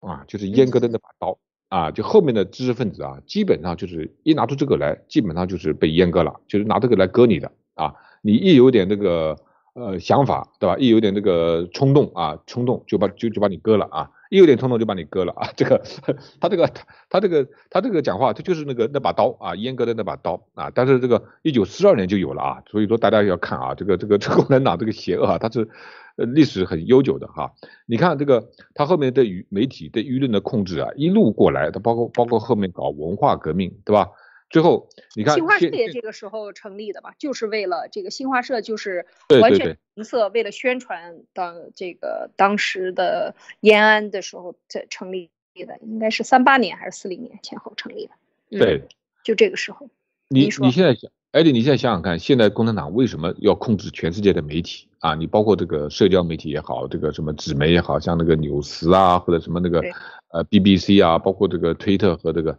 [0.00, 1.38] 啊，就是阉割的那把刀
[1.68, 9.36] 啊，就后面的知识分子啊，基本上就是一拿出这个来，基本上就是被阉割了，就是拿这个来割你的啊，你一有点那个。
[9.74, 10.76] 呃，想法对吧？
[10.76, 14.10] 一有点那个冲动啊，冲动就把就就把你割了啊！
[14.30, 15.48] 一有点冲动就把你割了啊！
[15.56, 15.82] 这个
[16.40, 20.70] 他这个他他这个他这个讲话，他就是那个那把刀啊，阉割的那把刀啊！
[20.74, 25.68] 但是这个一九四二年就有了啊，所以说大家要看啊，这个这个这共产党这个邪恶啊，它是
[26.16, 27.52] 历史很悠久的哈。
[27.86, 34.08] 你看这个他后面对舆媒体对舆论的控制啊，一路过来，他包括包括后面搞文化革命，对吧？
[34.50, 39.06] 最后，你看新华社也这个时候成立的吧，就是为了这个新华社就是
[39.40, 48.12] 完全红色，为了宣传当这个当时的延安的时候在成立的，应该是三八年还是四零年前后成立的。
[48.50, 48.88] 对，
[49.22, 49.90] 就这个时候。
[50.30, 55.14] 你你现在想，艾迪，你现在想想看，现在共产党为什么要控制全世界的媒体啊？
[55.14, 59.82] 你包括这个社交媒体也好，这个什么纸媒也好像那个纽斯啊，或者什么那个
[60.28, 62.58] 呃 BBC 啊，包括这个推特和这个，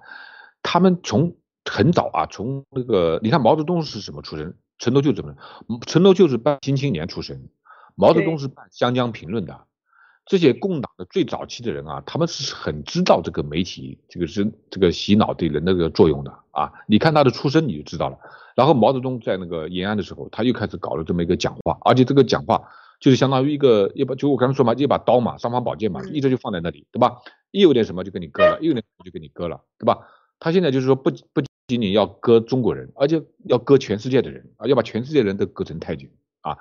[0.63, 1.35] 他们从
[1.69, 4.55] 很早啊，从那个你看毛泽东是什么出身？
[4.79, 5.35] 陈独秀怎么？
[5.85, 7.49] 陈独秀是办《新青年》出身，
[7.95, 9.65] 毛泽东是办《湘江评论》的。
[10.25, 16.71] 这些共党的最早期的人啊，他们是很知道这个媒体这个是这个洗脑对人的这个作用的啊。
[16.87, 18.17] 你看他的出身你就知道了。
[18.55, 22.61] 然后毛泽东在那个延安的时候，他又开始搞了这么一个讲话，而且这个讲话
[22.99, 27.17] 就是相当于一个一把，就我刚才说嘛，一把刀嘛，尚方宝剑嘛，一直就放在那里，对吧？
[27.51, 30.07] 一有点什么就给你割了，一有点就给你割了，对吧？
[30.39, 31.41] 他现在就是说不不。
[31.69, 36.09] 仅仅要割中国人，而且要割全世界的人啊，要把全世界人都割成太监
[36.41, 36.57] 啊！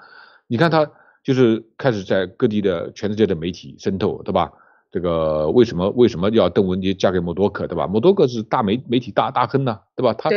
[0.47, 0.89] 你看他
[1.24, 4.52] 就是开始在各地的全世界的媒体渗透，对吧？
[4.90, 7.86] 这个为什么为什么要邓文迪嫁给默多克，对吧？
[7.86, 10.14] 默多克是大媒媒体大大亨呢，对吧？
[10.14, 10.30] 他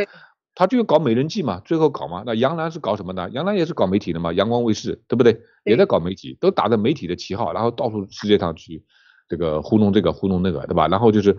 [0.54, 2.22] 他就搞美人计嘛，最后搞嘛。
[2.26, 3.30] 那杨澜是搞什么呢？
[3.30, 5.40] 杨澜也是搞媒体的嘛，阳光卫视，对不对？
[5.64, 8.84] 也在搞媒体，都打着媒体的旗号，然后到处世界上去。
[9.32, 10.86] 这个糊弄这个糊弄那个，对吧？
[10.88, 11.34] 然后就是，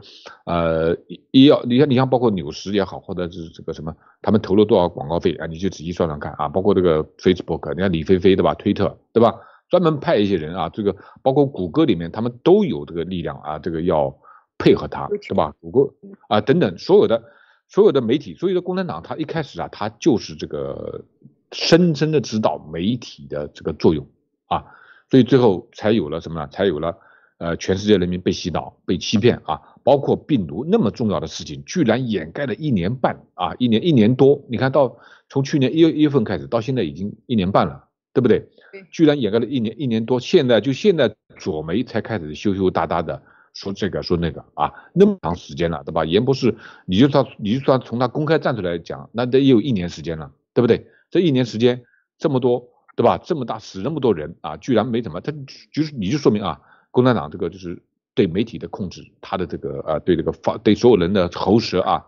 [0.46, 0.98] 呃，
[1.30, 5.46] 医药，你像你像包括纽时也好，或者是这个什么，他们投了多少广告费啊？
[5.46, 6.50] 你就仔细算算看啊。
[6.50, 8.56] 包括这个 Facebook，你看李飞飞对吧？
[8.56, 9.36] 推特对吧？
[9.70, 14.18] 专门派一些人啊，这个包括谷歌里面，他们都有这个力量啊，这个要
[14.58, 15.54] 配合他，对吧？
[15.62, 15.94] 谷歌
[16.30, 17.24] 啊等等，所有的
[17.68, 21.06] 所有的媒体，所有的共产党，他一开始啊，他就是这个
[21.52, 24.08] 深深的指导媒体的这个作用
[24.48, 24.66] 啊，
[25.12, 26.48] 所以最后才有了什么呢？
[26.48, 26.98] 才有了。
[27.44, 34.42] 呃，全世界人民被洗脑、被欺骗啊，包括病毒那么重要的事情，居然掩盖了一年半啊，一年一年多。
[34.48, 34.96] 你看到
[35.28, 37.84] 从去年一月一月份开始，到现在已经一年半了，
[38.14, 38.48] 对不对？
[38.94, 43.22] 居然掩盖了一年一年多，现在就现在左媒才开始羞羞答答的
[43.54, 46.06] 说这个说那个啊，那么长时间了，对吧？
[46.06, 46.56] 严博士，
[46.86, 50.88] 你就算你就算从他公开站出来讲，那得也有一年时间了，对不对？
[51.12, 51.84] 这一年时间
[52.18, 53.18] 这么多，对吧？
[53.18, 55.34] 这么大死那么多人啊，居然没怎么，他
[55.74, 56.62] 就是你就说明啊。
[56.94, 57.82] 共产党这个就是
[58.14, 62.06] 对媒体的控制，他的这个呃对这个发对所有人的喉舌啊，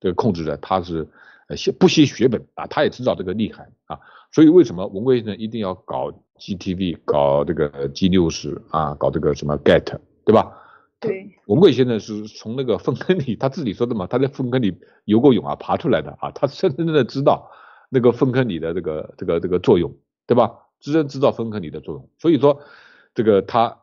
[0.00, 1.06] 这个控制的他是
[1.48, 4.00] 呃不惜血本啊，他也知道这个厉害啊，
[4.30, 10.58] 所以为什么文贵先生一定要搞 GTV，搞这个 G 六十啊，搞这个什么 Get，对吧？
[10.98, 17.50] 对，文贵先生是从那个粪坑里，他自己说的嘛，他在粪坑里游过泳啊，爬出来的啊，他深深的知道
[17.90, 19.94] 那个粪坑里的这个这个这个作用，
[20.26, 20.52] 对吧？
[20.80, 22.62] 知知道粪坑里的作用，所以说
[23.14, 23.81] 这个他。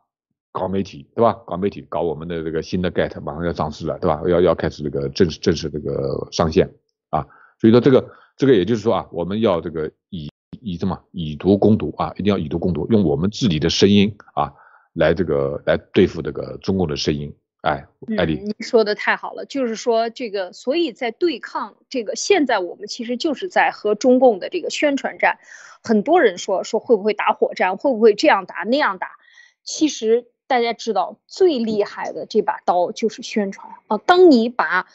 [0.60, 1.34] 搞媒体对吧？
[1.46, 4.22] 搞媒体，搞我们的这个新的 Get 马上要上市了，对吧？
[4.28, 6.70] 要要开始这个正式正式这个上线
[7.10, 7.26] 啊，
[7.60, 10.30] 所以说这个这个也就是说啊，我们要这个以
[10.62, 14.54] 以什么以毒攻毒啊，一定要以毒攻毒，用我们自己的声音啊
[14.94, 17.34] 来这个来对付这个中共的声音。
[17.62, 17.86] 哎，
[18.18, 25.40] 艾丽，你说的太好了，就是说这个，所以在对抗这个，现在我们其实就是在和中共的这个宣传战。
[25.84, 29.08] 很多人说说会不会打火战，会不会这样打那样打，
[29.64, 30.26] 其实。
[30.50, 34.00] 大家知道最厉害的这把刀就是宣传啊！
[34.00, 34.88] 当你把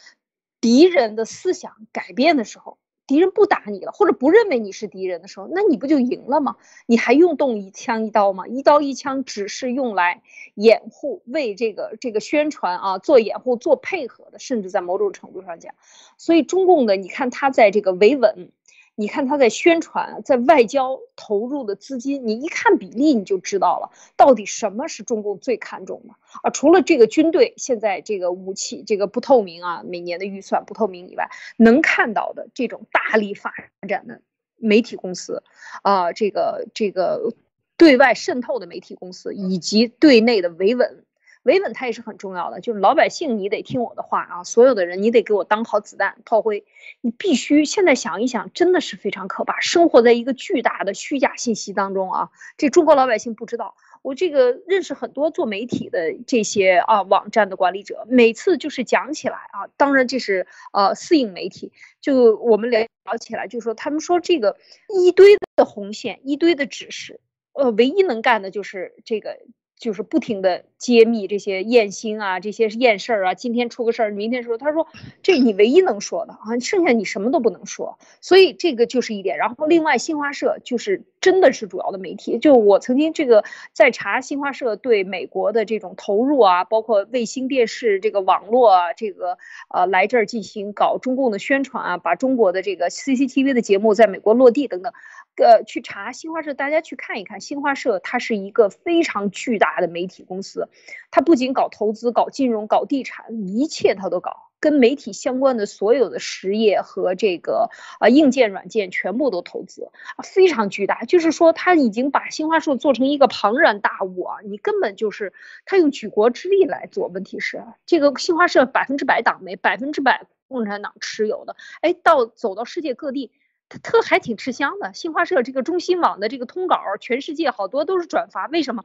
[0.60, 2.76] 敌人的思想改变的时候，
[3.06, 6.56] 敌人不打你了，或者不认为你是敌人的时候，那你不就赢了吗？
[6.86, 8.48] 你还用动一枪一刀吗？
[8.48, 10.22] 一刀一枪只是用来
[10.54, 15.72] 掩护，为这个这个宣传啊做掩护、做配合的，甚至在某种程度上讲，
[16.18, 18.50] 所以中共的你看他在这个维稳。
[18.96, 26.50] 你看他在宣传，在外交投入的资金，你一看比例你就知道了，到底什么是中共最看重的啊？
[26.50, 33.52] 除了这个军队现在这个武器这个不透明啊，每年的预算不透明以外，能看到的这种大力发
[33.88, 34.22] 展的
[34.56, 35.42] 媒体公司，
[35.82, 37.34] 啊，这个这个
[37.76, 41.03] 对外渗透的媒体公司，以及对内的维稳
[41.44, 46.64] 维稳它也是很重要的，就是老百姓你得听我的话啊，所有的人你得给我当好子弹炮灰，
[47.02, 53.76] 你必须现在想一想，真的是非常可怕，生活在一个巨大的虚假信息当中啊，这中国老百姓不知道。
[54.00, 62.86] 我这个认识很多做媒体的这些啊网站的管理者，每次就是讲起来啊，当然这是呃私营媒体，就我们聊
[63.18, 64.56] 起来，就说他们说这个
[64.88, 67.20] 一堆的红线，一堆的指示，
[67.52, 69.38] 呃，唯一能干的就是这个。
[69.78, 74.86] 就是不停的揭秘这些验星啊，这些验事儿啊，今天出个事儿，明天说，他说
[75.22, 79.36] 这你唯一能说的啊，剩下你什么都不能说，所以这个就是一点。
[79.36, 89.38] 然后另外新华社就是真的是主要的媒体，就我曾经这个在查新华社对美国的这种投入啊，包括卫星电视这个网络啊，这个
[89.68, 94.92] 呃来这儿进行搞中共的宣传啊，把中国的这个 CCTV 的节目在美国落地等等。
[95.36, 97.40] 呃，去查新华社，大家去看一看。
[97.40, 100.68] 新华社它是一个非常巨大的媒体公司，
[101.10, 109.90] 它不仅搞投资、搞金融、搞地产，一切它都搞，跟媒体相关的所有的实业和这个啊硬件、软件全部都投资，
[110.22, 111.02] 非常巨大。
[111.02, 114.36] 就是说，他已经把新华社做成一个庞然大物啊！
[114.44, 115.32] 你根本就是
[115.64, 117.08] 他用举国之力来做。
[117.08, 123.32] 问题是，这个新华社百分之百党媒，百分之百共产党持有的，哎，到走到世界各地。
[123.68, 128.46] 特还挺吃香的，新华社这个中新网的这个通稿，全世界好多都是转发。
[128.46, 128.84] 为什么？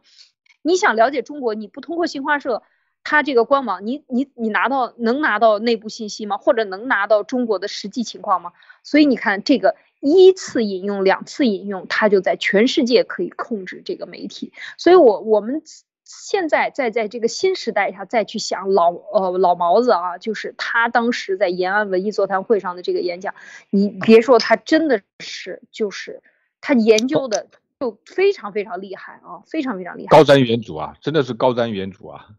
[0.62, 2.64] 你想了解中国，你不通过新华社，
[3.04, 6.38] 它这个官网，你你你拿到能拿到内部信息吗？
[6.38, 8.54] 或者能拿到中国的实际情况吗？
[8.84, 14.54] 所以你看，这个一次引用、两次引用，它就在全世界可以控制这个媒体。
[14.78, 15.62] 所以我我们。
[16.10, 23.36] 现在再在这个新时代下再去想老呃老毛子啊，就是他当时在延安文艺座谈会上的这个演讲，
[23.70, 26.24] 你别说他真的是就是
[26.62, 27.46] 他研究的
[27.80, 30.18] 就非常非常厉害啊，非常非常厉害。
[30.18, 32.30] 高瞻远瞩啊，真的是高瞻远瞩啊。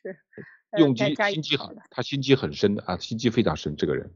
[0.00, 0.16] 是，
[0.78, 4.08] 用机心机很，他心机很深的啊，心机非常深这个人。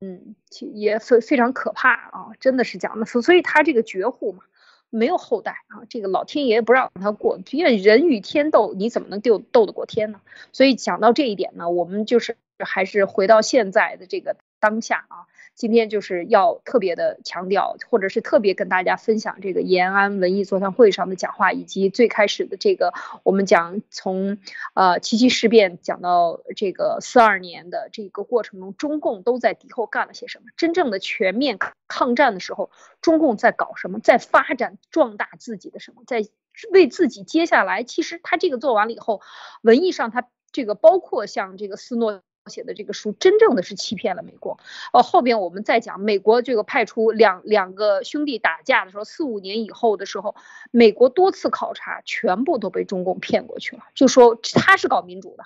[0.00, 0.36] 嗯，
[0.74, 4.44] 也非非常可怕啊，真的是讲的，所以他这个绝户嘛。
[4.90, 10.20] 没有后代啊，这个老天爷不让他过，因为人与天斗，你怎么能斗斗得过天呢？
[10.52, 15.26] 所以讲到这一点呢，我们就是还是回到现在的这个当下啊。
[15.58, 22.94] 今天就是要特别的强调，或者是特别跟大家分享这个延安文艺座谈会上的讲话，以及最开始的这个
[23.24, 24.38] 我们讲从
[24.74, 30.44] 呃七七事变讲到这个四二年的这个过程中，中共都在敌后干了些什么？
[30.56, 31.58] 真正的全面
[31.88, 32.70] 抗战的时候，
[33.02, 33.98] 中共在搞什么？
[33.98, 36.04] 在发展壮大自己的什么？
[36.06, 36.24] 在
[36.70, 39.22] 为自己接下来，其实他这个做完了以后，
[39.62, 42.22] 文艺上他这个包括像这个斯诺。
[42.48, 44.58] 写的这个书真正的是欺骗了美国，
[44.92, 50.34] 呃，后边我们再讲美国这个派出两两个兄弟打架的时候，四五年以后的时候，
[50.70, 55.44] 美国多次考察全部都被中共骗过去了，就说他是搞民主的，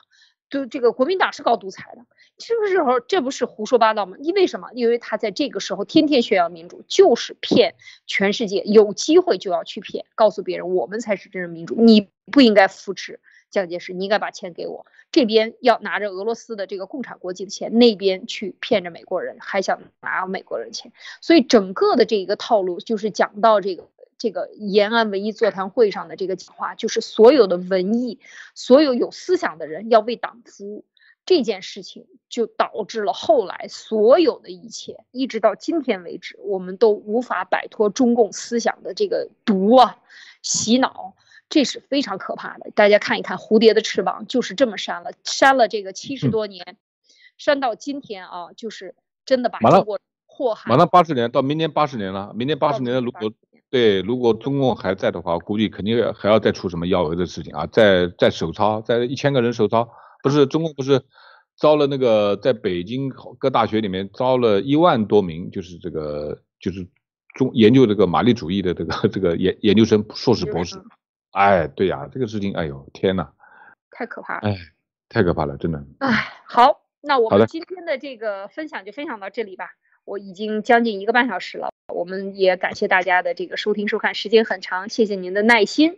[0.49, 2.05] 就这个国民党是搞独裁的，
[2.39, 3.05] 是不是？
[3.09, 4.17] 这不是胡说八道吗？
[4.21, 4.69] 因为什么？
[4.75, 7.75] 因为他在这个时候天天宣扬民主，就是骗
[8.07, 13.21] 全世界，有机会就要去骗，告诉别人我们才是真正民主，你不应该扶持。
[13.53, 14.87] 蒋介石，你应该把钱给我。
[15.13, 20.91] 这边要拿着俄罗斯的这个共产国际的钱，那边去骗着美国人，还想拿美国人钱。
[21.21, 28.19] 所以整个的这一个套路，就是讲到这个这个延安文艺座谈会上的这个讲话，就是所有的文艺，
[28.55, 30.85] 所有有思想的人要为党服务。
[31.25, 39.99] 这件事情就导致了后来所有的一切，一直到今天为止，我们都无法摆脱中共思想的这个毒啊，
[40.43, 41.15] 洗脑。
[41.53, 46.79] 这是非常可怕的，大家看一看蝴蝶的翅膀就是这么扇了，扇了这个七十多年，
[47.37, 48.95] 扇到今天啊，就是
[49.27, 50.71] 真的把中国祸害。
[50.71, 53.31] 马上八十年，到明年八十年了，明年八十年如果
[53.69, 59.87] 对，如果中共还在的话，估计肯定还要再出什么幺蛾子事情啊，再再手抄，再一千个人手抄，
[60.23, 61.03] 不是中共不是
[61.59, 66.89] 招了那个在北京各大学里面招了一万多名，就是这个就是
[67.35, 70.83] 中研究这个马列主义的这个这个研研究生、硕士、博士。
[71.33, 73.33] 哎，对呀，这个事情，哎呦，天呐，
[73.91, 74.57] 太可怕了，哎，
[75.09, 75.83] 太可怕了，真的。
[75.99, 79.71] 哎，好，那我们今天的这个分享就分享到这里吧。
[80.05, 85.97] 我已经将近一个半小时了，我们也感谢大家的这个收听收看，时间很长，谢谢您的耐心。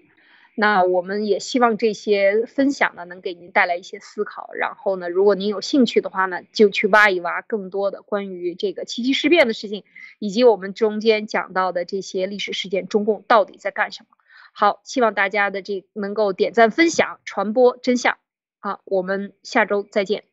[0.56, 4.51] 那我们也希望这些分享呢，能给您带来一些思考。
[4.55, 9.82] 然后呢，如果您有兴趣的话呢，就去挖一挖更多的关于这个七七事变的事情，
[10.20, 14.16] 以及我们中间讲到的这些历史事件，中共到底在干什么。
[14.56, 18.16] 好，希望大家的这能够点赞、分享、传播真相。
[18.60, 20.24] 好，我们下周再见。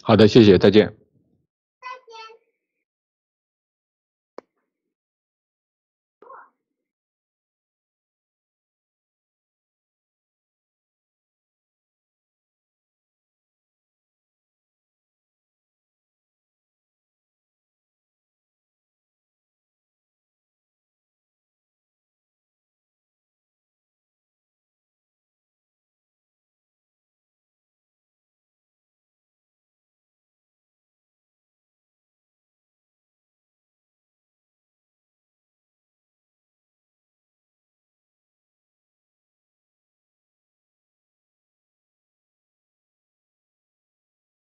[0.00, 1.03] 好的，谢谢，再见。